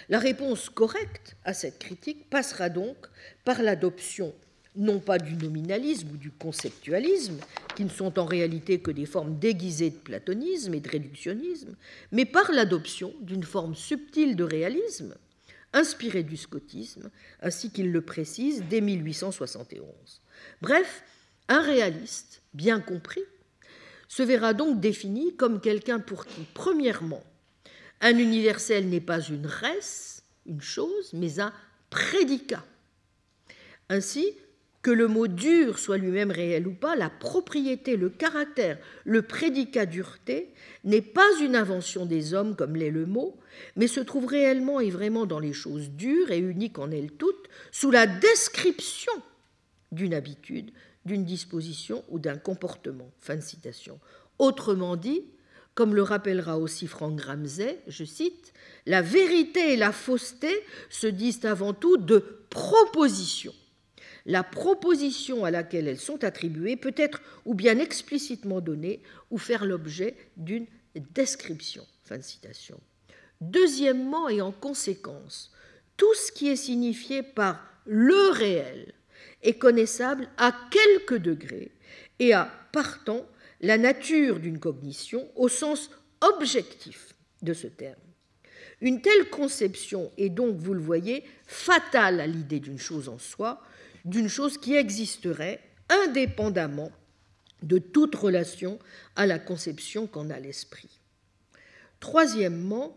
[0.08, 2.96] La réponse correcte à cette critique passera donc
[3.44, 4.32] par l'adoption
[4.76, 7.38] non pas du nominalisme ou du conceptualisme,
[7.76, 11.76] qui ne sont en réalité que des formes déguisées de platonisme et de réductionnisme,
[12.12, 15.14] mais par l'adoption d'une forme subtile de réalisme,
[15.72, 17.10] inspirée du scotisme,
[17.40, 19.84] ainsi qu'il le précise dès 1871.
[20.62, 21.02] Bref,
[21.48, 23.22] un réaliste, bien compris,
[24.08, 27.22] se verra donc défini comme quelqu'un pour qui, premièrement,
[28.00, 31.52] un universel n'est pas une res, une chose, mais un
[31.90, 32.64] prédicat.
[33.88, 34.26] Ainsi,
[34.82, 39.84] que le mot dur soit lui-même réel ou pas, la propriété, le caractère, le prédicat
[39.84, 40.54] dureté
[40.84, 43.38] n'est pas une invention des hommes comme l'est le mot,
[43.76, 47.48] mais se trouve réellement et vraiment dans les choses dures et uniques en elles toutes,
[47.72, 49.12] sous la description
[49.92, 50.70] d'une habitude,
[51.04, 53.10] d'une disposition ou d'un comportement.
[53.20, 54.00] Fin de citation.
[54.38, 55.24] Autrement dit,
[55.74, 58.54] comme le rappellera aussi Franck Ramsey, je cite,
[58.86, 60.48] la vérité et la fausseté
[60.88, 63.52] se disent avant tout de proposition
[64.26, 69.64] la proposition à laquelle elles sont attribuées peut être ou bien explicitement donnée ou faire
[69.64, 71.86] l'objet d'une description.
[73.40, 75.52] Deuxièmement, et en conséquence,
[75.96, 78.92] tout ce qui est signifié par le réel
[79.42, 81.70] est connaissable à quelque degré
[82.18, 83.26] et a, partant,
[83.60, 85.90] la nature d'une cognition au sens
[86.20, 88.00] objectif de ce terme.
[88.80, 93.62] Une telle conception est donc, vous le voyez, fatale à l'idée d'une chose en soi,
[94.04, 96.92] d'une chose qui existerait indépendamment
[97.62, 98.78] de toute relation
[99.16, 101.00] à la conception qu'en a l'esprit.
[102.00, 102.96] Troisièmement,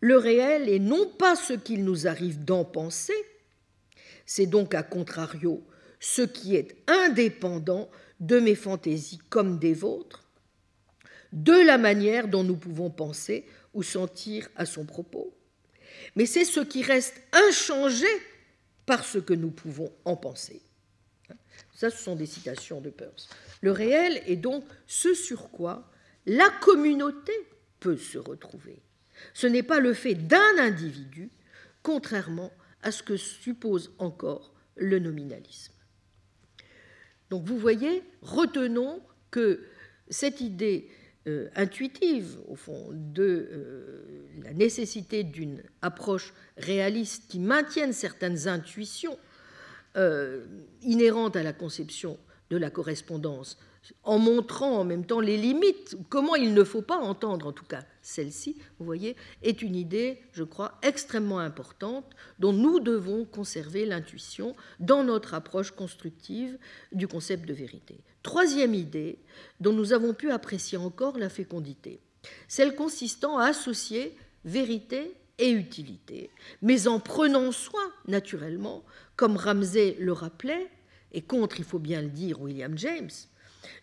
[0.00, 3.14] le réel est non pas ce qu'il nous arrive d'en penser,
[4.26, 5.64] c'est donc à contrario
[6.00, 7.88] ce qui est indépendant
[8.18, 10.24] de mes fantaisies comme des vôtres,
[11.32, 15.32] de la manière dont nous pouvons penser ou sentir à son propos,
[16.16, 18.06] mais c'est ce qui reste inchangé
[18.86, 20.62] parce que nous pouvons en penser.
[21.74, 23.28] Ça, ce sont des citations de Peirce.
[23.60, 25.90] Le réel est donc ce sur quoi
[26.26, 27.32] la communauté
[27.80, 28.82] peut se retrouver.
[29.34, 31.30] Ce n'est pas le fait d'un individu,
[31.82, 32.52] contrairement
[32.82, 35.72] à ce que suppose encore le nominalisme.
[37.30, 39.64] Donc vous voyez, retenons que
[40.10, 40.90] cette idée
[41.28, 43.22] euh, intuitive, au fond, de
[43.52, 49.16] euh, la nécessité d'une approche réaliste qui maintienne certaines intuitions
[49.96, 50.44] euh,
[50.82, 52.18] inhérentes à la conception
[52.52, 53.56] de la correspondance
[54.04, 57.64] en montrant en même temps les limites, comment il ne faut pas entendre, en tout
[57.64, 62.04] cas celle-ci, vous voyez, est une idée, je crois, extrêmement importante
[62.38, 66.58] dont nous devons conserver l'intuition dans notre approche constructive
[66.92, 68.00] du concept de vérité.
[68.22, 69.18] Troisième idée
[69.60, 72.00] dont nous avons pu apprécier encore la fécondité,
[72.48, 74.14] celle consistant à associer
[74.44, 76.30] vérité et utilité,
[76.60, 78.84] mais en prenant soin, naturellement,
[79.16, 80.68] comme Ramsay le rappelait,
[81.12, 83.10] et contre, il faut bien le dire, William James,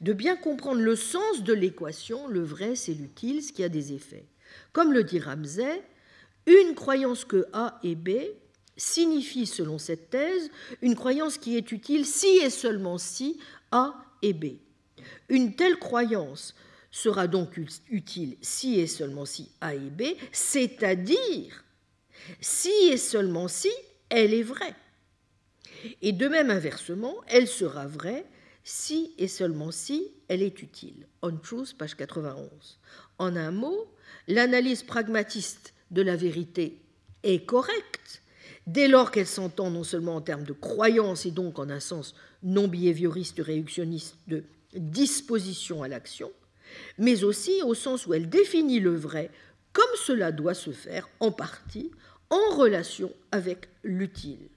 [0.02, 3.94] de bien comprendre le sens de l'équation, le vrai c'est l'utile, ce qui a des
[3.94, 4.26] effets.
[4.74, 5.82] Comme le dit Ramsay,
[6.48, 8.10] une croyance que A et B
[8.76, 10.50] signifie, selon cette thèse,
[10.82, 13.40] une croyance qui est utile si et seulement si
[13.72, 14.58] A et B.
[15.30, 16.56] Une telle croyance
[16.92, 21.64] sera donc utile si et seulement si A et B, c'est-à-dire
[22.42, 23.70] si et seulement si
[24.10, 24.76] elle est vraie.
[26.02, 28.26] Et de même inversement, elle sera vraie
[28.64, 31.08] si et seulement si elle est utile.
[31.22, 32.80] On Truth, page 91.
[33.18, 33.88] En un mot,
[34.28, 36.82] l'analyse pragmatiste de la vérité
[37.24, 38.22] est correcte
[38.68, 42.14] dès lors qu'elle s'entend non seulement en termes de croyance et donc en un sens
[42.44, 44.44] non behavioriste réductionniste de
[44.74, 46.32] disposition à l'action,
[47.00, 49.32] mais aussi au sens où elle définit le vrai
[49.74, 51.92] comme cela doit se faire en partie
[52.30, 54.50] en relation avec l'utile.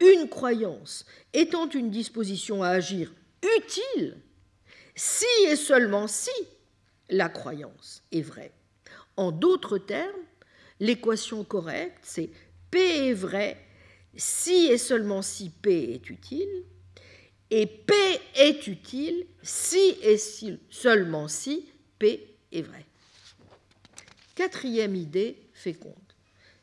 [0.00, 3.12] Une croyance étant une disposition à agir
[3.56, 4.16] utile
[4.94, 6.30] si et seulement si
[7.08, 8.52] la croyance est vraie.
[9.16, 10.24] En d'autres termes,
[10.78, 12.30] l'équation correcte, c'est
[12.70, 13.56] P est vrai
[14.16, 16.64] si et seulement si P est utile,
[17.50, 17.94] et P
[18.36, 20.18] est utile si et
[20.70, 21.68] seulement si
[21.98, 22.84] P est vrai.
[24.34, 25.94] Quatrième idée féconde.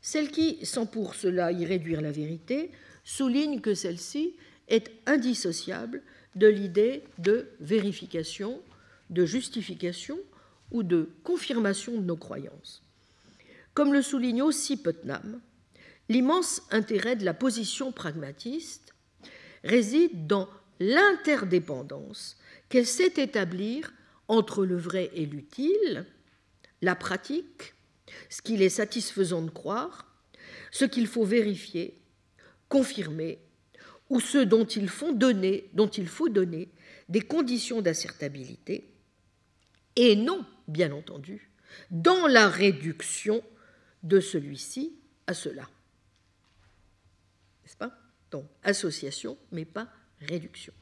[0.00, 2.70] Celle qui, sans pour cela y réduire la vérité,
[3.08, 4.36] souligne que celle-ci
[4.68, 6.02] est indissociable
[6.34, 8.60] de l'idée de vérification,
[9.08, 10.18] de justification
[10.72, 12.82] ou de confirmation de nos croyances.
[13.72, 15.40] Comme le souligne aussi Putnam,
[16.10, 18.94] l'immense intérêt de la position pragmatiste
[19.64, 20.46] réside dans
[20.78, 22.36] l'interdépendance
[22.68, 23.90] qu'elle sait établir
[24.28, 26.04] entre le vrai et l'utile,
[26.82, 27.72] la pratique,
[28.28, 30.14] ce qu'il est satisfaisant de croire,
[30.70, 31.98] ce qu'il faut vérifier,
[32.68, 33.38] confirmer,
[34.10, 36.68] ou ce dont il faut donner, dont il faut donner
[37.08, 38.90] des conditions d'assertabilité,
[39.96, 41.50] et non, bien entendu,
[41.90, 43.42] dans la réduction
[44.02, 44.94] de celui-ci
[45.26, 45.68] à cela.
[47.62, 47.92] N'est-ce pas?
[48.30, 49.88] Donc, association, mais pas
[50.20, 50.72] réduction.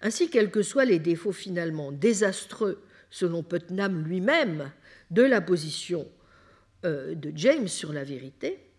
[0.00, 4.72] Ainsi, quels que soient les défauts finalement désastreux, selon Putnam lui-même,
[5.10, 6.10] de la position
[6.84, 8.71] euh, de James sur la vérité,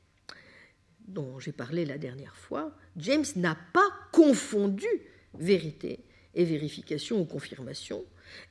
[1.08, 4.88] dont j'ai parlé la dernière fois, James n'a pas confondu
[5.34, 6.00] vérité
[6.36, 8.04] et vérification ou confirmation,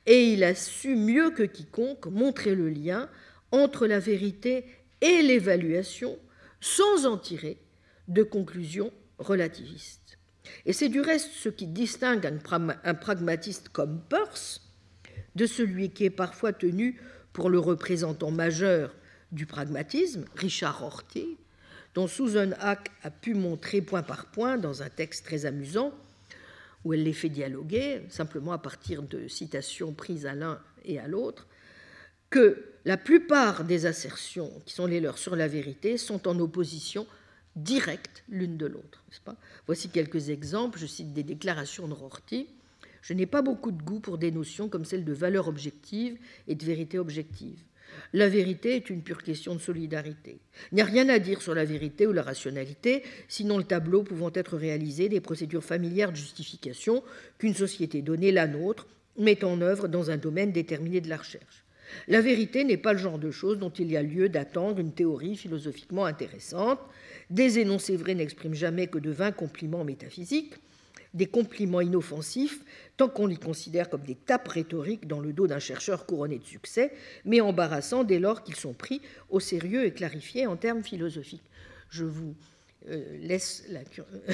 [0.05, 3.09] et il a su mieux que quiconque montrer le lien
[3.51, 4.65] entre la vérité
[5.01, 6.17] et l'évaluation
[6.61, 7.57] sans en tirer
[8.07, 10.17] de conclusions relativistes.
[10.65, 14.61] Et c'est du reste ce qui distingue un pragmatiste comme Peirce
[15.35, 17.01] de celui qui est parfois tenu
[17.31, 18.95] pour le représentant majeur
[19.31, 21.37] du pragmatisme, Richard Rorty,
[21.95, 25.93] dont Susan Hack a pu montrer point par point dans un texte très amusant,
[26.83, 31.07] où elle les fait dialoguer, simplement à partir de citations prises à l'un et à
[31.07, 31.47] l'autre,
[32.29, 37.07] que la plupart des assertions qui sont les leurs sur la vérité sont en opposition
[37.55, 39.03] directe l'une de l'autre.
[39.67, 40.79] Voici quelques exemples.
[40.79, 42.47] Je cite des déclarations de Rorty.
[43.01, 46.17] Je n'ai pas beaucoup de goût pour des notions comme celle de valeur objective
[46.47, 47.59] et de vérité objective.
[48.13, 50.39] La vérité est une pure question de solidarité.
[50.71, 54.03] Il n'y a rien à dire sur la vérité ou la rationalité, sinon le tableau
[54.03, 57.03] pouvant être réalisé des procédures familières de justification
[57.37, 58.87] qu'une société donnée, la nôtre,
[59.17, 61.63] met en œuvre dans un domaine déterminé de la recherche.
[62.07, 64.93] La vérité n'est pas le genre de chose dont il y a lieu d'attendre une
[64.93, 66.79] théorie philosophiquement intéressante.
[67.29, 70.55] Des énoncés vrais n'expriment jamais que de vains compliments métaphysiques,
[71.13, 72.63] des compliments inoffensifs,
[72.97, 76.43] tant qu'on les considère comme des tapes rhétoriques dans le dos d'un chercheur couronné de
[76.43, 76.93] succès,
[77.25, 81.43] mais embarrassants dès lors qu'ils sont pris au sérieux et clarifiés en termes philosophiques.
[81.89, 82.35] Je vous
[82.89, 83.81] euh, laisse la,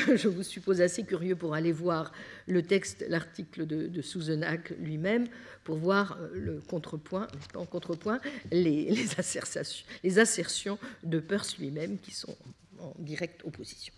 [0.16, 2.12] je vous suppose assez curieux pour aller voir
[2.48, 5.28] le texte, l'article de, de lui-même,
[5.64, 8.20] pour voir euh, le contrepoint, pas en contrepoint,
[8.52, 9.62] les, les, assertions,
[10.04, 12.36] les assertions de Peirce lui-même qui sont
[12.80, 13.94] en directe opposition.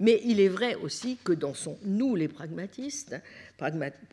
[0.00, 3.16] Mais il est vrai aussi que dans son Nous les pragmatistes,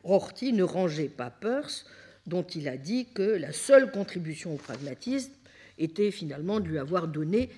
[0.03, 1.85] Rorty ne rangeait pas Peirce,
[2.25, 5.31] dont il a dit que la seule contribution au pragmatisme
[5.77, 7.49] était finalement de lui avoir donné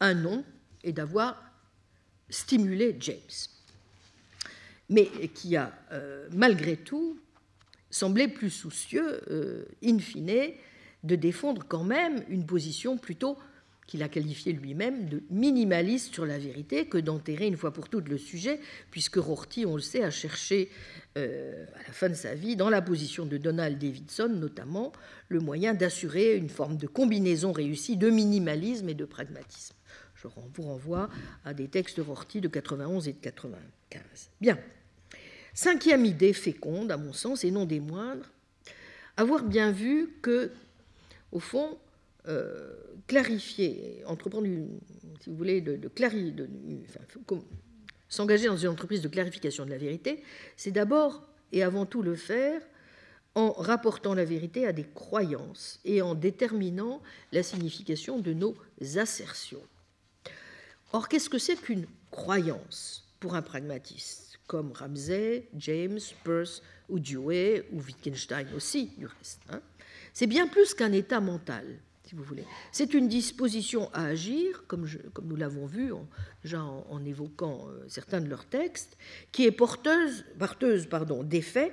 [0.00, 0.44] un nom
[0.82, 1.42] et d'avoir
[2.28, 3.18] stimulé James.
[4.88, 7.18] Mais qui a, euh, malgré tout,
[7.90, 10.52] semblé plus soucieux, euh, in fine,
[11.04, 13.36] de défendre quand même une position plutôt
[13.86, 18.08] qu'il a qualifié lui-même de minimaliste sur la vérité que d'enterrer une fois pour toutes
[18.08, 18.60] le sujet,
[18.90, 20.70] puisque Rorty, on le sait, a cherché
[21.16, 24.92] euh, à la fin de sa vie, dans la position de Donald Davidson notamment,
[25.28, 29.74] le moyen d'assurer une forme de combinaison réussie de minimalisme et de pragmatisme.
[30.16, 31.08] Je vous renvoie
[31.44, 34.30] à des textes de Rorty de 91 et de 95.
[34.40, 34.58] Bien.
[35.54, 38.30] Cinquième idée féconde, à mon sens, et non des moindres,
[39.16, 40.50] avoir bien vu que,
[41.32, 41.78] au fond,
[42.28, 42.74] euh,
[43.06, 44.46] clarifier, entreprendre,
[45.20, 45.90] si vous voulez, de, de
[48.08, 50.22] s'engager dans une entreprise de clarification de la vérité,
[50.56, 51.22] c'est d'abord
[51.52, 52.60] et avant tout le faire
[53.34, 58.56] en rapportant la vérité à des croyances et en déterminant la signification de nos
[58.96, 59.62] assertions.
[60.92, 67.68] Or, qu'est-ce que c'est qu'une croyance pour un pragmatiste, comme Ramsey, James, Peirce ou Dewey,
[67.72, 69.60] ou Wittgenstein aussi, du reste hein?
[70.14, 72.44] C'est bien plus qu'un état mental si vous voulez.
[72.70, 74.86] C'est une disposition à agir, comme,
[75.24, 76.06] nous l'avons vu en,
[76.42, 78.96] déjà en, évoquant euh, certains de leurs textes,
[79.32, 81.72] qui est porteuse, porteuse pardon, d'effets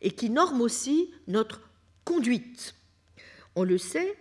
[0.00, 1.60] et qui norme aussi notre
[2.04, 2.74] conduite.
[3.56, 4.16] On le sait,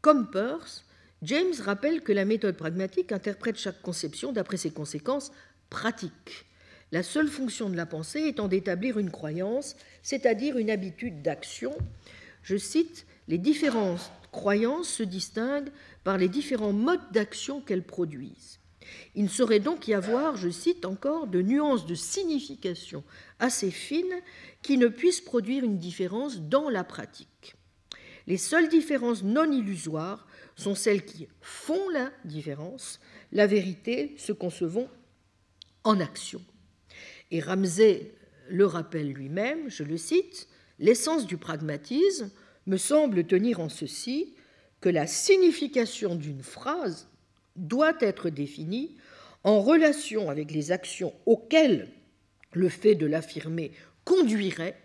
[0.00, 0.84] comme Peirce,
[1.22, 5.32] James rappelle que la méthode pragmatique interprète chaque conception d'après ses conséquences
[5.68, 6.46] pratiques,
[6.92, 11.76] la seule fonction de la pensée étant d'établir une croyance, c'est-à-dire une habitude d'action.
[12.44, 15.72] Je cite, les différentes croyances se distinguent
[16.04, 18.60] par les différents modes d'action qu'elles produisent.
[19.14, 23.04] Il ne saurait donc y avoir, je cite encore, de nuances de signification
[23.38, 24.20] assez fines
[24.62, 27.54] qui ne puissent produire une différence dans la pratique.
[28.26, 30.26] Les seules différences non illusoires
[30.56, 33.00] sont celles qui font la différence,
[33.32, 34.88] la vérité se concevant
[35.84, 36.42] en action.
[37.30, 38.14] Et Ramsay
[38.48, 40.48] le rappelle lui-même, je le cite,
[40.78, 42.30] L'essence du pragmatisme
[42.68, 44.34] me semble tenir en ceci
[44.80, 47.08] que la signification d'une phrase
[47.56, 48.96] doit être définie
[49.42, 51.88] en relation avec les actions auxquelles
[52.52, 53.72] le fait de l'affirmer
[54.04, 54.78] conduirait,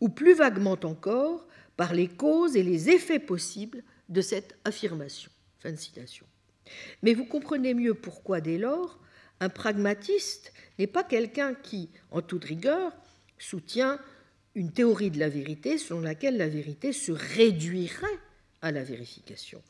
[0.00, 1.46] ou plus vaguement encore,
[1.76, 5.30] par les causes et les effets possibles de cette affirmation.
[7.02, 8.98] Mais vous comprenez mieux pourquoi, dès lors,
[9.40, 12.92] un pragmatiste n'est pas quelqu'un qui, en toute rigueur,
[13.38, 13.98] soutient
[14.54, 18.18] une théorie de la vérité selon laquelle la vérité se réduirait
[18.60, 19.62] à la vérification.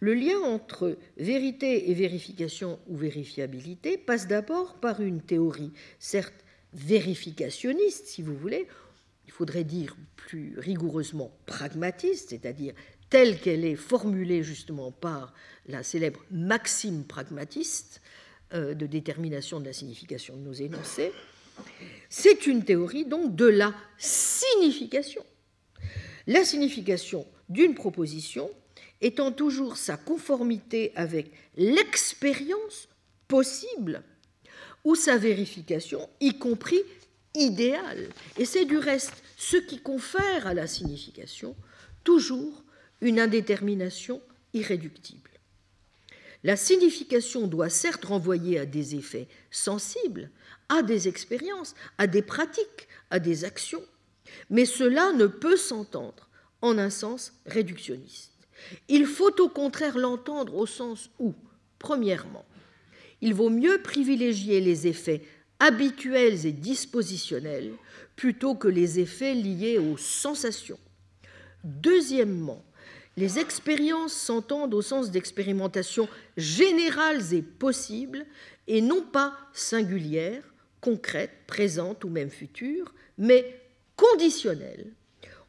[0.00, 8.06] Le lien entre vérité et vérification ou vérifiabilité passe d'abord par une théorie, certes vérificationniste,
[8.06, 8.66] si vous voulez,
[9.26, 12.74] il faudrait dire plus rigoureusement pragmatiste, c'est-à-dire
[13.10, 15.34] telle qu'elle est formulée justement par
[15.66, 18.00] la célèbre maxime pragmatiste,
[18.54, 21.12] euh, de détermination de la signification de nos énoncés,
[22.08, 25.24] c'est une théorie donc de la signification.
[26.26, 28.50] La signification d'une proposition
[29.00, 32.88] étant toujours sa conformité avec l'expérience
[33.28, 34.02] possible
[34.84, 36.80] ou sa vérification, y compris
[37.34, 38.08] idéale.
[38.38, 41.54] Et c'est du reste ce qui confère à la signification
[42.04, 42.64] toujours
[43.00, 44.20] une indétermination
[44.52, 45.30] irréductible.
[46.42, 50.30] La signification doit certes renvoyer à des effets sensibles,
[50.70, 53.82] à des expériences, à des pratiques, à des actions,
[54.48, 56.30] mais cela ne peut s'entendre
[56.62, 58.32] en un sens réductionniste.
[58.88, 61.34] Il faut au contraire l'entendre au sens où,
[61.78, 62.44] premièrement,
[63.20, 65.22] il vaut mieux privilégier les effets
[65.58, 67.72] habituels et dispositionnels
[68.16, 70.78] plutôt que les effets liés aux sensations.
[71.64, 72.64] Deuxièmement,
[73.16, 78.24] les expériences s'entendent au sens d'expérimentation générales et possibles,
[78.66, 80.49] et non pas singulières,
[80.80, 83.60] concrètes, présentes ou même futures, mais
[83.96, 84.92] conditionnelles,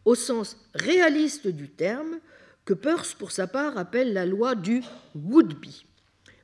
[0.06, 2.20] au sens réaliste du terme,
[2.66, 4.82] que Peirce, pour sa part, appelle la loi du
[5.16, 5.86] would-be.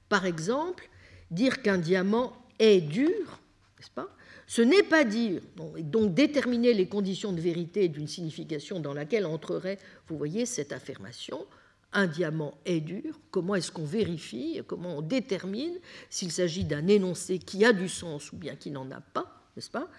[0.10, 0.90] Par exemple,
[1.32, 3.40] dire qu'un diamant est dur,
[3.78, 4.10] n'est-ce pas?
[4.48, 9.78] Ce n'est pas dire, donc déterminer les conditions de vérité d'une signification dans laquelle entrerait,
[10.08, 11.46] vous voyez, cette affirmation,
[11.94, 15.78] un diamant est dur, comment est-ce qu'on vérifie, comment on détermine
[16.10, 19.72] s'il s'agit d'un énoncé qui a du sens ou bien qui n'en a pas, n'est-ce
[19.72, 19.90] pas?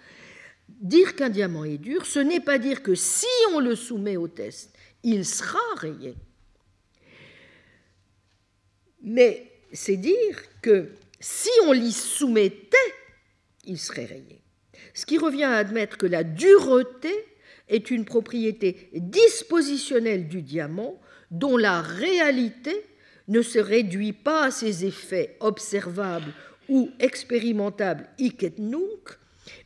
[0.67, 4.27] Dire qu'un diamant est dur, ce n'est pas dire que si on le soumet au
[4.27, 6.15] test, il sera rayé.
[9.01, 12.77] Mais c'est dire que si on l'y soumettait,
[13.65, 14.41] il serait rayé.
[14.93, 17.13] Ce qui revient à admettre que la dureté
[17.67, 20.99] est une propriété dispositionnelle du diamant
[21.31, 22.75] dont la réalité
[23.27, 26.33] ne se réduit pas à ses effets observables
[26.67, 29.17] ou expérimentables hic et nunc,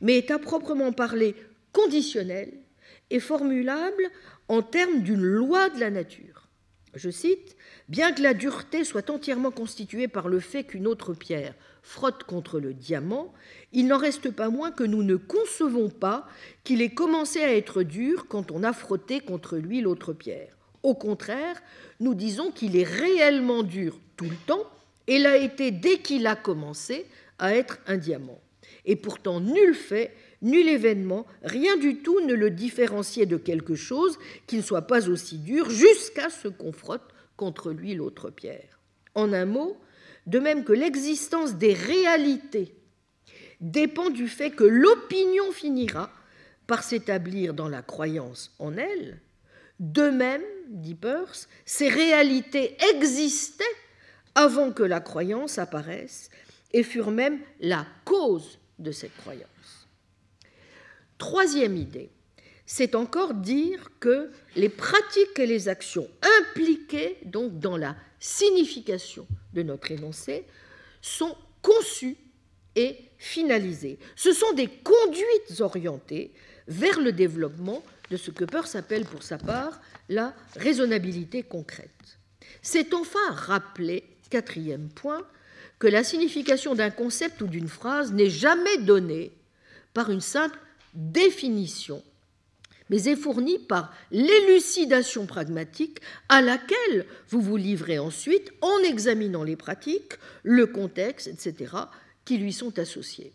[0.02, 1.36] mais est à proprement parler
[1.72, 2.54] conditionnel
[3.10, 4.10] et formulable
[4.48, 6.50] en termes d'une loi de la nature.
[6.94, 7.56] Je cite,
[7.90, 12.60] Bien que la dureté soit entièrement constituée par le fait qu'une autre pierre frotte contre
[12.60, 13.34] le diamant,
[13.74, 16.26] il n'en reste pas moins que nous ne concevons pas
[16.64, 20.56] qu'il ait commencé à être dur quand on a frotté contre lui l'autre pierre.
[20.84, 21.62] Au contraire,
[22.00, 24.64] nous disons qu'il est réellement dur tout le temps
[25.08, 27.06] et l'a été dès qu'il a commencé
[27.40, 28.42] à être un diamant.
[28.86, 34.20] Et pourtant, nul fait, nul événement, rien du tout ne le différenciait de quelque chose
[34.46, 38.80] qui ne soit pas aussi dur jusqu'à ce qu'on frotte contre lui l'autre pierre.
[39.16, 39.78] En un mot,
[40.28, 42.76] de même que l'existence des réalités
[43.62, 46.12] dépend du fait que l'opinion finira
[46.68, 49.22] par s'établir dans la croyance en elle,
[49.84, 53.66] de même, dit Peirce, ces réalités existaient
[54.34, 56.30] avant que la croyance apparaisse
[56.72, 59.50] et furent même la cause de cette croyance.
[61.18, 62.10] Troisième idée,
[62.66, 66.08] c'est encore dire que les pratiques et les actions
[66.40, 70.46] impliquées donc dans la signification de notre énoncé
[71.02, 72.16] sont conçues
[72.78, 74.00] et finalisées.
[74.16, 76.32] Ce sont des conduites orientées
[76.70, 82.20] vers le développement de ce que Peirce appelle pour sa part la raisonnabilité concrète.
[82.62, 85.26] C'est enfin rappeler, quatrième point,
[85.80, 89.32] que la signification d'un concept ou d'une phrase n'est jamais donnée
[89.94, 90.58] par une simple
[90.94, 92.04] définition,
[92.90, 96.00] mais est fournie par l'élucidation pragmatique
[96.30, 100.14] à laquelle vous vous livrez ensuite en examinant les pratiques,
[100.44, 101.74] le contexte, etc.,
[102.26, 103.34] qui lui sont associés.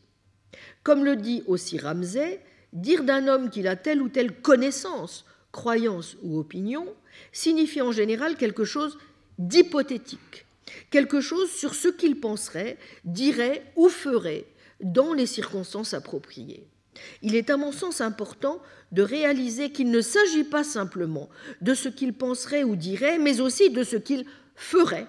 [0.83, 2.41] Comme le dit aussi Ramsay,
[2.73, 6.87] dire d'un homme qu'il a telle ou telle connaissance, croyance ou opinion
[7.33, 8.99] signifie en général quelque chose
[9.39, 10.47] d'hypothétique,
[10.91, 14.47] quelque chose sur ce qu'il penserait, dirait ou ferait
[14.81, 16.67] dans les circonstances appropriées.
[17.23, 21.29] Il est à mon sens important de réaliser qu'il ne s'agit pas simplement
[21.61, 24.25] de ce qu'il penserait ou dirait, mais aussi de ce qu'il
[24.57, 25.07] ferait,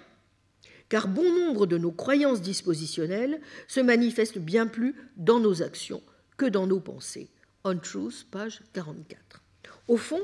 [0.89, 6.03] car bon nombre de nos croyances dispositionnelles se manifestent bien plus dans nos actions
[6.37, 7.29] que dans nos pensées.
[7.65, 9.41] On Truth, page 44.
[9.87, 10.21] Au fond,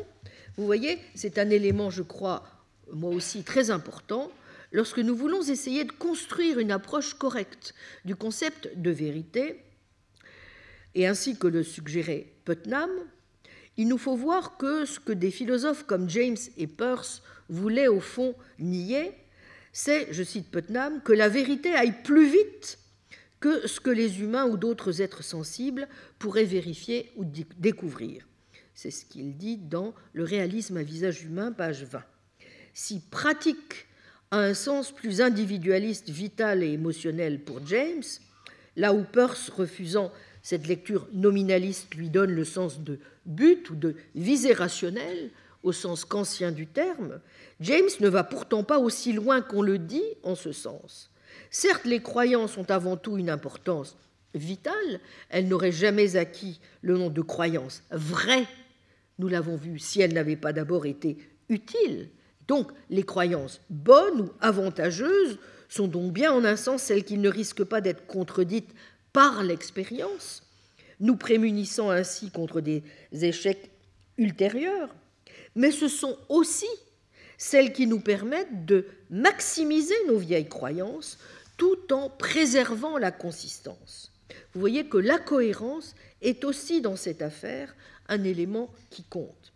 [0.57, 2.43] vous voyez, c'est un élément, je crois,
[2.93, 4.31] moi aussi très important,
[4.71, 7.73] lorsque nous voulons essayer de construire une approche correcte
[8.05, 9.61] du concept de vérité,
[10.93, 12.89] et ainsi que le suggérait Putnam,
[13.75, 17.99] il nous faut voir que ce que des philosophes comme James et Peirce voulaient au
[17.99, 19.11] fond nier,
[19.73, 22.79] c'est, je cite Putnam, que la vérité aille plus vite
[23.39, 25.87] que ce que les humains ou d'autres êtres sensibles
[26.19, 27.25] pourraient vérifier ou
[27.57, 28.27] découvrir.
[28.73, 32.03] C'est ce qu'il dit dans Le réalisme à visage humain, page 20.
[32.73, 33.87] Si pratique
[34.31, 38.03] a un sens plus individualiste, vital et émotionnel pour James,
[38.75, 43.95] là où Peirce, refusant cette lecture nominaliste, lui donne le sens de but ou de
[44.13, 45.31] visée rationnelle,
[45.63, 47.19] au sens kantien du terme,
[47.59, 51.09] James ne va pourtant pas aussi loin qu'on le dit en ce sens.
[51.49, 53.97] Certes, les croyances ont avant tout une importance
[54.33, 54.99] vitale,
[55.29, 58.47] elles n'auraient jamais acquis le nom de croyances vraies,
[59.17, 61.17] nous l'avons vu, si elles n'avaient pas d'abord été
[61.49, 62.09] utiles.
[62.47, 65.39] Donc, les croyances bonnes ou avantageuses
[65.69, 68.73] sont donc bien en un sens celles qui ne risquent pas d'être contredites
[69.13, 70.43] par l'expérience,
[70.99, 73.71] nous prémunissant ainsi contre des échecs
[74.17, 74.93] ultérieurs,
[75.55, 76.67] mais ce sont aussi
[77.37, 81.17] celles qui nous permettent de maximiser nos vieilles croyances
[81.57, 84.11] tout en préservant la consistance.
[84.53, 87.75] Vous voyez que la cohérence est aussi dans cette affaire
[88.07, 89.53] un élément qui compte.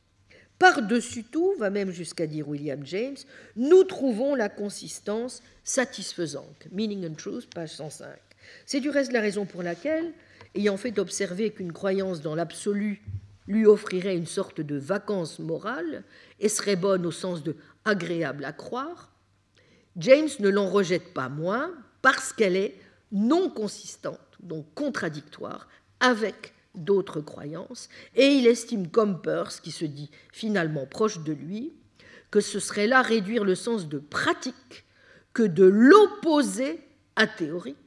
[0.58, 3.18] Par-dessus tout, va même jusqu'à dire William James,
[3.56, 6.68] nous trouvons la consistance satisfaisante.
[6.72, 8.10] Meaning and Truth, page 105.
[8.66, 10.12] C'est du reste la raison pour laquelle,
[10.56, 13.02] ayant fait observer qu'une croyance dans l'absolu
[13.48, 16.04] lui offrirait une sorte de vacances morale
[16.40, 17.56] et serait bonne au sens de
[17.86, 19.12] agréable à croire,
[19.98, 22.76] James ne l'en rejette pas moins parce qu'elle est
[23.12, 25.68] non consistante, donc contradictoire,
[26.00, 31.74] avec d'autres croyances, et il estime comme Peirce, qui se dit finalement proche de lui,
[32.32, 34.86] que ce serait là réduire le sens de pratique
[35.34, 36.80] que de l'opposé
[37.16, 37.78] à théorique,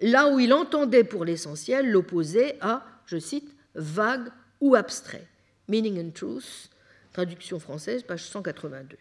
[0.00, 4.28] là où il entendait pour l'essentiel l'opposé à, je cite, vague
[4.60, 5.26] ou abstrait.
[5.68, 6.70] Meaning and Truth,
[7.12, 8.96] traduction française, page 182.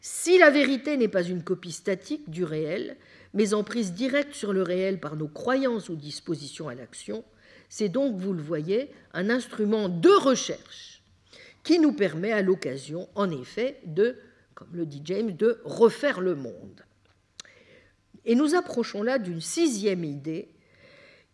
[0.00, 2.96] Si la vérité n'est pas une copie statique du réel,
[3.34, 7.24] mais en prise directe sur le réel par nos croyances ou dispositions à l'action,
[7.68, 11.02] c'est donc, vous le voyez, un instrument de recherche
[11.62, 14.16] qui nous permet à l'occasion, en effet, de,
[14.54, 16.82] comme le dit James, de refaire le monde.
[18.24, 20.48] Et nous approchons là d'une sixième idée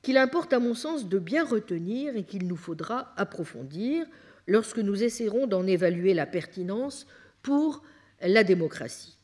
[0.03, 4.07] qu'il importe à mon sens de bien retenir et qu'il nous faudra approfondir
[4.47, 7.07] lorsque nous essaierons d'en évaluer la pertinence
[7.43, 7.82] pour
[8.28, 9.16] la démocratie.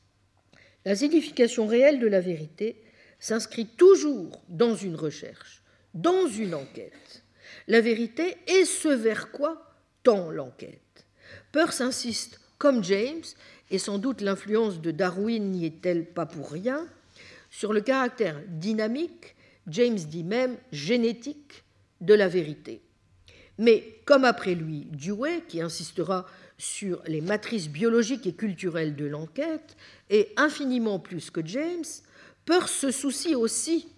[0.85, 2.83] La signification réelle de la vérité
[3.19, 5.63] s'inscrit toujours dans une recherche,
[5.95, 7.23] dans une enquête.
[7.69, 11.07] La vérité est ce vers quoi tend l'enquête.
[11.53, 13.23] Peirce insiste, comme James,
[13.71, 16.87] et sans doute l'influence de Darwin n'y est-elle pas pour rien,
[17.51, 19.35] sur le caractère dynamique,
[19.67, 21.65] James dit même génétique,
[22.01, 22.81] de la vérité.
[23.59, 26.27] Mais comme après lui Dewey, qui insistera
[26.61, 29.77] sur les matrices biologiques et culturelles de l'enquête,
[30.11, 31.85] et infiniment plus que James,
[32.45, 33.89] Peirce se soucie aussi,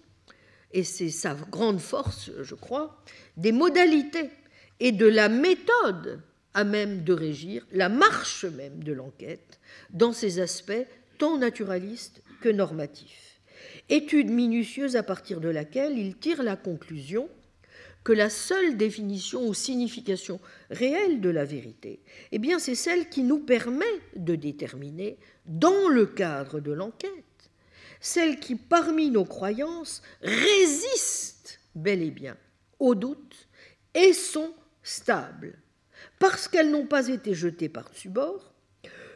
[0.71, 3.03] et c'est sa grande force, je crois,
[3.37, 4.29] des modalités
[4.79, 6.21] et de la méthode
[6.53, 9.59] à même de régir la marche même de l'enquête
[9.89, 10.87] dans ses aspects
[11.17, 13.41] tant naturalistes que normatifs.
[13.89, 17.27] Étude minutieuse à partir de laquelle il tire la conclusion
[18.03, 20.39] que la seule définition ou signification
[20.69, 22.01] réelle de la vérité,
[22.31, 23.85] eh c'est celle qui nous permet
[24.15, 27.11] de déterminer, dans le cadre de l'enquête,
[27.99, 32.37] celle qui, parmi nos croyances, résistent bel et bien
[32.79, 33.47] au doute
[33.93, 34.53] et sont
[34.83, 35.57] stables,
[36.19, 38.53] parce qu'elles n'ont pas été jetées par-dessus bord,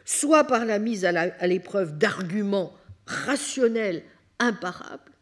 [0.04, 2.72] soit par la mise à l'épreuve d'arguments
[3.06, 4.02] rationnels
[4.38, 5.12] imparables,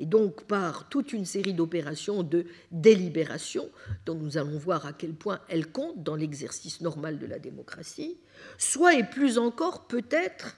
[0.00, 3.68] et donc par toute une série d'opérations de délibération,
[4.06, 8.16] dont nous allons voir à quel point elles comptent dans l'exercice normal de la démocratie,
[8.56, 10.56] soit et plus encore peut-être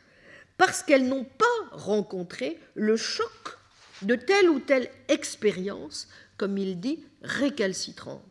[0.56, 3.58] parce qu'elles n'ont pas rencontré le choc
[4.02, 6.06] de telle ou telle expérience,
[6.36, 8.22] comme il dit, récalcitrante.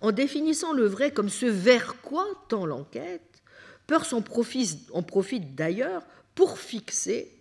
[0.00, 3.42] En définissant le vrai comme ce vers quoi tend l'enquête,
[3.88, 6.02] Peirce en profite, profite d'ailleurs
[6.36, 7.35] pour fixer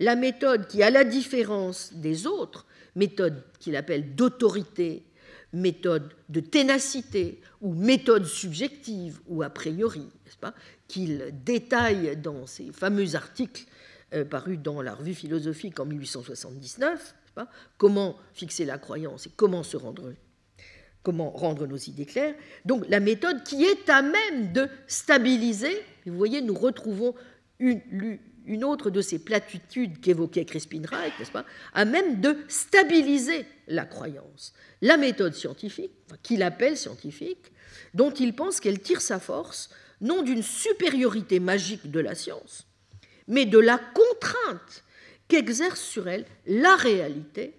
[0.00, 5.04] la méthode qui, à la différence des autres, méthode qu'il appelle d'autorité,
[5.52, 10.08] méthode de ténacité ou méthode subjective ou a priori,
[10.86, 13.64] qu'il détaille dans ses fameux articles
[14.14, 19.62] euh, parus dans la revue philosophique en 1879, pas, comment fixer la croyance et comment
[19.62, 20.12] se rendre
[21.02, 22.34] comment rendre nos idées claires.
[22.64, 27.14] Donc la méthode qui est à même de stabiliser, vous voyez, nous retrouvons
[27.58, 28.18] une,
[28.48, 31.44] une autre de ces platitudes qu'évoquait Crispin Wright, n'est-ce pas,
[31.74, 34.54] à même de stabiliser la croyance.
[34.82, 35.92] La méthode scientifique,
[36.22, 37.52] qu'il appelle scientifique,
[37.94, 39.70] dont il pense qu'elle tire sa force
[40.00, 42.66] non d'une supériorité magique de la science,
[43.26, 44.84] mais de la contrainte
[45.28, 47.54] qu'exerce sur elle la réalité,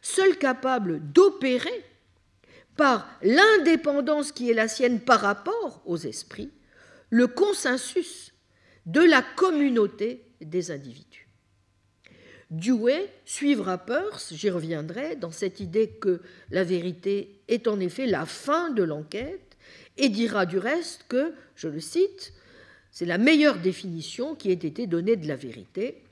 [0.00, 1.84] seule capable d'opérer
[2.76, 6.50] par l'indépendance qui est la sienne par rapport aux esprits,
[7.10, 8.31] le consensus
[8.86, 11.28] de la communauté des individus.
[12.50, 18.26] Dewey suivra Peirce, j'y reviendrai, dans cette idée que la vérité est en effet la
[18.26, 19.56] fin de l'enquête,
[19.96, 22.34] et dira du reste que, je le cite,
[22.90, 26.02] c'est la meilleure définition qui ait été donnée de la vérité,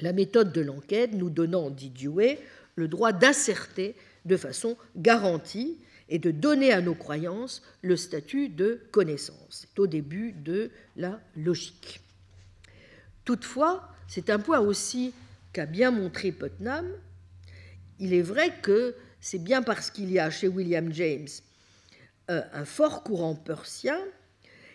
[0.00, 2.38] la méthode de l'enquête nous donnant, dit Dewey,
[2.74, 5.78] le droit d'asserter de façon garantie
[6.10, 9.66] et de donner à nos croyances le statut de connaissance.
[9.72, 12.00] C'est au début de la logique.
[13.24, 15.14] Toutefois, c'est un point aussi
[15.52, 16.86] qu'a bien montré Putnam.
[18.00, 21.28] Il est vrai que c'est bien parce qu'il y a chez William James
[22.30, 23.98] euh, un fort courant persien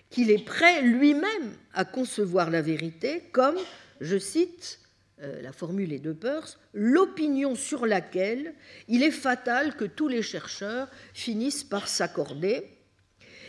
[0.10, 3.58] qu'il est prêt lui-même à concevoir la vérité comme,
[4.00, 4.80] je cite,
[5.22, 8.54] euh, la formule est de Peirce, l'opinion sur laquelle
[8.88, 12.78] il est fatal que tous les chercheurs finissent par s'accorder,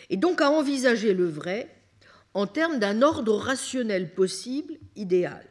[0.09, 1.68] et donc à envisager le vrai
[2.34, 5.47] en termes d'un ordre rationnel possible, idéal,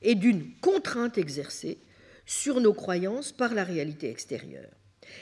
[0.00, 1.78] et d'une contrainte exercée
[2.26, 4.70] sur nos croyances par la réalité extérieure.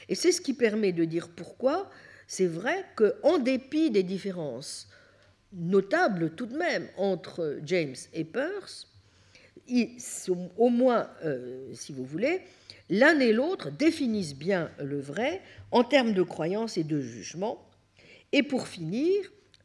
[0.09, 1.91] Et c'est ce qui permet de dire pourquoi
[2.27, 4.89] c'est vrai qu'en dépit des différences
[5.53, 8.90] notables tout de même entre James et Peirce,
[10.57, 12.43] au moins, euh, si vous voulez,
[12.89, 15.41] l'un et l'autre définissent bien le vrai
[15.71, 17.67] en termes de croyance et de jugement.
[18.33, 19.15] Et pour finir,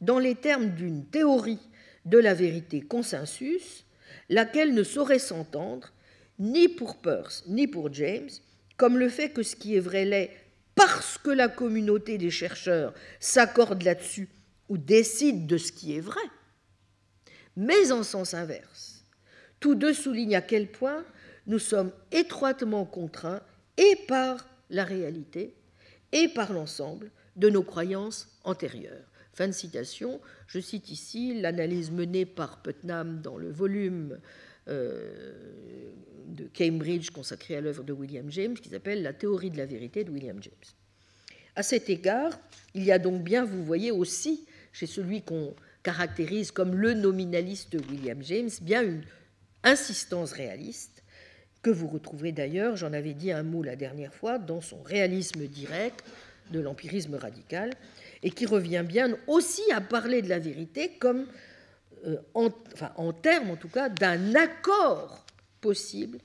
[0.00, 1.60] dans les termes d'une théorie
[2.04, 3.84] de la vérité consensus,
[4.28, 5.92] laquelle ne saurait s'entendre
[6.38, 8.28] ni pour Peirce ni pour James
[8.76, 10.30] comme le fait que ce qui est vrai l'est
[10.74, 14.28] parce que la communauté des chercheurs s'accorde là-dessus
[14.68, 16.20] ou décide de ce qui est vrai,
[17.56, 18.95] mais en sens inverse
[19.60, 21.04] tous deux soulignent à quel point
[21.46, 23.42] nous sommes étroitement contraints
[23.76, 25.54] et par la réalité
[26.12, 29.04] et par l'ensemble de nos croyances antérieures.
[29.32, 30.20] Fin de citation.
[30.46, 34.18] Je cite ici l'analyse menée par Putnam dans le volume
[34.68, 35.92] euh,
[36.26, 40.04] de Cambridge consacré à l'œuvre de William James qui s'appelle La théorie de la vérité
[40.04, 40.52] de William James.
[41.54, 42.32] À cet égard,
[42.74, 47.76] il y a donc bien, vous voyez aussi, chez celui qu'on caractérise comme le nominaliste
[47.90, 49.02] William James, bien une
[49.66, 51.02] insistance réaliste,
[51.62, 55.46] que vous retrouverez d'ailleurs, j'en avais dit un mot la dernière fois, dans son réalisme
[55.46, 56.04] direct
[56.52, 57.72] de l'empirisme radical,
[58.22, 61.26] et qui revient bien aussi à parler de la vérité comme,
[62.06, 65.26] euh, en, termes en tout cas, d'un accord
[65.60, 66.18] possible,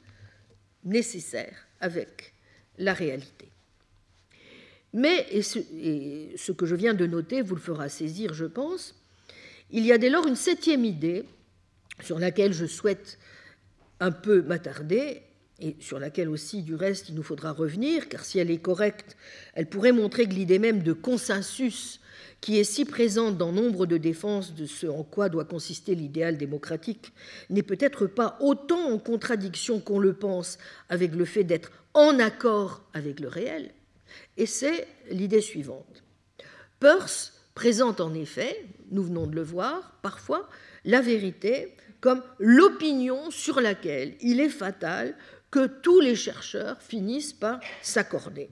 [0.84, 2.34] nécessaire avec
[2.78, 3.50] la réalité.
[4.94, 5.60] Mais, ce,
[6.36, 8.94] ce, que je viens de noter vous le fera saisir, je pense,
[9.72, 11.26] il y a dès lors une septième idée
[12.04, 13.18] sur laquelle je souhaite
[14.00, 15.22] un peu m'attarder,
[15.60, 19.16] et sur laquelle aussi, du reste, il nous faudra revenir, car si elle est correcte,
[19.54, 22.02] elle pourrait montrer que l'idée même de consensus,
[22.42, 26.38] qui est si présente dans nombre de défenses de ce en quoi doit consister l'idéal
[26.38, 27.14] démocratique,
[27.52, 30.58] n'est peut-être pas autant en contradiction qu'on le pense
[30.90, 33.72] avec le fait d'être en accord avec le réel.
[34.38, 36.04] Et c'est l'idée suivante.
[36.80, 40.50] Peirce présente en effet, nous venons de le voir, parfois,
[40.84, 45.16] la vérité comme l'opinion sur laquelle il est fatal
[45.52, 48.50] que tous les chercheurs finissent par s'accorder.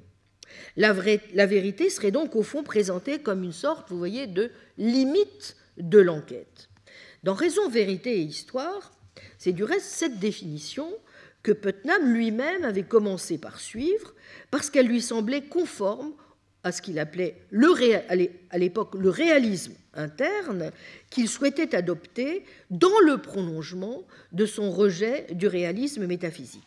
[0.78, 6.00] La, vérité serait donc au fond présentée comme une sorte, vous voyez, de limite de
[6.00, 6.70] l'enquête.
[7.24, 8.92] Dans Raison, vérité et histoire,
[9.38, 10.90] c'est du reste cette définition
[11.44, 14.14] que Putnam lui-même avait commencé par suivre
[14.52, 16.14] parce qu'elle lui semblait conforme
[16.64, 17.36] à ce qu'il appelait
[18.50, 20.72] à l'époque le réalisme interne
[21.10, 26.64] qu'il souhaitait adopter dans le prolongement de son rejet du réalisme métaphysique.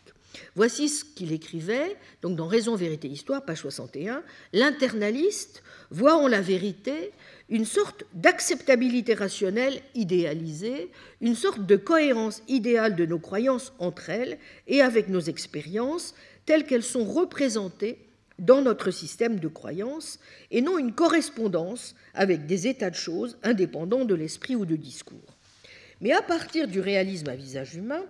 [0.55, 4.23] Voici ce qu'il écrivait, donc dans Raison, vérité, histoire, page 61.
[4.51, 7.11] L'internaliste voit en la vérité
[7.49, 10.89] une sorte d'acceptabilité rationnelle idéalisée,
[11.21, 16.15] une sorte de cohérence idéale de nos croyances entre elles et avec nos expériences,
[16.45, 17.99] telles qu'elles sont représentées
[18.43, 20.19] dans notre système de croyances,
[20.51, 25.37] et non une correspondance avec des états de choses indépendants de l'esprit ou de discours.
[26.01, 28.03] Mais à partir du réalisme à visage humain,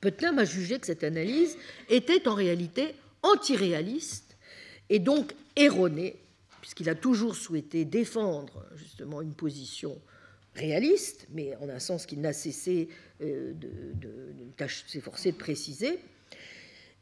[0.00, 1.56] Putnam a jugé que cette analyse
[1.88, 4.36] était en réalité antiréaliste
[4.90, 6.16] et donc erronée
[6.66, 9.96] puisqu'il a toujours souhaité défendre justement une position
[10.56, 12.88] réaliste, mais en un sens qu'il n'a cessé
[13.20, 16.00] euh, de, s'efforcer de préciser.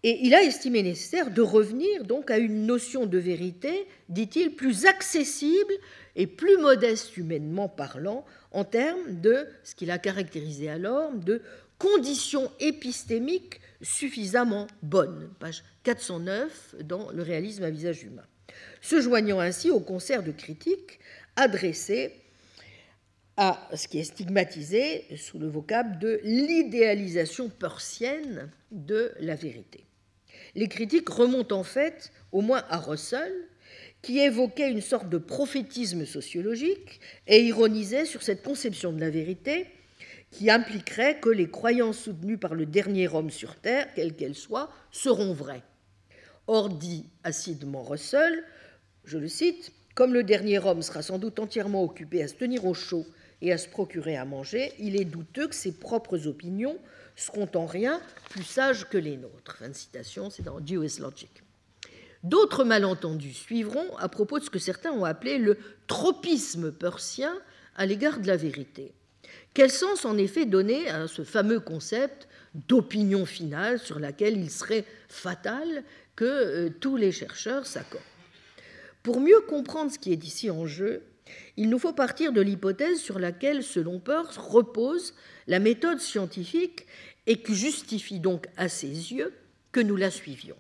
[0.06, 4.85] Et il a estimé nécessaire de revenir donc à une notion de vérité, dit-il, plus
[4.85, 5.72] accessible
[6.14, 11.40] et plus modeste humainement parlant, en termes de ce qu'il a caractérisé alors de
[11.78, 18.26] conditions épistémiques suffisamment bonnes, page 409 dans Le réalisme à visage humain
[18.82, 21.01] se joignant ainsi au concert de critiques
[21.36, 22.12] adressées
[23.39, 29.85] à ce qui est stigmatisé sous le vocable de l'idéalisation persienne de la vérité.
[30.55, 33.32] Les critiques remontent en fait au moins à Russell,
[34.02, 39.66] qui évoquait une sorte de prophétisme sociologique et ironisait sur cette conception de la vérité
[40.31, 44.68] qui impliquerait que les croyances soutenues par le dernier homme sur Terre, quelles qu'elles soient,
[44.90, 45.62] seront vraies.
[46.48, 48.43] Or, dit acidement Russell,
[49.05, 52.66] je le cite, Comme le dernier homme sera sans doute entièrement occupé à se tenir
[52.66, 53.06] au chaud
[53.44, 56.78] et à se procurer à manger, il est douteux que ses propres opinions
[57.14, 58.00] seront en rien
[58.30, 59.58] plus sages que les nôtres.
[59.58, 61.30] Fin de citation, c'est dans Logic.
[62.22, 67.36] D'autres malentendus suivront à propos de ce que certains ont appelé le tropisme persien
[67.76, 68.94] à l'égard de la vérité.
[69.52, 74.86] Quel sens en effet donner à ce fameux concept d'opinion finale sur laquelle il serait
[75.08, 75.84] fatal
[76.16, 78.02] que euh, tous les chercheurs s'accordent?
[79.02, 81.02] Pour mieux comprendre ce qui est ici en jeu,
[81.56, 85.14] il nous faut partir de l'hypothèse sur laquelle, selon Peirce, repose
[85.46, 86.86] la méthode scientifique
[87.26, 89.32] et qui justifie donc à ses yeux
[89.72, 90.56] que nous la suivions.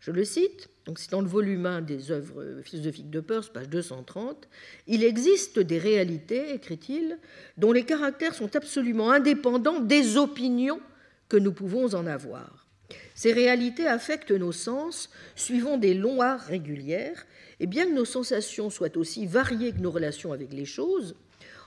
[0.00, 4.48] Je le cite, c'est dans le volume 1 des œuvres philosophiques de Peirce, page 230.
[4.88, 7.18] Il existe des réalités, écrit-il,
[7.56, 10.80] dont les caractères sont absolument indépendants des opinions
[11.28, 12.66] que nous pouvons en avoir.
[13.14, 17.24] Ces réalités affectent nos sens suivant des lois régulières
[17.62, 21.14] et bien que nos sensations soient aussi variées que nos relations avec les choses,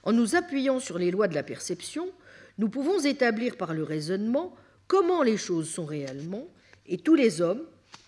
[0.04, 2.12] en nous appuyant sur les lois de la perception,
[2.58, 4.54] nous pouvons établir par le raisonnement
[4.88, 6.50] comment les choses sont réellement,
[6.86, 7.64] et tous les hommes,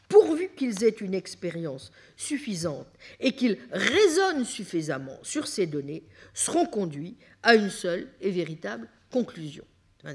[0.09, 2.87] pourvu qu'ils aient une expérience suffisante
[3.21, 6.03] et qu'ils raisonnent suffisamment sur ces données,
[6.33, 9.63] seront conduits à une seule et véritable conclusion.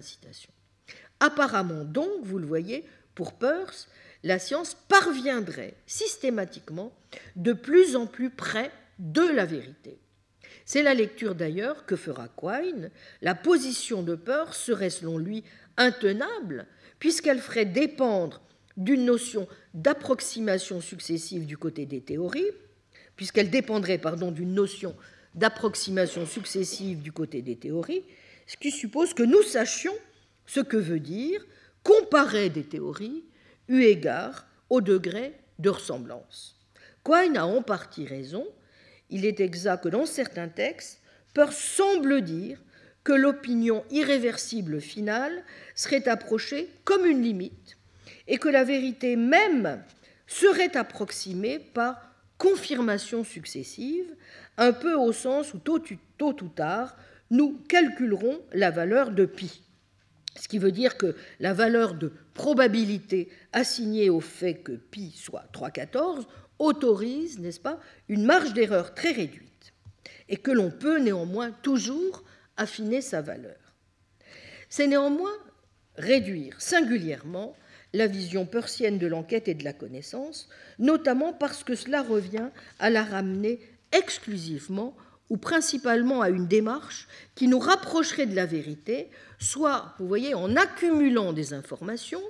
[0.02, 0.50] citation.
[1.20, 2.84] Apparemment donc, vous le voyez,
[3.14, 3.88] pour Peirce,
[4.22, 6.92] la science parviendrait systématiquement
[7.36, 9.98] de plus en plus près de la vérité.
[10.64, 12.90] C'est la lecture d'ailleurs que fera Quine.
[13.20, 15.44] La position de peur serait selon lui
[15.76, 16.66] intenable
[17.02, 18.40] puisqu'elle ferait dépendre
[18.76, 22.46] d'une notion d'approximation successive du côté des théories,
[23.16, 24.00] puisqu'elle dépendrait
[24.30, 24.94] d'une notion
[25.34, 28.04] d'approximation successive du côté des théories,
[28.46, 29.94] ce qui suppose que nous sachions
[30.46, 31.44] ce que veut dire
[31.82, 33.24] comparer des théories
[33.68, 36.56] eu égard au degré de ressemblance.
[37.04, 38.46] Quine a en partie raison.
[39.10, 41.00] Il est exact que dans certains textes,
[41.34, 42.58] Peirce semble dire
[43.04, 45.44] que l'opinion irréversible finale
[45.74, 47.76] serait approchée comme une limite
[48.28, 49.82] et que la vérité même
[50.26, 52.00] serait approximée par
[52.38, 54.14] confirmation successive,
[54.56, 55.80] un peu au sens où tôt,
[56.18, 56.96] tôt ou tard,
[57.30, 59.62] nous calculerons la valeur de pi.
[60.36, 65.44] Ce qui veut dire que la valeur de probabilité assignée au fait que pi soit
[65.52, 66.26] 3,14
[66.58, 69.74] autorise, n'est-ce pas, une marge d'erreur très réduite
[70.28, 72.24] et que l'on peut néanmoins toujours
[72.56, 73.56] affiner sa valeur.
[74.68, 75.36] C'est néanmoins
[75.96, 77.54] réduire singulièrement
[77.92, 80.48] la vision persienne de l'enquête et de la connaissance,
[80.78, 82.48] notamment parce que cela revient
[82.78, 83.60] à la ramener
[83.92, 84.96] exclusivement
[85.32, 90.56] ou principalement à une démarche qui nous rapprocherait de la vérité, soit, vous voyez, en
[90.56, 92.20] accumulant des informations,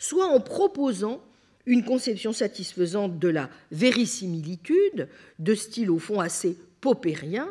[0.00, 1.22] soit en proposant
[1.66, 5.06] une conception satisfaisante de la vérisimilitude,
[5.38, 7.48] de style au fond assez popérien,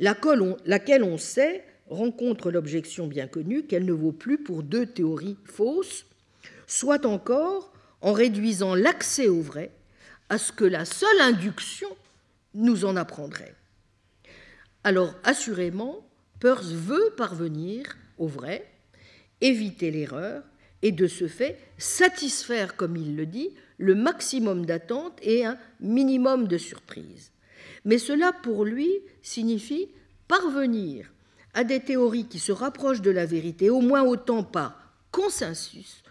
[0.00, 6.04] laquelle on sait rencontre l'objection bien connue qu'elle ne vaut plus pour deux théories fausses,
[6.66, 7.72] soit encore
[8.02, 9.70] en réduisant l'accès au vrai
[10.28, 11.88] à ce que la seule induction
[12.52, 13.54] nous en apprendrait.
[14.86, 16.08] Alors, assurément,
[16.38, 18.70] Peirce veut parvenir au vrai,
[19.40, 20.44] éviter l'erreur
[20.80, 26.46] et de ce fait satisfaire, comme il le dit, le maximum d'attente et un minimum
[26.46, 27.32] de surprise.
[27.84, 28.88] Mais cela, pour lui,
[29.22, 29.88] signifie
[30.28, 31.12] parvenir
[31.52, 36.04] à des théories qui se rapprochent de la vérité, au moins autant par consensus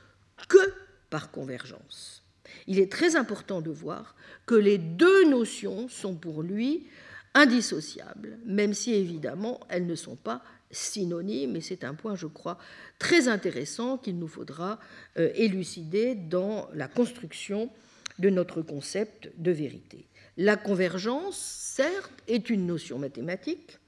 [0.49, 0.73] que
[1.09, 2.25] par convergence.
[2.67, 6.87] Il est très important de voir que les deux notions sont pour lui
[7.35, 10.41] indissociables, même si évidemment elles ne sont pas
[10.71, 12.57] synonymes, et c'est un point, je crois,
[12.97, 14.79] très intéressant qu'il nous faudra
[15.17, 17.69] euh, élucider dans la construction
[18.17, 20.07] de notre concept de vérité.
[20.37, 23.79] La convergence, certes, est une notion mathématique.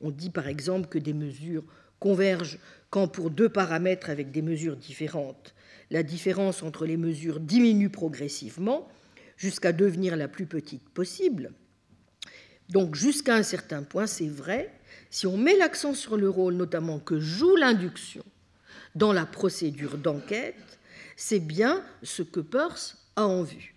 [0.00, 1.64] On dit par exemple que des mesures
[1.98, 2.58] convergent
[2.88, 5.54] quand pour deux paramètres avec des mesures différentes,
[5.90, 8.88] la différence entre les mesures diminue progressivement
[9.36, 11.52] jusqu'à devenir la plus petite possible.
[12.70, 14.72] Donc jusqu'à un certain point, c'est vrai,
[15.10, 18.24] si on met l'accent sur le rôle notamment que joue l'induction
[18.94, 20.78] dans la procédure d'enquête,
[21.16, 23.74] c'est bien ce que Peirce a en vue.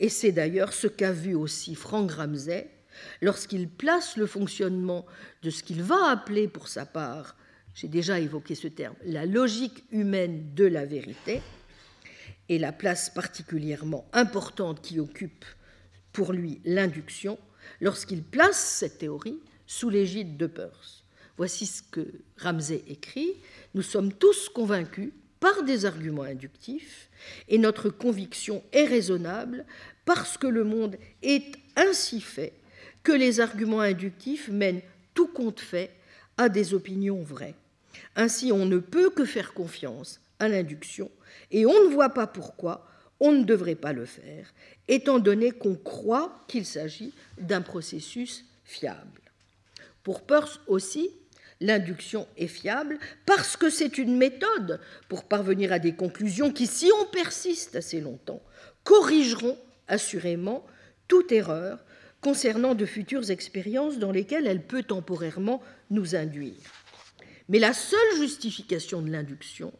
[0.00, 2.70] Et c'est d'ailleurs ce qu'a vu aussi Frank Ramsey
[3.20, 5.04] lorsqu'il place le fonctionnement
[5.42, 7.36] de ce qu'il va appeler pour sa part,
[7.74, 11.42] j'ai déjà évoqué ce terme, la logique humaine de la vérité,
[12.48, 15.44] et la place particulièrement importante qui occupe
[16.12, 17.38] pour lui l'induction,
[17.80, 21.04] lorsqu'il place cette théorie sous l'égide de Peirce.
[21.36, 22.06] Voici ce que
[22.38, 23.34] Ramsey écrit.
[23.74, 27.10] Nous sommes tous convaincus par des arguments inductifs
[27.48, 29.66] et notre conviction est raisonnable
[30.04, 32.54] parce que le monde est ainsi fait
[33.02, 34.82] que les arguments inductifs mènent
[35.14, 35.92] tout compte fait
[36.38, 37.54] à des opinions vraies.
[38.14, 41.10] Ainsi, on ne peut que faire confiance à l'induction
[41.50, 42.86] et on ne voit pas pourquoi
[43.20, 44.52] on ne devrait pas le faire,
[44.88, 49.20] étant donné qu'on croit qu'il s'agit d'un processus fiable.
[50.02, 51.10] Pour Peirce aussi,
[51.60, 56.90] l'induction est fiable parce que c'est une méthode pour parvenir à des conclusions qui, si
[57.00, 58.42] on persiste assez longtemps,
[58.84, 60.66] corrigeront assurément
[61.08, 61.78] toute erreur
[62.20, 66.54] concernant de futures expériences dans lesquelles elle peut temporairement nous induire.
[67.48, 69.72] Mais la seule justification de l'induction,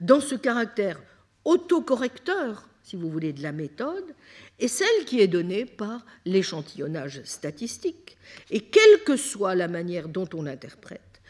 [0.00, 1.00] dans ce caractère
[1.44, 4.14] autocorrecteur, si vous voulez, de la méthode,
[4.58, 8.16] est celle qui est donnée par l'échantillonnage statistique.
[8.50, 11.22] Et quelle que soit la manière dont on l'interprète,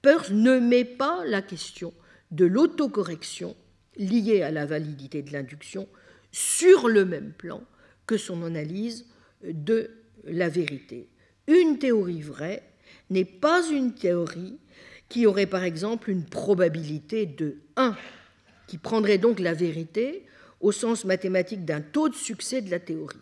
[0.00, 1.92] Peirce ne met pas la question
[2.30, 3.56] de l'autocorrection
[3.96, 5.86] liée à la validité de l'induction
[6.32, 7.62] sur le même plan
[8.06, 9.06] que son analyse
[9.44, 9.90] de
[10.24, 11.08] la vérité.
[11.46, 12.62] Une théorie vraie
[13.10, 14.58] n'est pas une théorie
[15.08, 17.96] qui aurait par exemple une probabilité de 1,
[18.66, 20.24] qui prendrait donc la vérité
[20.62, 23.18] au sens mathématique d'un taux de succès de la théorie.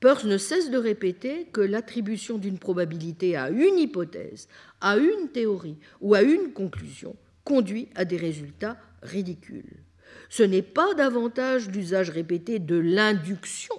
[0.00, 4.48] Peirce ne cesse de répéter que l'attribution d'une probabilité à une hypothèse,
[4.80, 9.82] à une théorie ou à une conclusion conduit à des résultats ridicules.
[10.28, 13.74] Ce n'est pas davantage l'usage répété de l'induction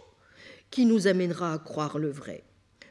[0.69, 2.43] qui nous amènera à croire le vrai.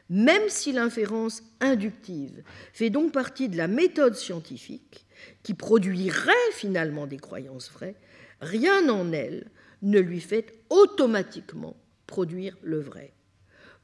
[0.09, 2.43] Même si l'inférence inductive
[2.73, 5.05] fait donc partie de la méthode scientifique
[5.43, 7.95] qui produirait finalement des croyances vraies,
[8.39, 9.49] rien en elle
[9.85, 13.13] ne lui fait automatiquement produire le vrai.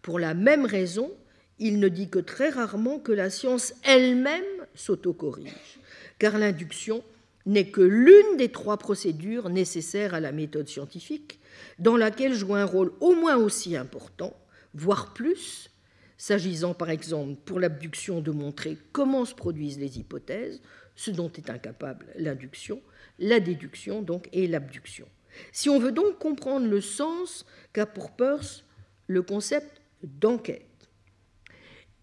[0.02, 1.12] Pour la même raison,
[1.60, 5.80] il ne dit que très rarement que la science elle-même s'autocorrige,
[6.18, 7.04] car l'induction
[7.46, 11.40] n'est que l'une des trois procédures nécessaires à la méthode scientifique,
[11.78, 14.36] dans laquelle joue un rôle au moins aussi important,
[14.74, 15.70] voire plus,
[16.18, 20.62] s'agissant par exemple pour l'abduction de montrer comment se produisent les hypothèses,
[20.96, 22.82] ce dont est incapable l'induction,
[23.20, 25.08] la déduction donc et l'abduction.
[25.52, 28.64] Si on veut donc comprendre le sens qu'a pour Peirce
[29.08, 30.66] le concept d'enquête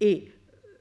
[0.01, 0.31] et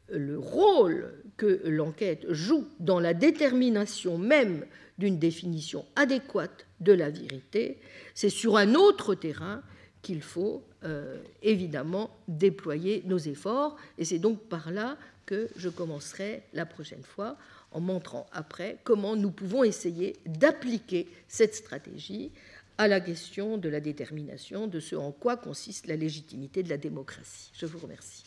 [0.10, 4.66] le rôle que l'enquête joue dans la détermination même
[4.98, 7.80] d'une définition adéquate de la vérité,
[8.16, 9.62] c'est sur un autre terrain
[10.02, 13.78] qu'il faut euh, évidemment déployer nos efforts.
[13.98, 17.38] Et c'est donc par là que je commencerai la prochaine fois
[17.78, 22.32] en montrant après comment nous pouvons essayer d'appliquer cette stratégie
[22.80, 26.78] à la question de la détermination de ce en quoi consiste la légitimité de la
[26.78, 27.52] démocratie.
[27.54, 28.24] Je vous remercie.